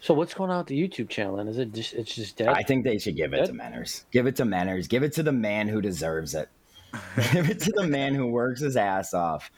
So 0.00 0.14
what's 0.14 0.34
going 0.34 0.50
on 0.50 0.58
with 0.58 0.66
the 0.66 0.88
YouTube 0.88 1.08
channel? 1.08 1.38
And 1.38 1.48
is 1.48 1.58
it 1.58 1.72
just 1.72 1.94
it's 1.94 2.14
just 2.14 2.36
dead? 2.36 2.48
I 2.48 2.62
think 2.62 2.82
they 2.82 2.98
should 2.98 3.14
give 3.16 3.32
it 3.32 3.38
to 3.38 3.46
Good. 3.46 3.54
Manners. 3.54 4.04
Give 4.10 4.26
it 4.26 4.34
to 4.36 4.44
Manners. 4.44 4.88
Give 4.88 5.04
it 5.04 5.12
to 5.12 5.22
the 5.22 5.30
man 5.32 5.68
who 5.68 5.80
deserves 5.80 6.34
it. 6.34 6.48
give 7.32 7.48
it 7.48 7.60
to 7.60 7.72
the 7.72 7.86
man 7.86 8.14
who 8.14 8.26
works 8.26 8.60
his 8.60 8.76
ass 8.76 9.14
off. 9.14 9.50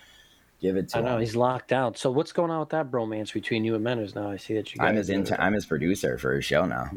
Give 0.61 0.77
it 0.77 0.91
to 0.91 0.99
I 0.99 1.01
know 1.01 1.15
him. 1.15 1.21
he's 1.21 1.35
locked 1.35 1.69
down. 1.69 1.95
So 1.95 2.11
what's 2.11 2.33
going 2.33 2.51
on 2.51 2.61
with 2.61 2.69
that 2.71 2.91
bromance 2.91 3.33
between 3.33 3.65
you 3.65 3.75
and 3.75 3.85
Menners 3.85 4.15
now? 4.15 4.31
I 4.31 4.37
see 4.37 4.55
that 4.55 4.73
you. 4.75 4.79
Guys 4.81 4.89
I'm 4.91 4.97
his 4.97 5.09
intern. 5.09 5.39
I'm 5.41 5.55
his 5.55 5.65
producer 5.65 6.19
for 6.19 6.35
his 6.35 6.45
show 6.45 6.67
now. 6.67 6.91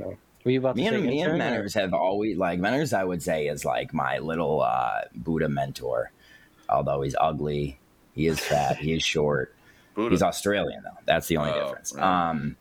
Were 0.44 0.52
you 0.52 0.60
about 0.60 0.76
to 0.76 0.82
Me 0.82 0.90
say 0.90 0.96
and 0.96 1.06
me 1.06 1.22
and 1.22 1.32
intern, 1.34 1.54
or- 1.54 1.64
Menners 1.64 1.74
have 1.74 1.94
always 1.94 2.38
like 2.38 2.60
Menners. 2.60 2.92
I 2.94 3.06
would 3.06 3.24
say 3.24 3.48
is 3.48 3.64
like 3.64 3.94
my 3.94 4.18
little 4.20 4.62
uh, 4.62 5.02
Buddha 5.16 5.48
mentor. 5.48 6.12
Although 6.70 7.02
he's 7.02 7.16
ugly, 7.18 7.80
he 8.14 8.28
is 8.28 8.42
fat, 8.42 8.76
he 8.78 8.92
is 8.92 9.04
short. 9.04 9.56
Buddha. 9.98 10.12
He's 10.14 10.22
Australian 10.24 10.84
though. 10.84 10.98
That's 11.06 11.28
the 11.28 11.36
only 11.38 11.52
Oh, 11.52 11.66
difference. 11.66 11.94
right. 11.94 12.30
Um, 12.30 12.56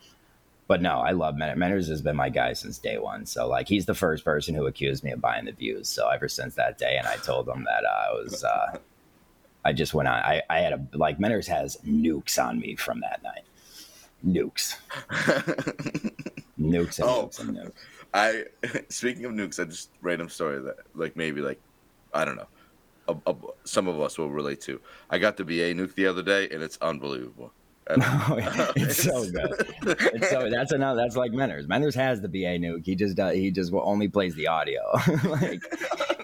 but 0.68 0.82
no, 0.82 0.98
I 0.98 1.12
love 1.12 1.36
Menners. 1.36 1.56
Menners 1.56 1.88
has 1.88 2.02
been 2.02 2.16
my 2.16 2.28
guy 2.28 2.52
since 2.54 2.78
day 2.78 2.98
one. 2.98 3.24
So 3.26 3.46
like, 3.46 3.68
he's 3.68 3.86
the 3.86 3.94
first 3.94 4.24
person 4.24 4.54
who 4.54 4.66
accused 4.66 5.04
me 5.04 5.12
of 5.12 5.20
buying 5.20 5.44
the 5.44 5.52
views. 5.52 5.88
So 5.88 6.08
ever 6.08 6.28
since 6.28 6.54
that 6.56 6.76
day, 6.78 6.96
and 6.98 7.06
I 7.06 7.16
told 7.18 7.48
him 7.48 7.64
that 7.64 7.84
uh, 7.84 8.10
I 8.10 8.12
was, 8.14 8.42
uh, 8.42 8.78
I 9.64 9.72
just 9.72 9.94
went 9.94 10.08
on. 10.08 10.14
I, 10.16 10.42
I 10.50 10.58
had 10.60 10.72
a 10.72 10.84
like 10.96 11.18
Menners 11.18 11.46
has 11.46 11.76
nukes 11.86 12.42
on 12.44 12.58
me 12.58 12.74
from 12.74 13.00
that 13.00 13.22
night. 13.22 13.44
Nukes, 14.26 14.74
nukes, 16.58 16.98
and 16.98 17.08
Oh. 17.08 17.26
nukes 17.26 17.38
and 17.40 17.56
nukes. 17.56 17.72
I 18.14 18.44
speaking 18.88 19.24
of 19.24 19.32
nukes, 19.32 19.60
I 19.60 19.64
just 19.66 19.90
random 20.00 20.28
story 20.28 20.60
that 20.62 20.76
like 20.94 21.16
maybe 21.16 21.40
like 21.42 21.60
I 22.14 22.24
don't 22.24 22.36
know, 22.36 22.48
a, 23.08 23.16
a, 23.26 23.34
some 23.64 23.88
of 23.88 24.00
us 24.00 24.18
will 24.18 24.30
relate 24.30 24.60
to. 24.62 24.80
I 25.10 25.18
got 25.18 25.36
the 25.36 25.44
BA 25.44 25.74
nuke 25.74 25.94
the 25.94 26.06
other 26.06 26.22
day, 26.22 26.48
and 26.50 26.62
it's 26.62 26.78
unbelievable. 26.80 27.52
And- 27.88 28.02
Oh, 28.04 28.36
it's 28.74 29.00
so 29.00 29.30
good. 29.30 29.52
It's 30.12 30.28
so 30.30 30.50
that's 30.50 30.72
another. 30.72 31.00
That's 31.00 31.14
like 31.14 31.30
Menners. 31.30 31.68
Menners 31.68 31.94
has 31.94 32.20
the 32.20 32.26
BA 32.26 32.58
nuke. 32.58 32.84
He 32.84 32.96
just 32.96 33.16
does. 33.16 33.36
He 33.36 33.52
just 33.52 33.72
only 33.72 34.08
plays 34.08 34.34
the 34.34 34.48
audio. 34.48 34.80
like 35.24 35.62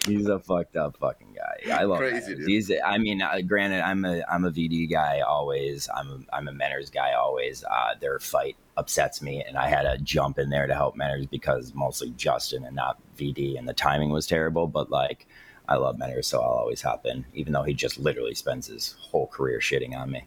he's 0.05 0.27
a 0.27 0.41
fucked 0.41 0.75
up 0.75 0.97
fucking 0.97 1.37
guy. 1.37 1.73
I 1.73 1.85
love 1.85 1.99
Crazy, 1.99 2.35
dude. 2.35 2.49
He's. 2.49 2.73
I 2.85 2.99
mean, 2.99 3.23
uh, 3.23 3.43
granted, 3.47 3.81
I'm 3.81 4.05
a 4.05 4.25
I'm 4.29 4.45
a 4.45 4.51
VD 4.51 4.91
guy 4.91 5.21
always. 5.21 5.89
I'm 5.95 6.27
a, 6.33 6.37
I'm 6.37 6.49
a 6.49 6.53
Menners 6.53 6.91
guy 6.91 7.13
always. 7.13 7.63
Uh, 7.63 7.95
their 8.01 8.19
fight 8.19 8.57
upsets 8.77 9.23
me, 9.23 9.45
and 9.47 9.57
I 9.57 9.69
had 9.69 9.83
to 9.83 9.99
jump 9.99 10.41
in 10.41 10.51
there 10.51 10.67
to 10.67 10.75
help 10.75 10.97
Menners 10.97 11.31
because 11.31 11.73
mostly 11.75 12.11
Justin 12.17 12.65
and 12.65 12.75
not 12.75 12.99
VD, 13.17 13.57
and 13.57 13.69
the 13.69 13.73
timing 13.75 14.11
was 14.11 14.27
terrible. 14.27 14.67
But 14.67 14.91
like. 14.91 15.29
I 15.69 15.77
love 15.77 15.97
Menners, 15.97 16.27
so 16.27 16.41
I'll 16.41 16.59
always 16.59 16.83
hop 16.83 17.07
in, 17.07 17.25
even 17.35 17.53
though 17.53 17.63
he 17.63 17.75
just 17.75 17.99
literally 17.99 18.35
spends 18.35 18.67
his 18.67 18.97
whole 18.99 19.29
career 19.29 19.59
shitting 19.59 19.97
on 19.97 20.11
me. 20.11 20.25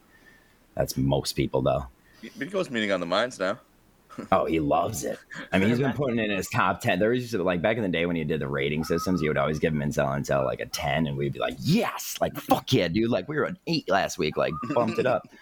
That's 0.76 0.98
most 0.98 1.34
people, 1.34 1.62
though. 1.62 1.88
He 2.22 2.46
goes 2.46 2.70
meeting 2.70 2.92
on 2.92 3.00
the 3.00 3.06
mines 3.06 3.40
now. 3.40 3.60
Oh, 4.32 4.46
he 4.46 4.62
loves 4.62 5.04
it. 5.04 5.20
I 5.52 5.60
mean, 5.60 5.70
he's 5.70 5.80
been 5.80 5.94
putting 5.94 6.20
in 6.20 6.32
his 6.32 6.48
top 6.48 6.80
10. 6.80 7.00
There 7.00 7.10
was 7.10 7.34
like 7.34 7.62
back 7.62 7.76
in 7.76 7.84
the 7.84 7.90
day 7.90 8.06
when 8.06 8.16
you 8.16 8.24
did 8.24 8.40
the 8.40 8.48
rating 8.48 8.86
systems, 8.86 9.22
you 9.22 9.30
would 9.30 9.38
always 9.38 9.60
give 9.60 9.74
him 9.74 9.80
Intel 9.80 10.08
Intel 10.08 10.46
like 10.46 10.62
a 10.62 10.66
10, 10.66 11.08
and 11.08 11.18
we'd 11.18 11.34
be 11.34 11.40
like, 11.40 11.56
yes, 11.60 12.18
like, 12.22 12.36
fuck 12.38 12.72
yeah, 12.72 12.88
dude. 12.88 13.10
Like, 13.10 13.28
we 13.28 13.36
were 13.36 13.44
an 13.44 13.58
eight 13.68 13.90
last 13.90 14.18
week, 14.18 14.38
like, 14.38 14.54
bumped 14.74 15.00
it 15.00 15.06
up. 15.06 15.28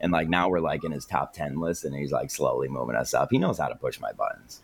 And 0.00 0.12
like, 0.12 0.28
now 0.28 0.48
we're 0.48 0.60
like 0.60 0.82
in 0.82 0.92
his 0.92 1.04
top 1.04 1.34
10 1.34 1.60
list, 1.60 1.84
and 1.84 1.94
he's 1.94 2.10
like 2.10 2.30
slowly 2.30 2.68
moving 2.68 2.96
us 2.96 3.12
up. 3.14 3.28
He 3.30 3.38
knows 3.38 3.58
how 3.58 3.68
to 3.68 3.74
push 3.74 4.00
my 4.00 4.12
buttons. 4.12 4.62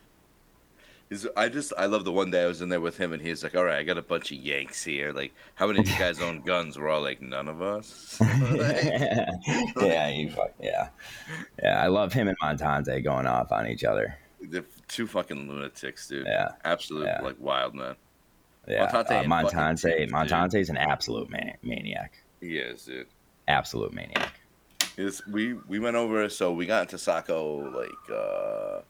He's, 1.15 1.29
I 1.37 1.49
just 1.49 1.73
I 1.79 1.87
love 1.87 2.05
the 2.05 2.11
one 2.11 2.33
day 2.33 2.43
I 2.43 2.47
was 2.47 2.61
in 2.61 2.71
there 2.71 2.81
with 2.81 2.97
him, 2.97 3.13
and 3.13 3.23
he's 3.23 3.45
like, 3.45 3.55
"All 3.55 3.63
right, 3.63 3.79
I 3.79 3.85
got 3.85 3.97
a 3.99 4.03
bunch 4.03 4.33
of 4.33 4.39
Yanks 4.39 4.83
here. 4.83 5.13
Like, 5.13 5.33
how 5.55 5.69
many 5.69 5.79
of 5.79 5.89
you 5.89 5.97
guys 5.97 6.21
own 6.21 6.41
guns?" 6.41 6.77
We're 6.77 6.89
all 6.89 7.03
like, 7.03 7.23
"None 7.23 7.47
of 7.47 7.63
us." 7.63 8.19
yeah, 8.21 10.11
he 10.11 10.29
fuck, 10.29 10.53
yeah. 10.61 10.89
Yeah, 11.63 11.81
I 11.81 11.87
love 11.87 12.13
him 12.13 12.27
and 12.27 12.37
Montante 12.41 13.05
going 13.05 13.29
off 13.29 13.53
on 13.53 13.69
each 13.69 13.85
other. 13.85 14.19
They're 14.41 14.65
two 14.89 15.07
fucking 15.07 15.49
lunatics, 15.49 16.09
dude. 16.09 16.27
Yeah. 16.27 16.49
absolute 16.65 17.05
Yeah. 17.05 17.21
like 17.23 17.37
wild 17.39 17.77
man. 17.77 17.95
Yeah, 18.67 18.91
Montante 18.91 19.21
uh, 19.21 19.23
Montante. 19.23 20.11
Montante's 20.11 20.69
an 20.69 20.79
absolute 20.79 21.31
mani- 21.31 21.55
maniac. 21.63 22.19
He 22.41 22.59
is, 22.59 22.87
dude. 22.87 23.07
Absolute 23.47 23.93
maniac. 23.93 24.41
Is 24.97 25.23
we 25.29 25.53
we 25.69 25.79
went 25.79 25.95
over 25.95 26.29
so 26.29 26.53
we 26.53 26.67
got 26.67 26.83
into 26.83 26.99
Saco 26.99 27.71
like 27.71 28.11
uh 28.13 28.81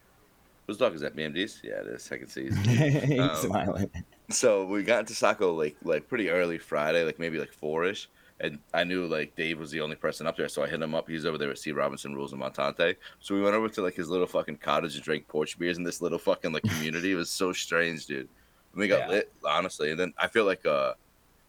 whose 0.66 0.76
dog 0.78 0.94
is 0.94 1.00
that? 1.02 1.16
BMD's? 1.16 1.60
Yeah, 1.62 1.80
it 1.80 1.86
is 1.86 2.02
second 2.02 2.28
season. 2.28 2.62
He's 2.64 3.20
Um, 3.20 3.36
smiling. 3.36 3.90
so 4.30 4.64
we 4.66 4.82
got 4.82 5.00
into 5.00 5.14
Saco 5.14 5.52
like 5.54 5.76
like 5.82 6.08
pretty 6.08 6.30
early 6.30 6.58
Friday, 6.58 7.04
like 7.04 7.18
maybe 7.18 7.38
like 7.38 7.52
four 7.52 7.84
ish. 7.84 8.08
And 8.40 8.58
I 8.74 8.82
knew 8.82 9.06
like 9.06 9.36
Dave 9.36 9.60
was 9.60 9.70
the 9.70 9.80
only 9.80 9.94
person 9.94 10.26
up 10.26 10.36
there, 10.36 10.48
so 10.48 10.64
I 10.64 10.68
hit 10.68 10.82
him 10.82 10.92
up. 10.94 11.08
He's 11.08 11.24
over 11.24 11.38
there 11.38 11.50
at 11.50 11.58
C. 11.58 11.70
Robinson 11.70 12.14
Rules 12.16 12.32
and 12.32 12.42
Montante. 12.42 12.96
So 13.20 13.32
we 13.34 13.40
went 13.40 13.54
over 13.54 13.68
to 13.68 13.80
like 13.82 13.94
his 13.94 14.08
little 14.08 14.26
fucking 14.26 14.56
cottage 14.56 14.96
and 14.96 15.04
drank 15.04 15.28
porch 15.28 15.56
beers 15.58 15.78
in 15.78 15.84
this 15.84 16.02
little 16.02 16.18
fucking 16.18 16.52
like 16.52 16.64
community. 16.64 17.12
it 17.12 17.16
was 17.16 17.30
so 17.30 17.52
strange, 17.52 18.06
dude. 18.06 18.28
And 18.72 18.80
we 18.80 18.88
got 18.88 19.00
Yeah. 19.08 19.08
lit, 19.08 19.32
honestly. 19.48 19.92
And 19.92 20.00
then 20.00 20.12
I 20.18 20.26
feel 20.26 20.44
like 20.44 20.66
uh 20.66 20.94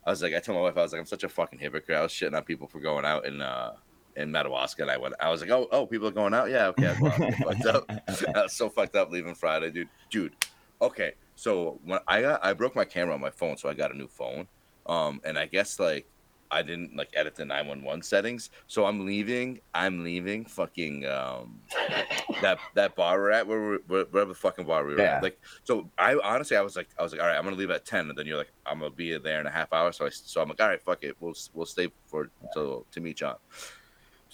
I 0.06 0.12
was 0.12 0.22
like 0.22 0.36
I 0.36 0.40
told 0.40 0.58
my 0.58 0.62
wife 0.62 0.78
I 0.78 0.84
was 0.84 0.92
like 0.92 1.00
I'm 1.00 1.08
such 1.08 1.24
a 1.24 1.30
fucking 1.30 1.58
hypocrite. 1.58 1.98
I 1.98 2.02
was 2.04 2.12
shitting 2.12 2.38
on 2.38 2.44
people 2.44 2.68
for 2.68 2.80
going 2.80 3.04
out 3.04 3.26
and 3.26 3.42
uh 3.42 3.72
in 4.16 4.32
Madawaska, 4.32 4.82
and 4.84 4.92
I 4.92 4.98
went. 4.98 5.16
I 5.20 5.30
was 5.30 5.42
like, 5.42 5.50
"Oh, 5.50 5.68
oh, 5.72 5.86
people 5.86 6.08
are 6.08 6.12
going 6.12 6.34
out. 6.34 6.50
Yeah, 6.50 6.68
okay." 6.68 6.96
Well, 7.00 7.12
fucked 7.12 7.66
up. 7.66 7.86
I 8.36 8.44
was 8.44 8.54
so 8.54 8.70
fucked 8.70 8.96
up 8.96 9.12
leaving 9.12 9.36
Friday, 9.36 9.72
dude. 9.72 9.90
Dude, 10.10 10.34
okay. 10.82 11.14
So 11.36 11.80
when 11.84 12.00
I 12.08 12.22
got, 12.22 12.44
I 12.46 12.54
broke 12.54 12.76
my 12.76 12.86
camera 12.86 13.14
on 13.14 13.22
my 13.22 13.30
phone, 13.32 13.58
so 13.58 13.68
I 13.70 13.74
got 13.74 13.94
a 13.94 13.98
new 13.98 14.08
phone. 14.08 14.48
Um, 14.86 15.20
and 15.26 15.38
I 15.38 15.48
guess 15.48 15.80
like 15.80 16.08
I 16.52 16.62
didn't 16.62 16.96
like 16.96 17.10
edit 17.16 17.36
the 17.36 17.44
nine 17.44 17.68
one 17.68 17.84
one 17.84 18.02
settings, 18.04 18.52
so 18.68 18.86
I'm 18.86 19.06
leaving. 19.06 19.60
I'm 19.74 20.04
leaving. 20.04 20.46
Fucking 20.46 21.06
um, 21.08 21.60
that 22.42 22.60
that 22.76 22.96
bar 22.96 23.18
we're 23.18 23.32
at, 23.32 23.46
where 23.48 23.60
we're, 23.60 23.80
where- 23.88 24.06
wherever 24.06 24.30
the 24.30 24.36
fucking 24.40 24.66
bar 24.66 24.86
we 24.86 24.94
were 24.94 25.02
Yeah. 25.02 25.18
at. 25.18 25.24
Like, 25.24 25.40
so 25.64 25.90
I 25.98 26.16
honestly, 26.24 26.56
I 26.56 26.62
was 26.62 26.76
like, 26.78 26.88
I 27.00 27.04
was 27.04 27.12
like, 27.12 27.20
all 27.22 27.28
right, 27.28 27.36
I'm 27.38 27.44
gonna 27.44 27.56
leave 27.56 27.72
at 27.72 27.84
ten, 27.84 28.08
and 28.10 28.18
then 28.18 28.26
you're 28.28 28.38
like, 28.38 28.52
I'm 28.66 28.80
gonna 28.80 28.92
be 28.92 29.18
there 29.18 29.42
in 29.42 29.48
a 29.48 29.52
half 29.52 29.74
hour. 29.74 29.92
So 29.92 30.06
I, 30.06 30.10
so 30.10 30.40
I'm 30.42 30.48
like, 30.48 30.62
all 30.62 30.68
right, 30.70 30.82
fuck 30.82 31.04
it, 31.04 31.18
we'll 31.20 31.34
we'll 31.54 31.66
stay 31.66 31.90
for 32.06 32.30
to 32.54 32.86
to 32.92 33.02
meet 33.02 33.18
John. 33.18 33.36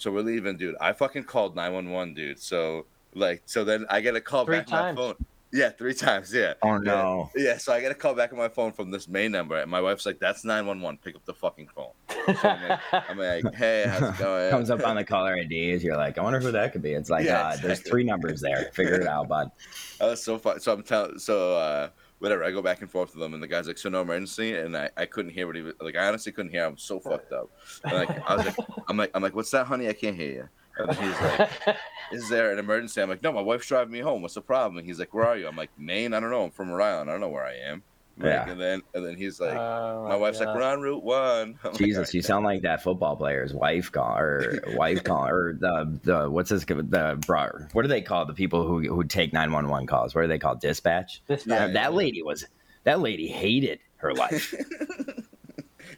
So 0.02 0.10
we're 0.10 0.22
leaving, 0.22 0.56
dude. 0.56 0.74
I 0.80 0.92
fucking 0.92 1.24
called 1.24 1.54
911, 1.54 2.14
dude. 2.14 2.40
So 2.40 2.86
like, 3.14 3.42
so 3.46 3.62
then 3.64 3.86
I 3.88 4.00
get 4.00 4.16
a 4.16 4.20
call 4.20 4.44
Three 4.44 4.58
back 4.58 4.72
on 4.72 4.94
my 4.94 5.00
phone. 5.00 5.14
Yeah, 5.52 5.68
three 5.68 5.94
times. 5.94 6.34
Yeah. 6.34 6.54
Oh 6.62 6.78
no. 6.78 7.30
Yeah, 7.36 7.58
so 7.58 7.72
I 7.72 7.80
get 7.80 7.92
a 7.92 7.94
call 7.94 8.14
back 8.14 8.32
on 8.32 8.38
my 8.38 8.48
phone 8.48 8.72
from 8.72 8.90
this 8.90 9.06
main 9.06 9.30
number, 9.30 9.58
and 9.58 9.70
my 9.70 9.80
wife's 9.82 10.06
like, 10.06 10.18
"That's 10.18 10.44
911. 10.44 10.98
Pick 11.04 11.14
up 11.14 11.24
the 11.26 11.34
fucking 11.34 11.68
phone." 11.68 11.92
So 12.08 12.48
I'm 12.48 12.68
like, 12.68 12.80
I'm 13.10 13.18
like 13.18 13.54
"Hey, 13.54 13.84
how's 13.86 14.02
it 14.02 14.18
going?" 14.18 14.50
Comes 14.50 14.70
up 14.70 14.84
on 14.84 14.96
the 14.96 15.04
caller 15.04 15.36
IDs. 15.36 15.84
You're 15.84 15.98
like, 15.98 16.16
I 16.16 16.22
wonder 16.22 16.40
who 16.40 16.50
that 16.52 16.72
could 16.72 16.80
be. 16.80 16.92
It's 16.92 17.10
like, 17.10 17.26
Yeah, 17.26 17.48
uh, 17.48 17.56
there's 17.56 17.80
three 17.80 18.02
numbers 18.02 18.40
there. 18.40 18.70
Figure 18.72 18.94
it 18.94 19.06
out, 19.06 19.28
bud. 19.28 19.50
I 20.00 20.06
was 20.06 20.22
so 20.22 20.38
fun. 20.38 20.58
So 20.58 20.72
I'm 20.72 20.82
telling, 20.82 21.18
so 21.18 21.58
uh, 21.58 21.88
whatever. 22.22 22.44
I 22.44 22.52
go 22.52 22.62
back 22.62 22.80
and 22.80 22.90
forth 22.90 23.14
with 23.14 23.20
them, 23.20 23.34
and 23.34 23.42
the 23.42 23.48
guy's 23.48 23.66
like, 23.66 23.78
"So 23.78 23.88
no 23.88 24.02
emergency," 24.02 24.56
and 24.56 24.76
I, 24.76 24.90
I 24.96 25.06
couldn't 25.06 25.32
hear 25.32 25.46
what 25.46 25.56
he 25.56 25.62
was 25.62 25.74
like. 25.80 25.96
I 25.96 26.06
honestly 26.06 26.30
couldn't 26.30 26.52
hear. 26.52 26.64
I'm 26.64 26.78
so 26.78 27.00
fucked 27.00 27.32
up. 27.32 27.50
And 27.84 27.94
like 27.94 28.30
I 28.30 28.36
was 28.36 28.46
like, 28.46 28.56
I'm 28.88 28.96
like, 28.96 29.10
I'm 29.14 29.22
like, 29.22 29.34
"What's 29.34 29.50
that, 29.50 29.66
honey? 29.66 29.88
I 29.88 29.92
can't 29.92 30.16
hear 30.16 30.30
you." 30.32 30.48
And 30.78 30.96
he's 30.96 31.20
like, 31.20 31.50
"Is 32.12 32.28
there 32.28 32.52
an 32.52 32.58
emergency?" 32.58 33.02
I'm 33.02 33.08
like, 33.08 33.22
"No, 33.22 33.32
my 33.32 33.40
wife's 33.40 33.66
driving 33.66 33.92
me 33.92 33.98
home. 33.98 34.22
What's 34.22 34.34
the 34.34 34.40
problem?" 34.40 34.78
And 34.78 34.86
he's 34.86 35.00
like, 35.00 35.12
"Where 35.12 35.26
are 35.26 35.36
you?" 35.36 35.48
I'm 35.48 35.56
like, 35.56 35.70
"Maine. 35.76 36.14
I 36.14 36.20
don't 36.20 36.30
know. 36.30 36.44
I'm 36.44 36.50
from 36.52 36.70
Rhode 36.70 36.84
Island. 36.84 37.10
I 37.10 37.14
don't 37.14 37.20
know 37.20 37.28
where 37.28 37.44
I 37.44 37.56
am." 37.56 37.82
Like, 38.18 38.26
Yeah. 38.26 38.50
And 38.50 38.60
then 38.60 38.82
and 38.94 39.04
then 39.06 39.16
he's 39.16 39.40
like, 39.40 39.56
Oh, 39.56 40.06
my 40.08 40.16
wife's 40.16 40.38
like, 40.40 40.54
"We're 40.54 40.62
on 40.62 40.80
Route 40.82 41.02
One." 41.02 41.58
I'm 41.64 41.70
like, 41.70 41.78
Jesus, 41.78 41.96
"All 41.98 42.02
right, 42.02 42.14
you 42.14 42.22
sound 42.22 42.44
like 42.44 42.62
that 42.62 42.82
football 42.82 43.16
player's 43.16 43.54
wife 43.54 43.90
call 43.90 44.18
or 44.18 44.60
wife 44.76 45.02
call 45.04 45.26
or 45.28 45.54
the 45.54 45.98
the 46.04 46.30
what's 46.30 46.50
this 46.50 46.64
the 46.64 47.18
bro, 47.26 47.48
what 47.72 47.82
do 47.82 47.88
they 47.88 48.02
call 48.02 48.26
the 48.26 48.34
people 48.34 48.66
who 48.66 48.80
who 48.82 49.02
take 49.04 49.32
nine 49.32 49.50
one 49.52 49.68
one 49.68 49.86
calls? 49.86 50.14
What 50.14 50.24
are 50.24 50.28
they 50.28 50.38
called? 50.38 50.60
Dispatch. 50.60 51.22
This 51.26 51.46
Yeah, 51.46 51.68
that 51.68 51.94
lady 51.94 52.22
was 52.22 52.44
that 52.84 53.00
lady 53.00 53.28
hated 53.28 53.78
her 53.96 54.12
life. 54.14 54.54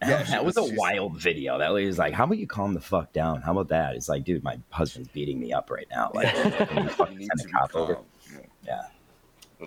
Yeah, 0.02 0.22
that 0.24 0.44
was, 0.44 0.56
was- 0.56 0.66
a 0.66 0.68
she's- 0.68 0.78
wild 0.78 1.18
video. 1.20 1.58
That 1.58 1.72
lady's 1.72 1.98
like, 1.98 2.12
"How 2.14 2.24
about 2.24 2.38
you 2.38 2.46
calm 2.46 2.74
the 2.74 2.80
fuck 2.80 3.12
down? 3.12 3.42
How 3.42 3.52
about 3.52 3.68
that?" 3.68 3.94
It's 3.96 4.08
like, 4.08 4.24
dude, 4.24 4.44
my 4.44 4.58
husband's 4.70 5.08
beating 5.08 5.40
me 5.40 5.52
up 5.52 5.70
right 5.70 5.86
now. 5.90 6.10
Like, 6.14 6.34
you 6.36 6.42
You 7.10 7.18
need 7.18 7.28
send 7.36 7.40
to 7.40 7.48
a 7.62 7.68
be 7.68 7.74
over? 7.74 7.94
calm. 7.94 8.04
Yeah. 8.66 8.82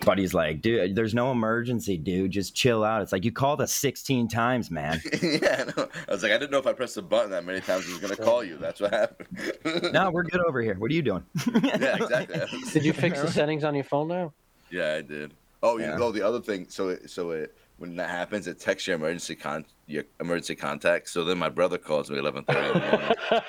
Buddy's 0.02 0.34
like, 0.34 0.62
dude, 0.62 0.96
there's 0.96 1.14
no 1.14 1.32
emergency, 1.32 1.98
dude. 1.98 2.32
Just 2.32 2.56
chill 2.56 2.84
out. 2.84 3.02
It's 3.02 3.12
like 3.12 3.26
you 3.26 3.32
called 3.32 3.62
us 3.62 3.72
16 3.74 4.28
times, 4.28 4.72
man. 4.72 5.02
yeah, 5.22 5.66
no. 5.76 5.88
I 6.08 6.12
was 6.12 6.24
like, 6.24 6.32
I 6.32 6.38
didn't 6.38 6.52
know 6.52 6.58
if 6.60 6.68
I 6.68 6.74
pressed 6.74 6.96
the 6.96 7.02
button 7.02 7.32
that 7.32 7.46
many 7.46 7.62
times, 7.62 7.88
it 7.88 7.92
was 7.92 8.00
gonna 8.00 8.16
call 8.16 8.44
you. 8.44 8.58
That's 8.58 8.80
what 8.80 8.94
happened. 8.94 9.92
no, 9.94 10.10
we're 10.12 10.24
good 10.24 10.42
over 10.46 10.62
here. 10.62 10.76
What 10.76 10.92
are 10.92 10.94
you 10.94 11.02
doing? 11.02 11.24
yeah, 11.64 11.96
exactly. 11.96 12.42
Did 12.72 12.86
you 12.86 12.94
fix 12.94 13.22
the 13.22 13.32
settings 13.32 13.64
on 13.64 13.76
your 13.76 13.84
phone 13.84 14.08
now? 14.08 14.34
Yeah, 14.70 14.96
I 14.96 15.02
did. 15.02 15.34
Oh, 15.64 15.78
Yeah. 15.78 15.94
you 15.94 16.00
know 16.00 16.12
the 16.12 16.22
other 16.22 16.40
thing. 16.40 16.68
So, 16.70 16.90
it, 16.90 17.10
so 17.10 17.32
it 17.32 17.56
when 17.78 17.96
that 17.96 18.10
happens, 18.10 18.48
it 18.48 18.60
texts 18.60 18.88
your 18.88 18.96
emergency 18.96 19.36
con 19.36 19.66
your 19.86 20.04
emergency 20.20 20.56
contact. 20.56 21.10
So 21.10 21.24
then 21.24 21.38
my 21.38 21.50
brother 21.50 21.78
calls 21.78 22.10
me 22.10 22.18
eleven 22.18 22.44
thirty, 22.44 22.80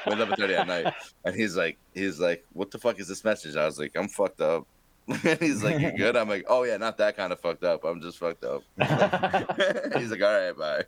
eleven 0.07 0.37
thirty 0.37 0.55
at 0.55 0.67
night, 0.67 0.93
and 1.25 1.35
he's 1.35 1.57
like, 1.57 1.79
he's 1.95 2.21
like, 2.21 2.45
what 2.53 2.71
the 2.71 2.79
fuck 2.79 3.01
is 3.01 3.09
this 3.09 3.25
message? 3.25 3.57
I 3.57 3.65
was 3.67 3.79
like, 3.79 3.93
I'm 3.97 4.09
fucked 4.09 4.41
up. 4.41 4.67
And 5.09 5.19
he's 5.41 5.63
like, 5.65 5.81
you 5.81 5.93
good? 5.93 6.17
I'm 6.17 6.29
like, 6.29 6.45
oh 6.49 6.65
yeah, 6.65 6.77
not 6.77 6.99
that 6.99 7.17
kind 7.17 7.33
of 7.33 7.41
fucked 7.41 7.65
up. 7.65 7.85
I'm 7.85 8.01
just 8.01 8.19
fucked 8.19 8.45
up. 8.45 8.63
he's 9.97 10.11
like, 10.11 10.23
all 10.23 10.53
right, 10.53 10.57
bye. 10.57 10.85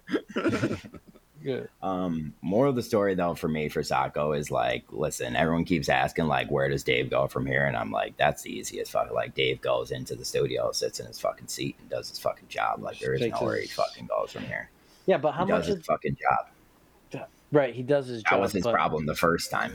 Good. 1.43 1.71
Um, 1.83 2.35
moral 2.43 2.71
of 2.71 2.77
the 2.77 2.83
story 2.83 3.15
though 3.15 3.35
for 3.35 3.49
me 3.49 3.69
for 3.71 3.83
Saco 3.83 4.33
is 4.33 4.51
like, 4.51 4.85
listen, 4.91 5.37
everyone 5.37 5.65
keeps 5.65 5.89
asking 5.89 6.27
like, 6.27 6.51
where 6.51 6.69
does 6.69 6.85
Dave 6.85 7.09
go 7.09 7.27
from 7.27 7.47
here? 7.47 7.65
And 7.65 7.77
I'm 7.77 7.91
like, 7.91 8.17
that's 8.19 8.43
the 8.43 8.51
easiest 8.51 8.93
fucking. 8.93 9.15
Like, 9.15 9.35
Dave 9.35 9.61
goes 9.63 9.91
into 9.91 10.15
the 10.15 10.25
studio, 10.25 10.71
sits 10.73 11.01
in 11.01 11.07
his 11.07 11.19
fucking 11.19 11.49
seat, 11.49 11.77
and 11.81 11.89
does 11.89 12.11
his 12.11 12.19
fucking 12.19 12.49
job. 12.49 12.83
Like, 12.83 12.99
there 12.99 13.15
is 13.15 13.23
Takes 13.23 13.41
nowhere 13.41 13.61
he 13.61 13.69
fucking 13.69 14.07
goes 14.07 14.33
from 14.33 14.45
here. 14.45 14.69
Yeah, 15.07 15.17
but 15.17 15.33
how 15.33 15.47
he 15.47 15.53
much? 15.53 15.61
does 15.63 15.69
his 15.69 15.79
Is, 15.79 15.87
fucking 15.87 16.17
job. 16.21 17.27
right, 17.53 17.75
he 17.75 17.83
does 17.83 18.07
his 18.07 18.23
job. 18.23 18.33
That 18.33 18.41
was 18.41 18.53
his 18.53 18.65
but, 18.65 18.75
problem 18.75 19.07
the 19.07 19.15
first 19.15 19.51
time. 19.51 19.75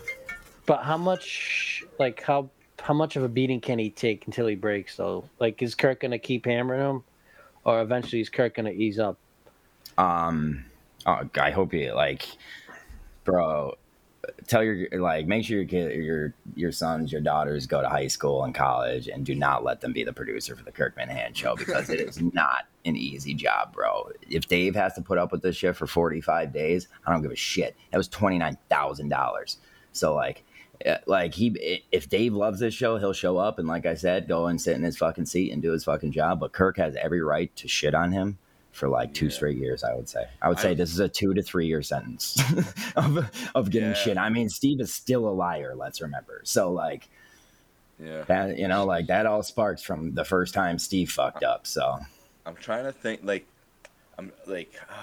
But 0.68 0.84
how 0.84 0.98
much? 0.98 1.84
Like 2.00 2.22
how? 2.22 2.50
How 2.82 2.94
much 2.94 3.16
of 3.16 3.24
a 3.24 3.30
beating 3.30 3.62
can 3.62 3.80
he 3.80 3.90
take 3.90 4.26
until 4.28 4.48
he 4.48 4.56
breaks? 4.56 4.98
Though, 4.98 5.26
like, 5.40 5.62
is 5.62 5.76
Kirk 5.76 6.02
gonna 6.02 6.20
keep 6.20 6.46
hammering 6.46 6.82
him, 6.82 7.04
or 7.64 7.82
eventually 7.82 8.22
is 8.22 8.30
Kirk 8.30 8.56
gonna 8.56 8.72
ease 8.72 9.00
up? 9.00 9.18
Um, 9.98 10.66
oh, 11.06 11.28
I 11.40 11.52
hope 11.52 11.72
he 11.72 11.92
like, 11.92 12.28
bro. 13.24 13.76
Tell 14.48 14.64
your 14.64 14.88
like, 15.00 15.28
make 15.28 15.46
sure 15.46 15.58
your 15.58 15.68
kid, 15.68 16.04
your 16.04 16.34
your 16.56 16.72
sons, 16.72 17.12
your 17.12 17.22
daughters 17.22 17.68
go 17.68 17.82
to 17.82 17.88
high 17.88 18.08
school 18.08 18.44
and 18.44 18.56
college, 18.56 19.08
and 19.08 19.24
do 19.24 19.36
not 19.36 19.64
let 19.64 19.82
them 19.82 19.94
be 19.94 20.04
the 20.04 20.14
producer 20.14 20.56
for 20.56 20.64
the 20.64 20.72
Kirk 20.72 20.98
Minihane 20.98 21.36
Show 21.36 21.56
because 21.56 21.90
it 21.92 22.00
is 22.00 22.20
not 22.22 22.66
an 22.86 22.96
easy 22.96 23.36
job, 23.36 23.72
bro. 23.72 24.10
If 24.28 24.48
Dave 24.48 24.76
has 24.76 24.94
to 24.96 25.02
put 25.02 25.20
up 25.20 25.32
with 25.32 25.44
this 25.44 25.56
shit 25.56 25.76
for 25.76 25.86
forty 25.86 26.22
five 26.22 26.52
days, 26.52 26.88
I 27.06 27.14
don't 27.14 27.22
give 27.22 27.32
a 27.32 27.36
shit. 27.36 27.76
That 27.92 27.98
was 27.98 28.08
twenty 28.08 28.40
nine 28.40 28.58
thousand 28.70 29.10
dollars. 29.10 29.58
So 29.92 30.14
like. 30.14 30.44
Eh, 30.82 30.98
Like 31.06 31.34
he, 31.34 31.84
if 31.92 32.10
Dave 32.10 32.34
loves 32.34 32.60
this 32.60 32.74
show, 32.74 32.98
he'll 32.98 33.14
show 33.14 33.38
up 33.38 33.60
and, 33.60 33.68
like 33.68 33.86
I 33.86 33.96
said, 33.96 34.28
go 34.28 34.48
and 34.48 34.60
sit 34.60 34.76
in 34.76 34.84
his 34.84 34.98
fucking 34.98 35.26
seat 35.26 35.52
and 35.52 35.62
do 35.62 35.72
his 35.72 35.84
fucking 35.84 36.12
job. 36.12 36.40
But 36.40 36.52
Kirk 36.54 36.78
has 36.78 36.96
every 36.96 37.22
right 37.22 37.56
to 37.58 37.68
shit 37.68 37.94
on 37.94 38.12
him 38.12 38.38
for 38.72 38.90
like 38.90 39.14
two 39.14 39.28
Yeah. 39.28 39.32
straight 39.32 39.58
years. 39.58 39.84
I 39.84 39.94
would 39.96 40.10
say. 40.10 40.26
I 40.42 40.50
would 40.50 40.60
say 40.60 40.72
I- 40.72 40.74
this 40.76 40.92
is 40.92 41.00
a 41.00 41.08
two 41.08 41.34
to 41.34 41.42
three 41.42 41.68
year 41.68 41.82
sentence 41.82 42.38
of 42.96 43.30
of 43.56 43.70
getting 43.70 43.90
Yeah. 43.90 43.96
shit. 43.96 44.18
I 44.18 44.30
mean, 44.30 44.50
Steve 44.50 44.82
is 44.82 44.94
still 44.94 45.28
a 45.28 45.32
liar. 45.32 45.76
Let's 45.76 46.02
remember. 46.02 46.42
So 46.44 46.72
like 46.72 47.08
Yeah, 47.98 48.24
that, 48.24 48.58
you 48.58 48.68
know, 48.68 48.86
like 48.86 49.08
that 49.08 49.26
all 49.26 49.44
sparks 49.44 49.82
from 49.82 50.14
the 50.16 50.26
first 50.26 50.54
time 50.54 50.78
Steve 50.80 51.10
fucked 51.12 51.44
up. 51.44 51.66
So 51.66 52.00
I'm 52.46 52.56
trying 52.56 52.84
to 52.84 52.92
think. 52.92 53.22
Like, 53.24 53.46
I'm 54.20 54.32
like, 54.46 54.74
uh, 54.90 54.94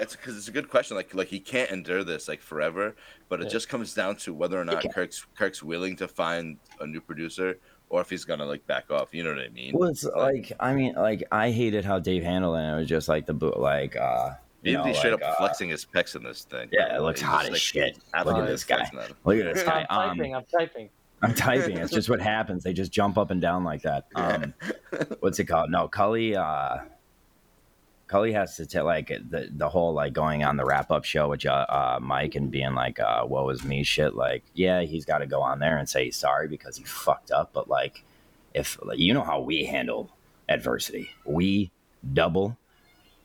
that's 0.00 0.16
because 0.16 0.36
it's 0.36 0.48
a 0.48 0.52
good 0.52 0.68
question. 0.70 0.96
Like, 0.96 1.14
like 1.14 1.28
he 1.28 1.38
can't 1.38 1.70
endure 1.70 2.02
this 2.02 2.26
like 2.26 2.40
forever, 2.40 2.96
but 3.28 3.40
it 3.40 3.44
Yeah. 3.44 3.50
just 3.50 3.68
comes 3.68 3.92
down 3.94 4.16
to 4.16 4.32
whether 4.34 4.58
or 4.60 4.64
not. 4.64 4.82
Kirk's 4.92 5.26
Kirk's 5.38 5.62
willing 5.62 5.94
to 5.96 6.08
find 6.08 6.56
a 6.80 6.86
new 6.86 7.00
producer 7.02 7.58
or 7.90 8.00
if 8.00 8.08
he's 8.08 8.24
gonna 8.24 8.46
like 8.46 8.66
back 8.66 8.90
off. 8.90 9.08
You 9.12 9.24
know 9.24 9.30
what 9.34 9.40
I 9.44 9.48
mean? 9.50 9.72
well, 9.74 9.90
it's 9.90 10.04
like 10.04 10.52
I 10.58 10.72
mean, 10.74 10.94
like 10.94 11.22
I 11.30 11.50
hated 11.50 11.84
how 11.84 11.98
Dave 11.98 12.22
handled 12.22 12.56
it. 12.56 12.62
It 12.62 12.76
was 12.76 12.88
just 12.88 13.08
like 13.08 13.26
the 13.26 13.34
boot, 13.34 13.58
like 13.58 13.94
uh, 13.96 14.30
you 14.62 14.72
know, 14.74 14.84
He's 14.84 14.96
straight 14.98 15.12
like, 15.12 15.22
up 15.22 15.32
uh, 15.32 15.34
flexing 15.36 15.68
his 15.68 15.84
pecs 15.84 16.16
in 16.16 16.22
this 16.22 16.44
thing. 16.44 16.68
Yeah, 16.72 16.96
it 16.96 17.02
looks 17.02 17.20
He's 17.20 17.28
hot 17.28 17.40
just, 17.40 17.48
as 17.48 17.52
like, 17.52 17.60
shit. 17.60 17.98
Look 18.26 18.36
at 18.38 18.46
this 18.46 18.64
guy. 18.64 18.84
flexing. 18.86 19.16
Look 19.24 19.38
at 19.38 19.54
this 19.54 19.62
guy. 19.64 19.86
I'm 19.90 20.10
Um, 20.10 20.16
typing. 20.16 20.34
I'm 20.34 20.44
typing. 20.58 20.90
I'm 21.22 21.34
typing. 21.34 21.76
It's 21.76 21.92
just 21.92 22.08
what 22.08 22.20
happens. 22.22 22.64
They 22.64 22.72
just 22.72 22.90
jump 22.90 23.18
up 23.18 23.30
and 23.30 23.40
down 23.42 23.64
like 23.64 23.82
that. 23.82 24.06
Um, 24.16 24.54
what's 25.20 25.38
it 25.38 25.44
called? 25.44 25.70
No, 25.70 25.86
Cully. 25.88 26.34
Uh, 26.36 26.78
Cully 28.10 28.32
has 28.32 28.56
to 28.56 28.66
tell 28.66 28.86
like 28.86 29.06
the 29.06 29.48
the 29.52 29.68
whole 29.68 29.94
like 29.94 30.12
going 30.12 30.42
on 30.42 30.56
the 30.56 30.64
wrap 30.64 30.90
up 30.90 31.04
show 31.04 31.28
with 31.28 31.46
uh, 31.46 31.64
uh, 31.68 31.98
Mike 32.02 32.34
and 32.34 32.50
being 32.50 32.74
like, 32.74 32.98
uh, 32.98 33.22
"What 33.22 33.46
was 33.46 33.62
me?" 33.62 33.84
Shit. 33.84 34.16
Like, 34.16 34.42
yeah, 34.52 34.80
he's 34.80 35.04
got 35.04 35.18
to 35.18 35.28
go 35.28 35.40
on 35.40 35.60
there 35.60 35.78
and 35.78 35.88
say 35.88 36.06
he's 36.06 36.16
sorry 36.16 36.48
because 36.48 36.76
he 36.76 36.82
fucked 36.82 37.30
up. 37.30 37.52
But 37.52 37.68
like, 37.68 38.02
if 38.52 38.76
like, 38.82 38.98
you 38.98 39.14
know 39.14 39.22
how 39.22 39.38
we 39.38 39.64
handle 39.64 40.10
adversity, 40.48 41.10
we 41.24 41.70
double 42.12 42.58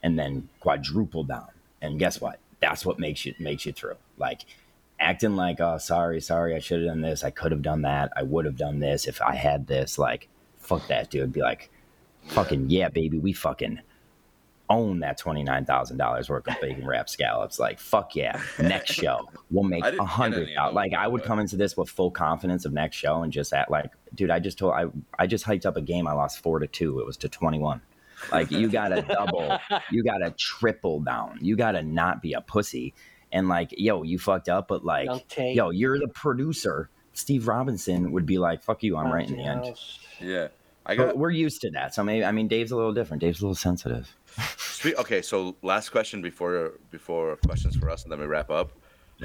and 0.04 0.16
then 0.16 0.48
quadruple 0.60 1.24
down. 1.24 1.48
And 1.82 1.98
guess 1.98 2.20
what? 2.20 2.38
That's 2.60 2.86
what 2.86 3.00
makes 3.00 3.26
you 3.26 3.34
makes 3.40 3.66
you 3.66 3.72
through. 3.72 3.96
Like 4.18 4.42
acting 5.00 5.34
like, 5.34 5.58
oh, 5.58 5.78
sorry, 5.78 6.20
sorry, 6.20 6.54
I 6.54 6.60
should 6.60 6.78
have 6.82 6.90
done 6.90 7.00
this. 7.00 7.24
I 7.24 7.30
could 7.30 7.50
have 7.50 7.62
done 7.62 7.82
that. 7.82 8.12
I 8.14 8.22
would 8.22 8.44
have 8.44 8.56
done 8.56 8.78
this 8.78 9.08
if 9.08 9.20
I 9.20 9.34
had 9.34 9.66
this. 9.66 9.98
Like, 9.98 10.28
fuck 10.58 10.86
that, 10.86 11.10
dude. 11.10 11.32
Be 11.32 11.42
like, 11.42 11.70
fucking 12.28 12.70
yeah, 12.70 12.88
baby, 12.88 13.18
we 13.18 13.32
fucking 13.32 13.80
own 14.68 15.00
that 15.00 15.18
twenty 15.18 15.42
nine 15.42 15.64
thousand 15.64 15.96
dollars 15.96 16.28
worth 16.28 16.48
of 16.48 16.60
bacon 16.60 16.86
wrap 16.86 17.08
scallops. 17.08 17.58
Like, 17.58 17.78
fuck 17.78 18.14
yeah. 18.16 18.40
Next 18.58 18.92
show, 18.94 19.28
we'll 19.50 19.64
make 19.64 19.84
a 19.84 20.04
hundred. 20.04 20.48
Like, 20.72 20.92
I 20.94 21.06
would 21.06 21.22
come 21.22 21.38
into 21.38 21.56
this 21.56 21.76
with 21.76 21.88
full 21.88 22.10
confidence 22.10 22.64
of 22.64 22.72
next 22.72 22.96
show 22.96 23.22
and 23.22 23.32
just 23.32 23.52
at 23.52 23.70
like, 23.70 23.92
dude, 24.14 24.30
I 24.30 24.38
just 24.38 24.58
told 24.58 24.74
I 24.74 24.86
I 25.18 25.26
just 25.26 25.44
hyped 25.44 25.66
up 25.66 25.76
a 25.76 25.82
game. 25.82 26.06
I 26.06 26.12
lost 26.12 26.40
four 26.42 26.58
to 26.58 26.66
two. 26.66 27.00
It 27.00 27.06
was 27.06 27.16
to 27.18 27.28
twenty 27.28 27.58
one. 27.58 27.80
Like, 28.32 28.50
you 28.50 28.68
gotta 28.68 29.02
double 29.02 29.58
you 29.90 30.02
gotta 30.02 30.30
triple 30.32 31.00
down. 31.00 31.38
You 31.40 31.56
gotta 31.56 31.82
not 31.82 32.22
be 32.22 32.32
a 32.32 32.40
pussy. 32.40 32.94
And 33.32 33.48
like, 33.48 33.74
yo, 33.76 34.02
you 34.02 34.18
fucked 34.18 34.48
up, 34.48 34.68
but 34.68 34.84
like, 34.84 35.08
yo, 35.36 35.70
you're 35.70 35.98
the 35.98 36.08
producer. 36.08 36.90
Steve 37.12 37.48
Robinson 37.48 38.12
would 38.12 38.26
be 38.26 38.38
like, 38.38 38.62
"Fuck 38.62 38.82
you, 38.82 38.96
I'm 38.96 39.10
right 39.10 39.28
in 39.28 39.36
the 39.36 39.42
end." 39.42 39.74
Yeah, 40.20 40.48
I 40.86 40.94
got. 40.96 41.18
We're 41.18 41.30
used 41.30 41.60
to 41.62 41.70
that, 41.72 41.94
so 41.94 42.02
maybe 42.04 42.24
I 42.24 42.32
mean 42.32 42.48
Dave's 42.48 42.70
a 42.70 42.76
little 42.76 42.92
different. 42.94 43.20
Dave's 43.20 43.40
a 43.40 43.44
little 43.44 43.54
sensitive. 43.56 44.08
Sweet. 44.56 44.94
Okay, 44.96 45.20
so 45.22 45.56
last 45.62 45.88
question 45.90 46.22
before 46.22 46.72
before 46.90 47.36
questions 47.36 47.76
for 47.76 47.90
us, 47.90 48.04
and 48.04 48.12
then 48.12 48.20
we 48.20 48.26
wrap 48.26 48.50
up. 48.50 48.70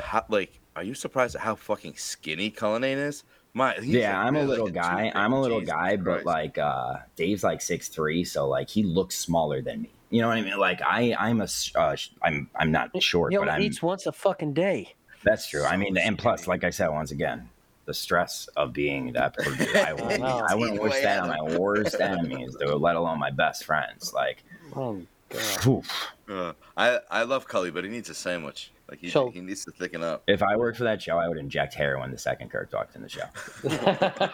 How, 0.02 0.24
like, 0.30 0.58
are 0.76 0.84
you 0.84 0.94
surprised 0.94 1.36
at 1.36 1.42
how 1.42 1.54
fucking 1.56 1.96
skinny 1.98 2.50
Cullinane 2.50 2.98
is? 2.98 3.24
My, 3.54 3.74
he's 3.76 3.88
yeah, 3.88 4.18
like 4.18 4.28
I'm 4.28 4.36
a 4.38 4.44
little 4.44 4.66
like 4.66 4.74
guy. 4.74 5.12
I'm 5.14 5.34
a 5.34 5.42
little 5.42 5.60
Jesus 5.60 5.74
guy, 5.74 5.98
but 5.98 6.26
like 6.26 6.58
uh 6.58 6.96
Dave's 7.16 7.44
like 7.44 7.62
six 7.62 7.90
three, 7.90 8.24
so 8.24 8.48
like 8.48 8.70
he 8.70 8.84
looks 8.84 9.16
smaller 9.18 9.62
than 9.62 9.82
me. 9.84 9.90
You 10.10 10.22
know 10.22 10.30
what 10.30 10.38
I 10.38 10.42
mean? 10.42 10.58
Like 10.58 10.82
I, 10.82 11.16
I'm 11.18 11.40
a, 11.40 11.46
s- 11.46 11.72
uh, 11.74 11.96
sh- 11.96 12.10
I'm, 12.22 12.50
I'm 12.58 12.70
not 12.72 12.90
short, 13.02 13.32
He 13.32 13.38
but 13.38 13.44
only 13.48 13.54
I'm. 13.54 13.62
eats 13.62 13.82
once 13.82 14.06
a 14.08 14.12
fucking 14.12 14.54
day. 14.54 14.94
That's 15.24 15.48
true. 15.48 15.64
I 15.64 15.78
mean, 15.78 15.98
and 15.98 16.18
plus, 16.18 16.48
like 16.48 16.64
I 16.66 16.70
said 16.70 16.88
once 16.90 17.12
again, 17.12 17.48
the 17.92 17.96
stress 17.96 18.48
of 18.56 18.72
being 18.72 19.12
that 19.14 19.34
producer, 19.38 19.78
I 19.78 19.92
wouldn't. 19.92 20.24
I 20.24 20.56
wouldn't 20.56 20.82
wish 20.82 20.94
Way 20.94 21.04
that 21.04 21.20
on 21.20 21.28
my 21.28 21.58
worst 21.58 22.00
enemies, 22.00 22.56
dude. 22.58 22.80
Let 22.80 22.96
alone 22.96 23.20
my 23.20 23.32
best 23.32 23.66
friends. 23.66 24.14
Like, 24.14 24.44
Oh 24.74 25.02
god. 25.30 25.84
Uh, 26.30 26.54
I 26.78 27.00
I 27.10 27.24
love 27.24 27.48
Cully, 27.50 27.70
but 27.72 27.84
he 27.84 27.90
needs 27.90 28.10
a 28.10 28.14
sandwich. 28.16 28.72
Like 28.92 29.00
he, 29.00 29.10
So- 29.10 29.32
he 29.32 29.40
needs 29.40 29.64
to 29.66 29.72
thicken 29.72 30.04
up. 30.04 30.24
if 30.28 30.44
I 30.44 30.58
worked 30.58 30.78
for 30.78 30.84
that 30.84 31.02
show, 31.02 31.18
I 31.18 31.30
would 31.30 31.38
inject 31.38 31.74
heroin 31.74 32.12
the 32.12 32.18
second 32.18 32.50
Kirk 32.52 32.72
walked 32.74 32.94
in 32.98 33.02
the 33.02 33.08
show, 33.10 33.24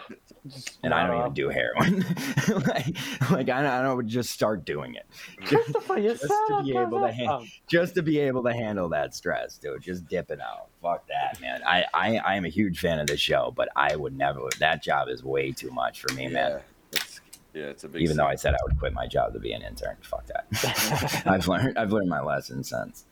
and 0.82 0.92
I 0.92 1.06
don't 1.06 1.18
even 1.20 1.32
do 1.32 1.48
heroin. 1.48 2.04
like, 2.66 2.96
like 3.30 3.48
I, 3.48 3.62
don't- 3.62 3.66
I 3.66 3.82
don't 3.82 4.08
just 4.08 4.30
start 4.30 4.64
doing 4.64 4.96
it. 4.96 5.06
Christopher, 5.44 5.98
you 5.98 6.10
Just 6.10 6.22
to 6.26 6.62
be 6.64 6.76
able 6.76 7.00
to 7.00 7.12
hand- 7.12 7.46
just 7.68 7.94
to 7.94 8.02
be 8.02 8.18
able 8.18 8.42
to 8.42 8.52
handle 8.52 8.88
that 8.90 9.14
stress, 9.14 9.58
dude. 9.58 9.80
Just 9.80 10.08
dip 10.08 10.30
it 10.30 10.40
out. 10.40 10.68
Fuck 10.82 11.06
that, 11.08 11.40
man. 11.40 11.60
I, 11.64 11.84
I, 11.94 12.16
I 12.18 12.34
am 12.34 12.44
a 12.44 12.48
huge 12.48 12.80
fan 12.80 12.98
of 12.98 13.06
this 13.06 13.20
show, 13.20 13.52
but 13.56 13.68
I 13.76 13.94
would 13.94 14.16
never. 14.16 14.40
That 14.58 14.82
job 14.82 15.08
is 15.08 15.22
way 15.22 15.52
too 15.52 15.70
much 15.70 16.00
for 16.00 16.12
me, 16.14 16.26
man. 16.28 16.50
Yeah, 16.50 16.58
it's, 16.92 17.20
yeah, 17.54 17.62
it's 17.66 17.84
a 17.84 17.88
big. 17.88 18.02
Even 18.02 18.16
though 18.16 18.26
I 18.26 18.34
said 18.34 18.54
I 18.54 18.58
would 18.64 18.78
quit 18.78 18.92
my 18.92 19.06
job 19.06 19.32
to 19.34 19.38
be 19.40 19.52
an 19.52 19.62
intern. 19.62 19.96
Fuck 20.02 20.26
that. 20.26 21.22
I've 21.26 21.46
learned. 21.46 21.78
I've 21.78 21.92
learned 21.92 22.08
my 22.08 22.20
lesson 22.20 22.64
since. 22.64 23.04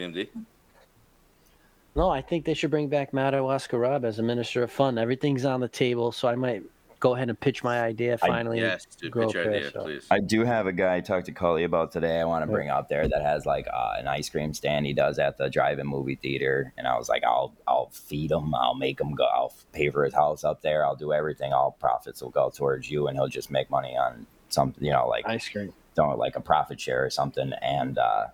BMD. 0.00 0.28
No, 1.96 2.08
I 2.08 2.22
think 2.22 2.44
they 2.44 2.54
should 2.54 2.70
bring 2.70 2.88
back 2.88 3.12
Mato 3.12 3.48
Ascarab 3.48 4.04
as 4.04 4.18
a 4.18 4.22
minister 4.22 4.62
of 4.62 4.70
fun. 4.70 4.96
Everything's 4.96 5.44
on 5.44 5.60
the 5.60 5.68
table, 5.68 6.12
so 6.12 6.28
I 6.28 6.36
might 6.36 6.62
go 7.00 7.16
ahead 7.16 7.28
and 7.28 7.40
pitch 7.40 7.64
my 7.64 7.80
idea 7.82 8.14
I- 8.22 8.28
finally. 8.28 8.60
Yes, 8.60 8.84
dude, 8.84 9.12
pitch 9.12 9.34
your 9.34 9.42
up 9.42 9.48
idea, 9.48 9.70
so. 9.72 9.82
please. 9.82 10.06
I 10.10 10.20
do 10.20 10.44
have 10.44 10.66
a 10.66 10.72
guy 10.72 10.96
I 10.96 11.00
talked 11.00 11.26
to 11.26 11.32
Cully 11.32 11.64
about 11.64 11.90
today. 11.90 12.20
I 12.20 12.24
want 12.24 12.44
to 12.44 12.50
bring 12.50 12.68
out 12.68 12.88
there 12.88 13.08
that 13.08 13.22
has 13.22 13.44
like 13.44 13.66
uh, 13.72 13.94
an 13.98 14.06
ice 14.06 14.28
cream 14.28 14.54
stand 14.54 14.86
he 14.86 14.92
does 14.92 15.18
at 15.18 15.36
the 15.36 15.50
drive-in 15.50 15.86
movie 15.86 16.14
theater, 16.14 16.72
and 16.78 16.86
I 16.86 16.96
was 16.96 17.08
like, 17.08 17.24
I'll 17.24 17.52
I'll 17.66 17.88
feed 17.92 18.30
him. 18.30 18.54
I'll 18.54 18.74
make 18.74 19.00
him 19.00 19.14
go. 19.14 19.24
I'll 19.24 19.52
pay 19.72 19.90
for 19.90 20.04
his 20.04 20.14
house 20.14 20.44
up 20.44 20.62
there. 20.62 20.84
I'll 20.86 20.96
do 20.96 21.12
everything. 21.12 21.52
All 21.52 21.72
profits 21.72 22.22
will 22.22 22.30
go 22.30 22.50
towards 22.50 22.88
you, 22.88 23.08
and 23.08 23.16
he'll 23.16 23.28
just 23.28 23.50
make 23.50 23.68
money 23.68 23.96
on 23.96 24.26
something. 24.48 24.84
You 24.84 24.92
know, 24.92 25.08
like 25.08 25.26
Ice 25.26 25.48
cream. 25.48 25.72
don't 25.96 26.18
like 26.18 26.36
a 26.36 26.40
profit 26.40 26.80
share 26.80 27.04
or 27.04 27.10
something. 27.10 27.52
And 27.62 27.98
uh, 27.98 28.26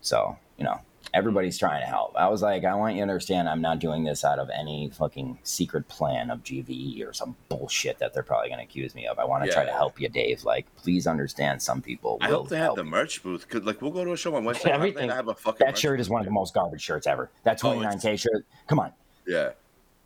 so 0.00 0.36
you 0.58 0.64
know, 0.64 0.80
Everybody's 1.14 1.58
trying 1.58 1.82
to 1.82 1.86
help. 1.86 2.16
I 2.16 2.28
was 2.28 2.40
like, 2.40 2.64
I 2.64 2.74
want 2.74 2.94
you 2.94 3.00
to 3.00 3.02
understand 3.02 3.46
I'm 3.46 3.60
not 3.60 3.80
doing 3.80 4.02
this 4.02 4.24
out 4.24 4.38
of 4.38 4.48
any 4.48 4.88
fucking 4.96 5.40
secret 5.42 5.86
plan 5.86 6.30
of 6.30 6.42
GVE 6.42 7.06
or 7.06 7.12
some 7.12 7.36
bullshit 7.50 7.98
that 7.98 8.14
they're 8.14 8.22
probably 8.22 8.48
going 8.48 8.60
to 8.60 8.64
accuse 8.64 8.94
me 8.94 9.06
of. 9.06 9.18
I 9.18 9.24
want 9.26 9.44
to 9.44 9.50
try 9.52 9.66
to 9.66 9.72
help 9.72 10.00
you, 10.00 10.08
Dave. 10.08 10.42
Like, 10.44 10.64
please 10.76 11.06
understand 11.06 11.60
some 11.60 11.82
people 11.82 12.16
I 12.22 12.30
will 12.30 12.38
hope 12.38 12.48
they 12.48 12.56
have 12.56 12.76
the 12.76 12.84
merch 12.84 13.22
booth. 13.22 13.46
Cause 13.46 13.62
like 13.64 13.82
we'll 13.82 13.90
go 13.90 14.06
to 14.06 14.12
a 14.12 14.16
show 14.16 14.34
on 14.36 14.44
Wednesday. 14.44 14.70
Why 14.70 14.78
don't 14.78 14.88
Everything. 14.88 15.10
Have 15.10 15.28
a 15.28 15.34
fucking 15.34 15.58
That 15.58 15.72
merch 15.72 15.80
shirt 15.80 16.00
is 16.00 16.08
one 16.08 16.22
of 16.22 16.24
the 16.24 16.32
most 16.32 16.54
garbage 16.54 16.80
shirts 16.80 17.06
ever. 17.06 17.28
That 17.44 17.62
Oh, 17.62 17.74
29K 17.74 18.18
shirt. 18.18 18.46
Come 18.66 18.78
on. 18.80 18.92
Yeah, 19.26 19.50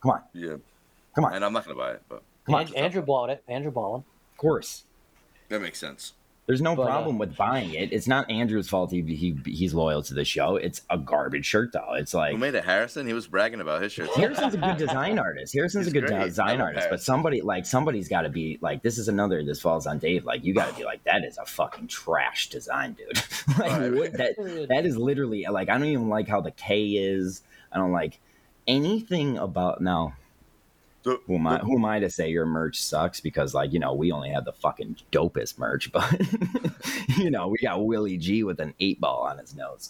Come 0.01 0.11
on. 0.11 0.21
yeah. 0.33 0.55
Come 1.15 1.23
on. 1.23 1.33
And 1.35 1.45
I'm 1.45 1.53
not 1.53 1.63
gonna 1.63 1.77
buy 1.77 1.91
it, 1.91 2.01
but 2.09 2.21
Come 2.45 2.55
on. 2.55 2.75
Andrew 2.75 3.01
bought 3.01 3.29
it. 3.29 3.43
Andrew 3.47 3.71
bought 3.71 3.99
Of 4.31 4.37
course. 4.37 4.83
that 5.47 5.61
makes 5.61 5.79
sense. 5.79 6.13
There's 6.47 6.61
no 6.61 6.75
But, 6.77 6.83
uh, 6.83 6.85
problem 6.85 7.17
with 7.17 7.35
buying 7.35 7.73
it. 7.73 7.91
It's 7.91 8.07
not 8.07 8.29
Andrew's 8.31 8.69
fault. 8.69 8.89
He, 8.89 9.01
he 9.01 9.37
he's 9.51 9.73
loyal 9.73 10.01
to 10.03 10.13
the 10.13 10.23
show. 10.23 10.55
It's 10.55 10.81
a 10.89 10.97
garbage 10.97 11.45
shirt 11.45 11.73
though. 11.73 11.93
It's 11.95 12.13
like 12.13 12.31
Who 12.31 12.37
made 12.37 12.55
it? 12.55 12.63
Harrison. 12.63 13.05
He 13.05 13.11
was 13.13 13.27
bragging 13.27 13.59
about 13.59 13.81
his 13.81 13.91
shirt. 13.91 14.09
Harrison's 14.15 14.53
a 14.53 14.57
good 14.57 14.77
design 14.87 15.19
artist. 15.19 15.53
Harrison's 15.53 15.85
He's 15.87 15.93
a 15.93 15.99
good 15.99 16.07
great. 16.07 16.23
Design 16.23 16.59
love 16.59 16.67
artist, 16.67 16.87
but 16.89 17.01
somebody 17.01 17.41
like 17.41 17.65
somebody's 17.65 18.07
got 18.07 18.21
to 18.21 18.29
be 18.29 18.57
like 18.61 18.81
this 18.81 18.97
is 18.97 19.09
another. 19.09 19.43
This 19.43 19.59
falls 19.59 19.85
on 19.85 19.99
Dave. 19.99 20.23
Like 20.23 20.45
you 20.45 20.53
got 20.53 20.69
to 20.69 20.75
be 20.75 20.85
like 20.85 21.03
that 21.03 21.25
is 21.25 21.37
a 21.37 21.45
fucking 21.45 21.87
trash 21.87 22.49
design, 22.49 22.93
dude. 22.93 23.21
like 23.59 23.71
Right. 23.71 23.93
what, 23.93 24.13
that 24.13 24.67
that 24.69 24.85
is 24.85 24.95
literally 24.97 25.45
like 25.51 25.67
I 25.69 25.73
don't 25.77 25.87
even 25.87 26.07
like 26.07 26.29
how 26.29 26.39
the 26.39 26.51
K 26.51 26.91
is. 26.91 27.41
I 27.73 27.77
don't 27.77 27.91
like 27.91 28.19
anything 28.67 29.37
about 29.37 29.81
now. 29.81 30.13
The- 31.07 31.21
Who 31.25 31.35
am 31.35 31.47
I? 31.47 31.57
the- 31.59 31.63
Who 31.63 31.77
am 31.77 31.85
I 31.85 31.99
to 31.99 32.09
say 32.09 32.29
your 32.29 32.45
merch 32.45 32.81
sucks? 32.81 33.21
Because 33.21 33.53
like 33.53 33.71
you 33.71 33.79
know 33.79 33.93
we 33.93 34.11
only 34.11 34.29
have 34.29 34.43
the 34.43 34.51
fucking 34.51 34.97
dopest 35.11 35.57
merch, 35.57 35.89
but 35.93 36.11
you 37.17 37.31
know 37.31 37.47
we 37.47 37.57
got 37.59 37.85
Willie 37.85 38.17
G 38.17 38.43
with 38.43 38.59
an 38.59 38.73
eight 38.81 38.99
ball 38.99 39.21
on 39.21 39.37
his 39.37 39.55
nose, 39.55 39.89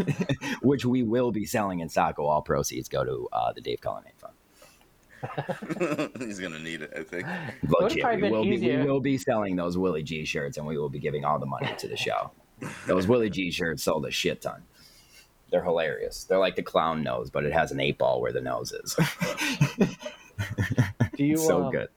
which 0.62 0.84
we 0.84 1.02
will 1.02 1.32
be 1.32 1.44
selling 1.44 1.80
in 1.80 1.88
Saco. 1.88 2.24
All 2.24 2.40
proceeds 2.40 2.88
go 2.88 3.02
to 3.02 3.28
uh, 3.32 3.52
the 3.52 3.60
Dave 3.60 3.80
Cullinane 3.80 4.12
Fund. 4.18 4.34
He's 6.20 6.38
gonna 6.38 6.60
need 6.60 6.82
it. 6.82 6.92
I 6.96 7.02
think. 7.02 7.26
would've 7.64 7.80
Legit, 7.90 8.02
probably 8.02 8.16
we 8.16 8.22
been 8.22 8.30
will, 8.30 8.44
be, 8.44 8.76
we 8.76 8.84
will 8.86 9.00
be 9.00 9.18
selling 9.18 9.56
those 9.56 9.76
Willie 9.76 10.04
G 10.04 10.24
shirts, 10.24 10.56
and 10.56 10.64
we 10.64 10.78
will 10.78 10.88
be 10.88 11.00
giving 11.00 11.24
all 11.24 11.40
the 11.40 11.46
money 11.46 11.68
to 11.78 11.88
the 11.88 11.96
show. 11.96 12.30
Those 12.86 13.08
Willie 13.08 13.28
G 13.30 13.50
shirts 13.50 13.82
sold 13.82 14.06
a 14.06 14.12
shit 14.12 14.40
ton. 14.40 14.62
They're 15.50 15.64
hilarious. 15.64 16.22
They're 16.24 16.38
like 16.38 16.54
the 16.54 16.62
clown 16.62 17.02
nose, 17.02 17.30
but 17.30 17.44
it 17.44 17.52
has 17.52 17.72
an 17.72 17.80
eight 17.80 17.98
ball 17.98 18.20
where 18.20 18.32
the 18.32 18.40
nose 18.40 18.70
is. 18.70 18.94
It. 20.38 21.16
Do 21.16 21.24
you 21.24 21.36
so 21.50 21.64
um, 21.64 21.72
good. 21.72 21.88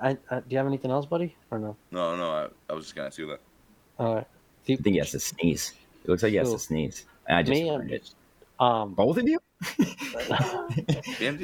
I, 0.00 0.16
I, 0.30 0.40
do 0.40 0.44
you 0.50 0.58
have 0.58 0.66
anything 0.66 0.90
else, 0.90 1.06
buddy, 1.06 1.36
or 1.50 1.58
no? 1.58 1.76
No, 1.90 2.16
no. 2.16 2.30
I, 2.30 2.48
I 2.70 2.74
was 2.74 2.84
just 2.84 2.94
gonna 2.94 3.08
ask 3.08 3.18
you 3.18 3.26
that. 3.28 3.40
All 3.98 4.14
right. 4.16 4.26
Do 4.64 4.74
I 4.74 4.76
think 4.76 4.94
he 4.94 4.98
has 4.98 5.10
to 5.10 5.20
sneeze. 5.20 5.72
It 6.04 6.08
looks 6.08 6.22
like 6.22 6.30
he 6.30 6.36
has 6.36 6.52
to 6.52 6.58
sneeze. 6.58 7.04
I 7.28 7.42
just 7.42 7.60
me, 7.60 7.68
heard 7.68 7.82
I'm 7.82 7.90
it. 7.90 8.10
um. 8.60 8.94
Both 8.94 9.18
of 9.18 9.28
you? 9.28 9.38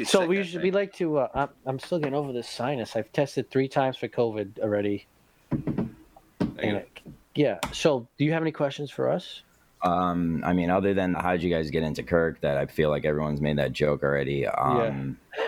So 0.05 0.21
sick, 0.21 0.29
we 0.29 0.43
should 0.45 0.63
we 0.63 0.71
like 0.71 0.93
to. 0.95 1.19
Uh, 1.19 1.29
I'm, 1.35 1.49
I'm 1.67 1.79
still 1.79 1.99
getting 1.99 2.15
over 2.15 2.33
this 2.33 2.49
sinus. 2.49 2.97
I've 2.97 3.13
tested 3.13 3.51
three 3.51 3.69
times 3.69 3.97
for 3.97 4.09
COVID 4.09 4.59
already. 4.61 5.07
And 5.51 6.79
it- 6.79 7.01
yeah. 7.35 7.59
So, 7.73 8.09
do 8.19 8.25
you 8.25 8.33
have 8.33 8.43
any 8.43 8.51
questions 8.51 8.91
for 8.91 9.09
us? 9.09 9.43
Um, 9.83 10.43
I 10.45 10.53
mean, 10.53 10.71
other 10.71 10.95
than 10.95 11.15
how 11.15 11.33
did 11.33 11.43
you 11.43 11.51
guys 11.51 11.71
get 11.71 11.83
into 11.83 12.03
Kirk? 12.03 12.41
That 12.41 12.57
I 12.57 12.67
feel 12.67 12.91
like 12.91 13.05
everyone's 13.05 13.41
made 13.41 13.59
that 13.59 13.73
joke 13.73 14.03
already. 14.03 14.47
Um, 14.47 15.19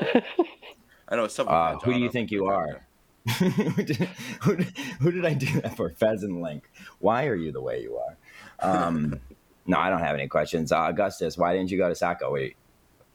I 1.09 1.17
know 1.17 1.25
it's 1.25 1.35
tough. 1.35 1.47
with 1.47 1.55
uh, 1.55 1.79
who 1.81 1.95
do 1.95 1.99
you 2.01 2.11
think 2.11 2.31
you 2.31 2.47
are? 2.47 2.87
who, 3.39 3.83
did, 3.83 3.97
who, 4.43 4.55
who 5.01 5.11
did 5.11 5.27
I 5.27 5.35
do 5.35 5.61
that 5.61 5.77
for? 5.77 5.91
Pheasant 5.91 6.41
Link. 6.41 6.71
Why 7.01 7.27
are 7.27 7.35
you 7.35 7.53
the 7.53 7.61
way 7.61 7.83
you 7.83 7.97
are? 7.99 8.17
Um, 8.61 9.21
no, 9.67 9.79
I 9.79 9.91
don't 9.91 10.01
have 10.01 10.15
any 10.15 10.27
questions. 10.29 10.73
Uh, 10.73 10.79
Augustus, 10.79 11.37
why 11.37 11.55
didn't 11.55 11.71
you 11.71 11.79
go 11.79 11.89
to 11.89 11.95
Saco? 11.95 12.33
Wait, 12.33 12.57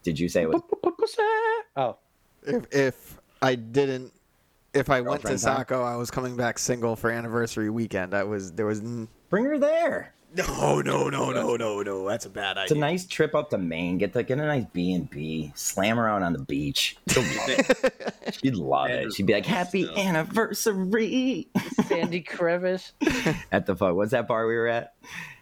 did 0.02 0.18
you 0.18 0.28
say 0.28 0.42
it 0.42 0.48
was 0.50 0.62
Oh, 1.76 1.96
If 2.42 2.66
if 2.72 3.20
I 3.42 3.54
didn't, 3.54 4.12
if 4.74 4.90
I 4.90 5.00
went 5.00 5.22
to 5.22 5.28
Girlfriend? 5.28 5.40
Saco, 5.40 5.82
I 5.82 5.96
was 5.96 6.10
coming 6.10 6.36
back 6.36 6.58
single 6.58 6.94
for 6.96 7.10
anniversary 7.10 7.70
weekend. 7.70 8.14
I 8.14 8.22
was 8.24 8.52
there 8.52 8.66
was 8.66 8.80
n- 8.80 9.08
bring 9.28 9.44
her 9.44 9.58
there? 9.58 10.12
no 10.48 10.80
no 10.80 11.08
no 11.08 11.30
no 11.30 11.56
no 11.56 11.82
no. 11.82 12.08
That's 12.08 12.26
a 12.26 12.30
bad 12.30 12.52
idea. 12.58 12.62
It's 12.64 12.72
a 12.72 12.76
nice 12.76 13.06
trip 13.06 13.34
up 13.34 13.50
to 13.50 13.58
Maine. 13.58 13.98
Get 13.98 14.12
to 14.14 14.22
get 14.22 14.38
a 14.38 14.46
nice 14.46 14.64
B 14.72 14.92
and 14.94 15.08
B. 15.08 15.52
Slam 15.54 15.98
around 15.98 16.22
on 16.22 16.32
the 16.32 16.40
beach. 16.40 16.96
She'll 17.08 17.22
love 17.22 17.48
it. 17.48 18.34
She'd 18.42 18.54
love 18.56 18.90
it. 18.90 19.12
She'd 19.14 19.26
be 19.26 19.32
like, 19.32 19.46
"Happy 19.46 19.84
still. 19.84 19.96
anniversary!" 19.98 21.48
Sandy 21.86 22.20
Crevice. 22.20 22.92
at 23.52 23.66
the 23.66 23.76
fuck. 23.76 23.94
What's 23.94 24.10
that 24.12 24.26
bar 24.28 24.46
we 24.46 24.54
were 24.54 24.68
at? 24.68 24.94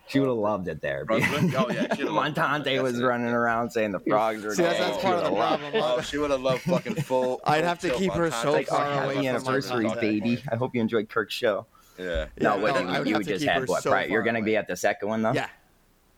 She 0.07 0.21
would 0.21 0.29
have 0.29 0.37
loved 0.37 0.69
it 0.69 0.83
there. 0.83 1.07
Brunswick? 1.07 1.55
Oh, 1.59 1.71
yeah, 1.71 1.95
she'd 1.95 2.05
have 2.05 2.13
loved 2.13 2.37
Montante 2.37 2.83
was 2.83 2.93
That's 2.93 3.03
it. 3.03 3.07
running 3.07 3.29
around 3.29 3.71
saying 3.71 3.93
the 3.93 4.01
frogs 4.01 4.45
were. 4.45 4.55
See, 4.55 4.63
that's- 4.63 4.79
that's 4.79 5.03
part 5.03 5.17
of 5.17 5.25
the 5.25 5.31
problem. 5.37 5.73
Oh, 5.77 6.01
she 6.03 6.19
would 6.19 6.31
have 6.31 6.43
loved 6.43 6.61
fucking 6.63 6.97
full. 6.97 7.41
I'd 7.45 7.65
have 7.65 7.79
to 7.81 7.89
full 7.89 7.99
keep 7.99 8.13
her 8.13 8.31
so 8.31 8.53
Like, 8.53 8.69
oh, 8.71 8.77
far 8.77 9.05
away 9.05 9.15
happy 9.15 9.29
anniversary, 9.29 9.89
baby. 9.99 10.43
I 10.53 10.57
hope 10.57 10.75
you 10.75 10.83
enjoyed 10.83 11.09
Kirk's 11.09 11.33
show. 11.33 11.67
Yeah. 11.99 12.05
Yeah, 12.05 12.27
no, 12.41 12.57
no, 12.59 12.67
you, 12.67 12.89
I 12.89 12.99
would 12.99 13.09
you 13.09 13.15
have 13.15 13.23
to 13.25 13.29
just 13.29 13.41
keep 13.43 13.51
had 13.51 13.61
her 13.61 13.67
what? 13.67 13.83
so 13.83 13.91
pri- 13.91 14.07
you're 14.07 14.23
gonna 14.23 14.43
be 14.43 14.57
at 14.57 14.67
the 14.69 14.77
second 14.77 15.09
one 15.09 15.23
though. 15.23 15.33
Yeah. 15.33 15.49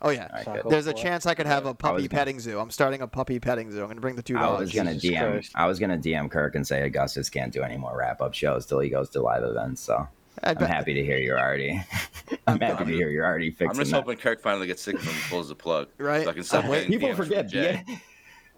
Oh 0.03 0.11
yeah. 0.11 0.29
All 0.31 0.37
right, 0.37 0.45
Saco. 0.45 0.69
There's 0.71 0.87
a 0.87 0.93
chance 0.93 1.25
I 1.27 1.35
could 1.35 1.47
have 1.47 1.65
a 1.67 1.75
puppy 1.75 1.95
was 1.95 2.09
gonna- 2.09 2.19
petting 2.19 2.41
zoo. 2.41 2.59
I'm 2.59 2.71
starting 2.71 3.01
a 3.03 3.09
puppy 3.09 3.39
petting 3.41 3.71
zoo. 3.71 3.83
I'm 3.83 3.89
gonna 3.89 4.01
bring 4.01 4.17
the 4.17 4.23
two 4.23 4.37
I 4.37 4.59
was 4.59 4.73
gonna 4.73 4.93
DM. 4.93 5.31
Christ. 5.33 5.53
I 5.55 5.67
was 5.67 5.79
gonna 5.79 5.99
DM 5.99 6.31
Kirk 6.31 6.55
and 6.55 6.67
say 6.67 6.83
Augustus 6.85 7.31
can't 7.31 7.53
do 7.53 7.63
any 7.63 7.77
more 7.77 7.97
wrap 7.97 8.21
up 8.21 8.35
shows 8.35 8.67
till 8.67 8.81
he 8.81 8.89
goes 8.91 9.09
to 9.11 9.23
live 9.23 9.43
events. 9.43 9.81
So 9.83 10.07
I 10.43 10.51
I'm 10.51 10.57
happy 10.59 10.93
to 10.95 11.03
hear 11.05 11.17
you're 11.19 11.41
already. 11.41 11.83
I'm 12.47 12.61
happy 12.61 12.85
to 12.85 12.93
hear 12.93 13.09
you're 13.09 13.25
already 13.25 13.51
fixing 13.51 13.71
I'm 13.71 13.77
just 13.77 13.91
that. 13.91 14.03
hoping 14.03 14.19
Kirk 14.19 14.43
finally 14.43 14.67
gets 14.67 14.83
sick 14.83 14.97
of 14.97 15.03
him 15.03 15.15
and 15.15 15.23
pulls 15.31 15.49
the 15.49 15.55
plug. 15.55 15.89
Right. 15.99 16.25
So 16.25 16.31
I 16.31 16.33
can 16.35 16.43
stop 16.45 16.65
I'm 16.67 16.87
People 16.87 17.09
DMs 17.09 17.17
forget 17.17 17.51
BA, 17.51 17.85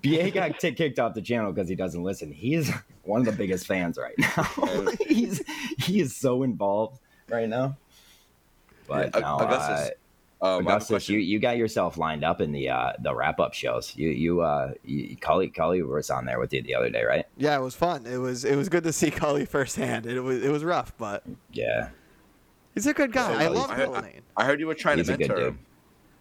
BA 0.02 0.30
got 0.30 0.58
t- 0.58 0.72
kicked 0.72 0.98
off 0.98 1.14
the 1.14 1.22
channel 1.22 1.52
because 1.52 1.68
he 1.68 1.74
doesn't 1.76 2.02
listen. 2.02 2.32
He 2.32 2.54
is 2.54 2.72
one 3.04 3.20
of 3.20 3.26
the 3.26 3.32
biggest 3.32 3.66
fans 3.66 3.96
right 3.96 4.14
now. 4.18 4.86
He's 5.06 5.42
he 5.78 6.00
is 6.00 6.16
so 6.16 6.42
involved 6.42 7.00
right 7.28 7.48
now. 7.48 7.76
But 8.86 9.10
Yeah, 9.14 9.20
no, 9.20 9.36
Augustus, 9.38 9.90
uh, 10.40 10.44
Um, 10.44 10.48
I 10.68 10.72
have 10.72 10.82
Augustus, 10.82 11.08
you, 11.08 11.18
you 11.18 11.38
got 11.40 11.56
yourself 11.56 11.98
lined 11.98 12.24
up 12.24 12.40
in 12.40 12.52
the 12.52 12.70
uh, 12.70 12.92
the 13.00 13.14
wrap 13.14 13.40
up 13.40 13.54
shows. 13.54 13.94
You 13.96 14.08
you 14.10 14.40
uh 14.40 14.72
you, 14.84 15.16
Cully 15.16 15.48
Cully 15.48 15.82
was 15.82 16.10
on 16.10 16.24
there 16.24 16.38
with 16.38 16.52
you 16.52 16.62
the 16.62 16.74
other 16.74 16.90
day, 16.90 17.04
right? 17.04 17.26
Yeah, 17.36 17.56
it 17.58 17.62
was 17.62 17.74
fun. 17.74 18.06
It 18.06 18.18
was 18.18 18.44
it 18.44 18.56
was 18.56 18.68
good 18.68 18.84
to 18.84 18.92
see 18.92 19.10
Cully 19.22 19.44
firsthand. 19.44 20.06
It 20.06 20.20
was 20.20 20.42
it 20.42 20.50
was 20.50 20.64
rough, 20.64 20.92
but 20.96 21.24
Yeah, 21.52 21.88
he's 22.74 22.86
a 22.86 22.94
good 22.94 23.12
guy. 23.12 23.32
I 23.34 23.44
Cully's- 23.44 23.60
love 23.60 23.70
I 23.70 23.74
heard- 23.74 24.22
I 24.36 24.44
heard 24.44 24.60
you 24.60 24.66
were 24.68 24.74
trying 24.74 24.98
He's 24.98 25.08
to 25.08 25.18
mentor 25.18 25.40
him. 25.48 25.58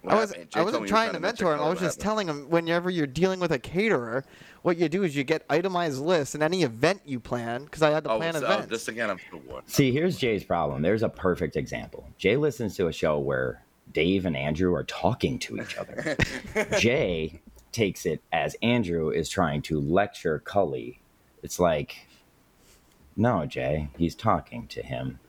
What 0.08 0.16
I 0.16 0.20
was 0.22 0.30
happened? 0.32 0.50
Jay 0.52 0.60
I 0.60 0.64
told 0.64 0.66
wasn't 0.66 0.84
me 0.84 0.88
you 0.88 0.94
were 0.94 0.98
trying 0.98 1.14
to 1.14 1.20
mentor 1.20 1.54
him. 1.54 1.60
I 1.62 1.70
was 1.70 1.80
just 1.80 2.02
happened? 2.02 2.04
telling 2.04 2.28
him 2.28 2.50
whenever 2.50 2.90
you're 2.90 3.08
dealing 3.08 3.40
with 3.40 3.52
a 3.52 3.60
caterer, 3.60 4.24
what 4.62 4.78
you 4.78 4.90
do 4.90 5.04
is 5.04 5.16
you 5.16 5.24
get 5.24 5.44
itemized 5.50 6.02
lists 6.02 6.36
in 6.36 6.42
any 6.42 6.64
event 6.64 7.02
you 7.06 7.20
plan 7.20 7.64
because 7.66 7.82
I 7.82 7.92
had 7.92 8.04
to 8.06 8.12
Oh, 8.12 8.18
plan 8.18 8.34
so, 8.34 8.40
events. 8.46 8.68
this 8.68 8.88
again, 8.88 9.10
I'm 9.10 9.20
still 9.20 9.40
warned. 9.48 9.68
See, 9.70 9.92
here's 9.92 10.18
Jay's 10.18 10.44
problem. 10.44 10.82
There's 10.82 11.04
a 11.04 11.10
perfect 11.10 11.56
example. 11.56 12.08
Jay 12.18 12.36
listens 12.38 12.76
to 12.78 12.88
a 12.88 12.94
show 12.94 13.20
where 13.20 13.64
Dave 13.94 14.26
and 14.26 14.36
Andrew 14.36 14.74
are 14.76 14.84
talking 14.84 15.40
to 15.40 15.58
each 15.62 15.78
other. 15.78 16.18
Jay 16.80 17.42
takes 17.72 18.06
it 18.06 18.22
as 18.34 18.56
Andrew 18.62 19.10
is 19.10 19.30
trying 19.30 19.62
to 19.64 19.80
lecture 19.80 20.40
Cully. 20.40 21.00
It's 21.44 21.60
like, 21.60 22.08
no, 23.16 23.46
Jay, 23.46 23.90
he's 23.98 24.16
talking 24.16 24.68
to 24.68 24.82
him. 24.82 25.20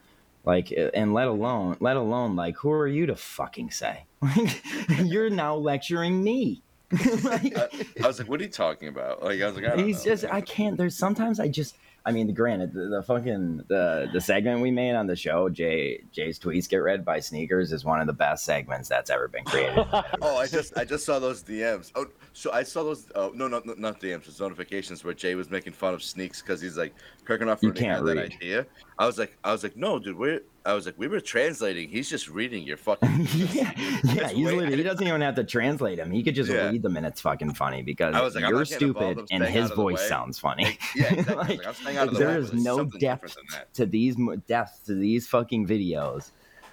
Like, 0.45 0.73
and 0.95 1.13
let 1.13 1.29
alone, 1.29 1.77
let 1.81 1.97
alone, 1.97 2.37
like, 2.37 2.57
who 2.57 2.71
are 2.71 2.87
you 2.87 3.07
to 3.07 3.17
fucking 3.17 3.71
say? 3.71 4.05
You're 5.05 5.31
now 5.31 5.57
lecturing 5.57 6.23
me. 6.23 6.63
like, 7.23 7.57
I, 7.57 7.69
I 8.03 8.07
was 8.07 8.19
like, 8.19 8.29
"What 8.29 8.41
are 8.41 8.45
you 8.45 8.49
talking 8.49 8.89
about?" 8.89 9.23
Like, 9.23 9.43
I 9.43 9.47
was 9.47 9.57
like, 9.57 9.67
I 9.67 9.77
don't 9.77 9.87
He's 9.87 10.05
know. 10.07 10.13
just 10.13 10.25
I 10.25 10.41
can't. 10.41 10.79
There's 10.79 10.97
sometimes 10.97 11.39
I 11.39 11.49
just. 11.49 11.77
I 12.09 12.11
mean, 12.11 12.33
granted, 12.33 12.73
the, 12.73 12.89
the 12.89 13.03
fucking 13.03 13.65
the 13.69 14.09
the 14.15 14.21
segment 14.21 14.63
we 14.63 14.71
made 14.71 14.95
on 14.95 15.07
the 15.07 15.15
show, 15.15 15.51
Jay 15.51 16.03
Jay's 16.11 16.39
tweets 16.39 16.67
get 16.67 16.79
read 16.79 17.05
by 17.05 17.21
sneakers, 17.21 17.71
is 17.71 17.85
one 17.85 18.01
of 18.01 18.07
the 18.07 18.15
best 18.15 18.47
segments 18.47 18.89
that's 18.89 19.11
ever 19.11 19.29
been 19.29 19.45
created. 19.45 19.85
Oh, 20.23 20.37
I 20.39 20.47
just 20.47 20.77
I 20.79 20.87
just 20.87 21.05
saw 21.05 21.19
those 21.19 21.43
DMs. 21.43 21.93
Oh, 21.95 22.07
so 22.33 22.51
I 22.51 22.63
saw 22.63 22.83
those. 22.83 23.09
Oh 23.15 23.31
no, 23.35 23.47
no, 23.47 23.61
no, 23.63 23.75
not 23.77 24.01
DMs. 24.01 24.27
It's 24.27 24.41
notifications 24.41 25.05
where 25.05 25.13
Jay 25.13 25.35
was 25.35 25.51
making 25.51 25.75
fun 25.75 25.93
of 25.93 26.03
sneaks 26.03 26.41
because 26.41 26.63
he's 26.63 26.79
like 26.79 26.95
You 27.29 27.37
already 27.37 27.67
had 27.67 27.75
can't 27.77 28.07
that 28.07 28.17
read. 28.17 28.33
idea. 28.33 28.67
I 28.99 29.07
was 29.07 29.19
like, 29.19 29.37
I 29.45 29.53
was 29.53 29.63
like, 29.63 29.77
no, 29.77 29.99
dude, 29.99 30.17
we're. 30.17 30.41
I 30.69 30.75
was 30.75 30.85
like, 30.85 30.97
we 30.99 31.09
were 31.09 31.21
translating. 31.21 31.89
He's 31.89 32.11
just 32.11 32.29
reading 32.29 32.63
your 32.63 32.77
fucking. 32.89 33.27
yeah, 33.55 33.73
yeah. 34.05 34.29
He 34.29 34.83
doesn't 34.83 35.07
even 35.07 35.21
have 35.23 35.35
to 35.37 35.45
translate 35.45 35.99
him. 35.99 36.11
He 36.11 36.23
could 36.23 36.35
just 36.35 36.51
Yeah. 36.51 36.69
read 36.69 36.83
them, 36.83 36.97
and 36.97 37.07
it's 37.07 37.21
fucking 37.23 37.55
funny 37.55 37.83
because 37.83 38.15
I 38.15 38.21
was 38.21 38.35
like, 38.35 38.43
you're 38.43 38.59
not 38.59 38.69
getting 38.69 38.89
involved. 38.89 39.19
stupid 39.29 39.29
and 39.31 39.45
his 39.45 39.71
the 39.71 39.75
voice 39.77 40.07
sounds 40.07 40.39
funny. 40.39 40.79
Yeah, 40.95 41.05
exactly. 41.15 41.35
Like, 41.37 41.49
like, 41.49 41.67
I'm 41.67 41.75
staying 41.75 41.97
out 41.97 42.09
of 42.09 42.15
the 42.15 42.39
is 42.39 42.53
no 42.53 42.85
depth 42.85 42.99
different 43.01 43.35
than 43.37 43.45
that. 43.53 43.75
to 43.75 43.87
these 43.87 44.17
depth 44.47 44.85
to 44.87 44.95
these 44.95 45.27
fucking 45.27 45.67
videos. 45.67 46.33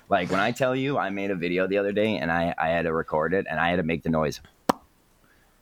Like 0.09 0.29
when 0.29 0.39
I 0.39 0.51
tell 0.51 0.75
you, 0.75 0.97
I 0.97 1.09
made 1.09 1.31
a 1.31 1.35
video 1.35 1.65
the 1.65 1.77
other 1.77 1.91
day 1.91 2.17
and 2.17 2.31
I 2.31 2.53
I 2.59 2.67
had 2.69 2.83
to 2.83 2.93
record 2.93 3.33
it 3.33 3.45
and 3.49 3.59
I 3.59 3.69
had 3.69 3.77
to 3.77 3.83
make 3.83 4.03
the 4.03 4.09
noise. 4.09 4.41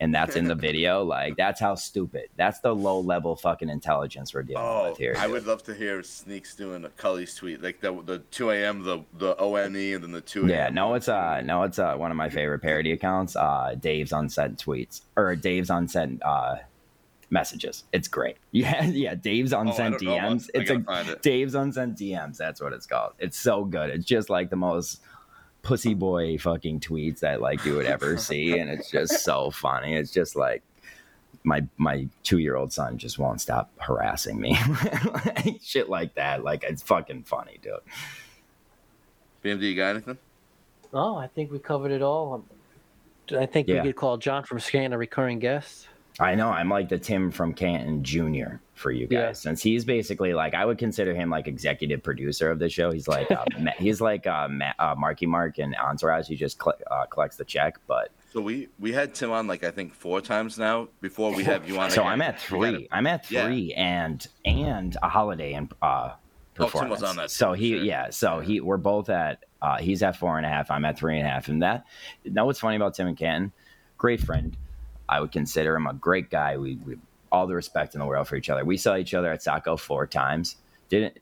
And 0.04 0.14
that's 0.14 0.36
in 0.36 0.46
the 0.48 0.56
video. 0.70 1.04
Like 1.04 1.38
that's 1.38 1.60
how 1.60 1.76
stupid. 1.76 2.28
That's 2.36 2.60
the 2.60 2.74
low 2.76 3.00
level 3.00 3.36
fucking 3.36 3.70
intelligence 3.70 4.34
we're 4.34 4.44
dealing 4.44 4.64
Oh, 4.64 4.90
with 4.90 4.98
here. 4.98 5.16
I 5.18 5.24
dude. 5.24 5.32
would 5.34 5.48
love 5.48 5.64
to 5.64 5.74
hear 5.74 6.04
Sneaks 6.04 6.56
doing 6.56 6.84
a 6.86 6.90
Cully's 6.90 7.34
tweet, 7.36 7.64
like 7.64 7.80
the 7.82 7.92
the 8.04 8.20
two 8.32 8.52
a.m. 8.52 8.84
the 8.84 9.00
the 9.18 9.36
O 9.38 9.56
N 9.56 9.76
E 9.76 9.94
and 9.94 10.04
then 10.04 10.12
the 10.12 10.22
two. 10.22 10.46
Yeah, 10.48 10.70
no, 10.70 10.94
it's 10.96 11.08
uh, 11.08 11.42
no, 11.42 11.64
it's 11.64 11.80
uh, 11.80 11.96
one 11.96 12.12
of 12.12 12.18
my 12.18 12.30
favorite 12.30 12.60
parody 12.62 12.92
accounts. 12.92 13.36
Uh, 13.36 13.76
Dave's 13.80 14.12
unsent 14.12 14.64
tweets 14.64 15.02
or 15.16 15.36
Dave's 15.36 15.70
unsent 15.70 16.22
uh, 16.24 16.56
messages. 17.30 17.84
It's 17.94 18.08
great. 18.08 18.38
Yeah, 18.56 18.84
yeah, 18.86 19.16
Dave's 19.16 19.52
Oh, 19.52 19.58
I 19.58 19.62
unsent 19.62 20.00
don't 20.00 20.04
know 20.04 20.18
about- 20.18 20.32
DMs. 20.38 20.50
It's 20.54 20.70
a 20.70 21.12
it. 21.14 21.22
Dave's 21.24 21.56
unsent 21.56 21.98
DMs. 21.98 22.38
That's 22.38 22.62
what 22.62 22.72
it's 22.72 22.86
called. 22.86 23.14
It's 23.18 23.36
so 23.38 23.66
good. 23.66 23.90
It's 23.90 24.06
just 24.06 24.30
like 24.30 24.52
the 24.52 24.56
most 24.56 25.02
pussy 25.64 25.94
boy 25.96 26.38
fucking 26.38 26.80
tweets 26.82 27.20
that 27.22 27.42
like 27.42 27.66
you 27.66 27.76
would 27.76 27.86
ever 27.88 28.18
see, 28.18 28.58
and 28.60 28.70
it's 28.70 28.92
just 28.92 29.24
so 29.24 29.50
funny. 29.50 29.96
It's 29.96 30.12
just 30.12 30.36
like 30.36 30.62
my 31.44 31.66
my 31.78 32.08
two 32.24 32.38
year 32.38 32.56
old 32.56 32.72
son 32.72 32.98
just 32.98 33.18
won't 33.18 33.42
stop 33.42 33.72
harassing 33.80 34.40
me, 34.40 34.58
like, 35.26 35.60
shit 35.64 35.90
like 35.90 36.14
that. 36.16 36.44
Like 36.44 36.64
it's 36.64 36.84
fucking 36.84 37.24
funny, 37.24 37.58
dude. 37.62 37.74
BMD, 39.44 39.62
you 39.64 39.76
got 39.76 39.90
anything? 39.96 40.18
Oh, 40.94 41.16
I 41.16 41.28
think 41.28 41.52
we 41.52 41.60
covered 41.60 41.92
it 41.92 42.02
all. 42.02 42.46
I 43.38 43.46
think 43.46 43.68
Yeah. 43.68 43.82
we 43.82 43.90
could 43.90 43.96
call 43.96 44.18
John 44.18 44.44
from 44.44 44.60
Scan 44.60 44.94
a 44.94 44.98
recurring 44.98 45.40
guest. 45.40 45.88
I 46.20 46.36
know. 46.36 46.50
I'm 46.50 46.70
like 46.70 46.90
the 46.90 47.00
Tim 47.00 47.32
from 47.32 47.54
Canton 47.54 48.04
Jr. 48.04 48.58
for 48.76 48.92
you 48.92 49.08
guys, 49.08 49.20
Yeah. 49.20 49.32
since 49.34 49.64
he's 49.64 49.84
basically 49.84 50.34
like 50.34 50.54
I 50.54 50.64
would 50.66 50.78
consider 50.78 51.14
him 51.16 51.30
like 51.30 51.48
executive 51.48 52.04
producer 52.04 52.52
of 52.52 52.60
the 52.60 52.70
show. 52.70 52.92
He's 52.92 53.08
like 53.08 53.32
uh, 53.32 53.46
Ma- 53.60 53.72
he's 53.80 54.00
like 54.00 54.28
uh, 54.28 54.48
Ma- 54.50 54.74
uh, 54.78 54.96
Marky 54.98 55.26
Mark 55.26 55.58
and 55.58 55.76
Entourage. 55.76 56.28
He 56.28 56.36
just 56.36 56.62
cl- 56.62 56.78
uh, 56.92 57.06
collects 57.08 57.38
the 57.38 57.46
check, 57.46 57.80
but 57.88 58.10
So 58.32 58.42
we 58.42 58.70
we 58.80 58.92
had 58.94 59.16
Tim 59.16 59.32
on 59.32 59.48
like 59.48 59.64
I 59.64 59.72
think 59.72 59.96
four 59.96 60.22
times 60.22 60.60
now 60.60 60.88
before 61.02 61.34
we 61.34 61.44
have 61.46 61.68
you 61.68 61.80
on. 61.80 61.90
so 61.90 62.02
again. 62.02 62.12
I'm 62.14 62.22
at 62.22 62.40
three. 62.40 62.88
I'm 62.92 63.08
at 63.08 63.32
Yeah. 63.32 63.46
three, 63.46 63.74
and 63.74 64.26
and 64.46 64.96
a 65.02 65.10
holiday 65.10 65.54
and 65.54 65.74
uh, 65.82 66.12
Oh, 66.60 66.70
Tim 66.70 66.90
was 66.90 67.00
performance. 67.00 67.04
on 67.04 67.16
that 67.16 67.32
so 67.32 67.54
he 67.54 67.72
sure. 67.78 67.84
yeah. 67.84 68.10
So 68.12 68.40
he 68.40 68.62
we're 68.62 68.78
both 68.78 69.10
at 69.10 69.44
uh, 69.64 69.78
he's 69.80 70.04
at 70.04 70.16
four 70.18 70.38
and 70.38 70.46
a 70.46 70.50
half. 70.50 70.70
I'm 70.70 70.86
at 70.86 71.00
three 71.00 71.18
and 71.18 71.26
a 71.26 71.30
half, 71.32 71.48
and 71.48 71.64
that. 71.64 71.86
Know 72.24 72.46
what's 72.46 72.60
funny 72.60 72.76
about 72.76 72.94
Tim 72.94 73.08
and 73.08 73.18
Canton? 73.18 73.52
Great 73.98 74.20
friend. 74.22 74.56
I 75.14 75.20
would 75.20 75.32
consider 75.32 75.76
him 75.76 75.86
a 75.86 75.94
great 75.94 76.32
guy. 76.32 76.58
We, 76.58 76.78
we 76.78 76.98
all 77.32 77.46
the 77.46 77.54
respect 77.54 77.94
in 77.94 78.00
the 78.00 78.06
world 78.08 78.28
for 78.28 78.36
each 78.36 78.50
other. 78.50 78.66
We 78.66 78.78
saw 78.78 78.96
each 78.96 79.14
other 79.14 79.32
at 79.32 79.44
Saco 79.44 79.78
four 79.78 80.08
times. 80.08 80.56
Didn't 80.90 81.20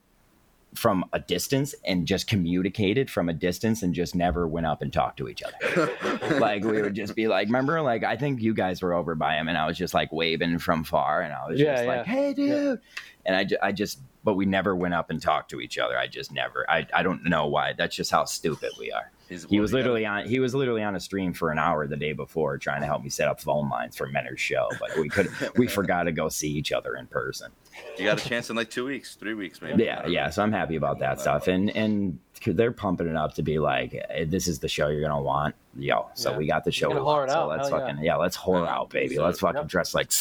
from 0.75 1.03
a 1.11 1.19
distance 1.19 1.75
and 1.85 2.05
just 2.07 2.27
communicated 2.27 3.09
from 3.09 3.27
a 3.27 3.33
distance 3.33 3.83
and 3.83 3.93
just 3.93 4.15
never 4.15 4.47
went 4.47 4.65
up 4.65 4.81
and 4.81 4.93
talked 4.93 5.17
to 5.17 5.27
each 5.27 5.43
other. 5.43 5.91
like 6.39 6.63
we 6.63 6.81
would 6.81 6.93
just 6.93 7.15
be 7.15 7.27
like, 7.27 7.47
remember, 7.47 7.81
like 7.81 8.03
I 8.03 8.15
think 8.15 8.41
you 8.41 8.53
guys 8.53 8.81
were 8.81 8.93
over 8.93 9.13
by 9.15 9.35
him 9.35 9.49
and 9.49 9.57
I 9.57 9.67
was 9.67 9.77
just 9.77 9.93
like 9.93 10.11
waving 10.13 10.59
from 10.59 10.83
far 10.83 11.21
and 11.21 11.33
I 11.33 11.47
was 11.47 11.59
Yeah, 11.59 11.75
just 11.75 11.87
like, 11.87 12.05
hey, 12.05 12.33
dude. 12.33 12.79
And 13.25 13.35
I, 13.35 13.43
ju- 13.43 13.57
I 13.61 13.71
just, 13.73 13.99
but 14.23 14.35
we 14.35 14.45
never 14.45 14.75
went 14.75 14.93
up 14.93 15.09
and 15.09 15.21
talked 15.21 15.49
to 15.51 15.59
each 15.59 15.77
other. 15.77 15.97
I 15.97 16.07
just 16.07 16.31
never, 16.31 16.65
I, 16.69 16.87
I 16.93 17.03
don't 17.03 17.25
know 17.25 17.47
why. 17.47 17.73
That's 17.73 17.95
just 17.95 18.09
how 18.11 18.23
stupid 18.25 18.71
we 18.79 18.91
are. 18.91 19.11
He 19.49 19.59
was 19.59 19.71
literally 19.73 20.05
on. 20.05 20.25
He 20.25 20.39
was 20.39 20.53
literally 20.53 20.83
on 20.83 20.93
a 20.95 20.99
stream 20.99 21.31
for 21.33 21.51
an 21.51 21.57
hour 21.59 21.87
the 21.87 21.95
day 21.95 22.11
before, 22.11 22.57
trying 22.57 22.81
to 22.81 22.85
help 22.85 23.01
me 23.01 23.09
set 23.09 23.29
up 23.29 23.39
phone 23.39 23.69
lines 23.69 23.95
for 23.95 24.07
Menner's 24.07 24.41
show. 24.41 24.67
But 24.79 24.97
we 24.97 25.07
could, 25.07 25.29
we 25.55 25.67
forgot 25.79 26.03
to 26.03 26.11
go 26.11 26.27
see 26.27 26.49
each 26.49 26.71
other 26.73 26.95
in 26.95 27.07
person. 27.07 27.51
Got- 27.71 27.99
You 27.99 28.05
got 28.05 28.25
a 28.25 28.29
chance 28.29 28.49
in 28.49 28.55
like 28.55 28.69
two 28.69 28.85
weeks, 28.85 29.15
three 29.15 29.33
weeks, 29.33 29.61
maybe. 29.61 29.83
Yeah, 29.83 30.05
yeah. 30.07 30.29
So 30.29 30.43
I'm 30.43 30.51
happy 30.51 30.75
about 30.75 30.99
that 30.99 31.19
stuff, 31.21 31.47
and 31.47 31.69
and 31.75 32.19
they're 32.45 32.71
pumping 32.71 33.07
it 33.07 33.15
up 33.15 33.33
to 33.35 33.43
be 33.43 33.59
like, 33.59 33.93
eh, 34.09 34.25
this 34.27 34.47
is 34.47 34.59
the 34.59 34.67
show 34.67 34.87
you're 34.87 35.01
gonna 35.01 35.21
want, 35.21 35.55
yo. 35.77 36.09
So 36.15 36.31
Yeah. 36.31 36.37
we 36.37 36.47
got 36.47 36.63
the 36.63 36.71
show. 36.71 36.89
We're 36.89 36.95
We 36.95 36.99
gonna 37.01 37.09
whore 37.11 37.17
want, 37.19 37.29
it 37.29 37.33
so 37.33 37.39
out. 37.41 37.49
let's 37.49 37.69
Hell 37.69 37.79
fucking 37.79 38.03
yeah, 38.03 38.15
let's 38.15 38.37
whore 38.37 38.65
Yeah. 38.65 38.73
out, 38.75 38.89
baby. 38.89 39.15
So- 39.15 39.23
Let's 39.25 39.39
fucking 39.39 39.61
Yep. 39.61 39.67
dress 39.67 39.93
like. 39.93 40.11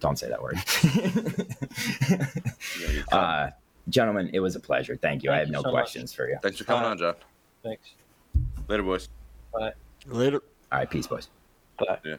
Don't 0.00 0.18
say 0.18 0.28
that 0.28 0.42
word. 0.42 0.58
Uh, 3.12 3.50
gentlemen, 3.88 4.30
it 4.32 4.40
was 4.40 4.56
a 4.56 4.60
pleasure. 4.60 4.96
Thank 4.96 5.22
you. 5.22 5.30
I 5.30 5.38
have 5.38 5.46
you 5.48 5.52
no 5.52 5.62
so 5.62 5.70
much. 5.72 5.82
questions 5.82 6.12
for 6.12 6.28
you. 6.28 6.38
Thanks 6.42 6.58
for 6.58 6.64
coming 6.64 6.84
Uh, 6.84 6.88
on, 6.90 6.98
John. 6.98 7.14
Thanks. 7.62 7.90
Later, 8.68 8.82
boys. 8.82 9.08
Bye. 9.52 9.72
Later. 10.06 10.42
All 10.72 10.78
right, 10.80 10.90
peace, 10.90 11.06
boys. 11.06 11.28
Bye. 11.78 11.98
Yeah. 12.04 12.16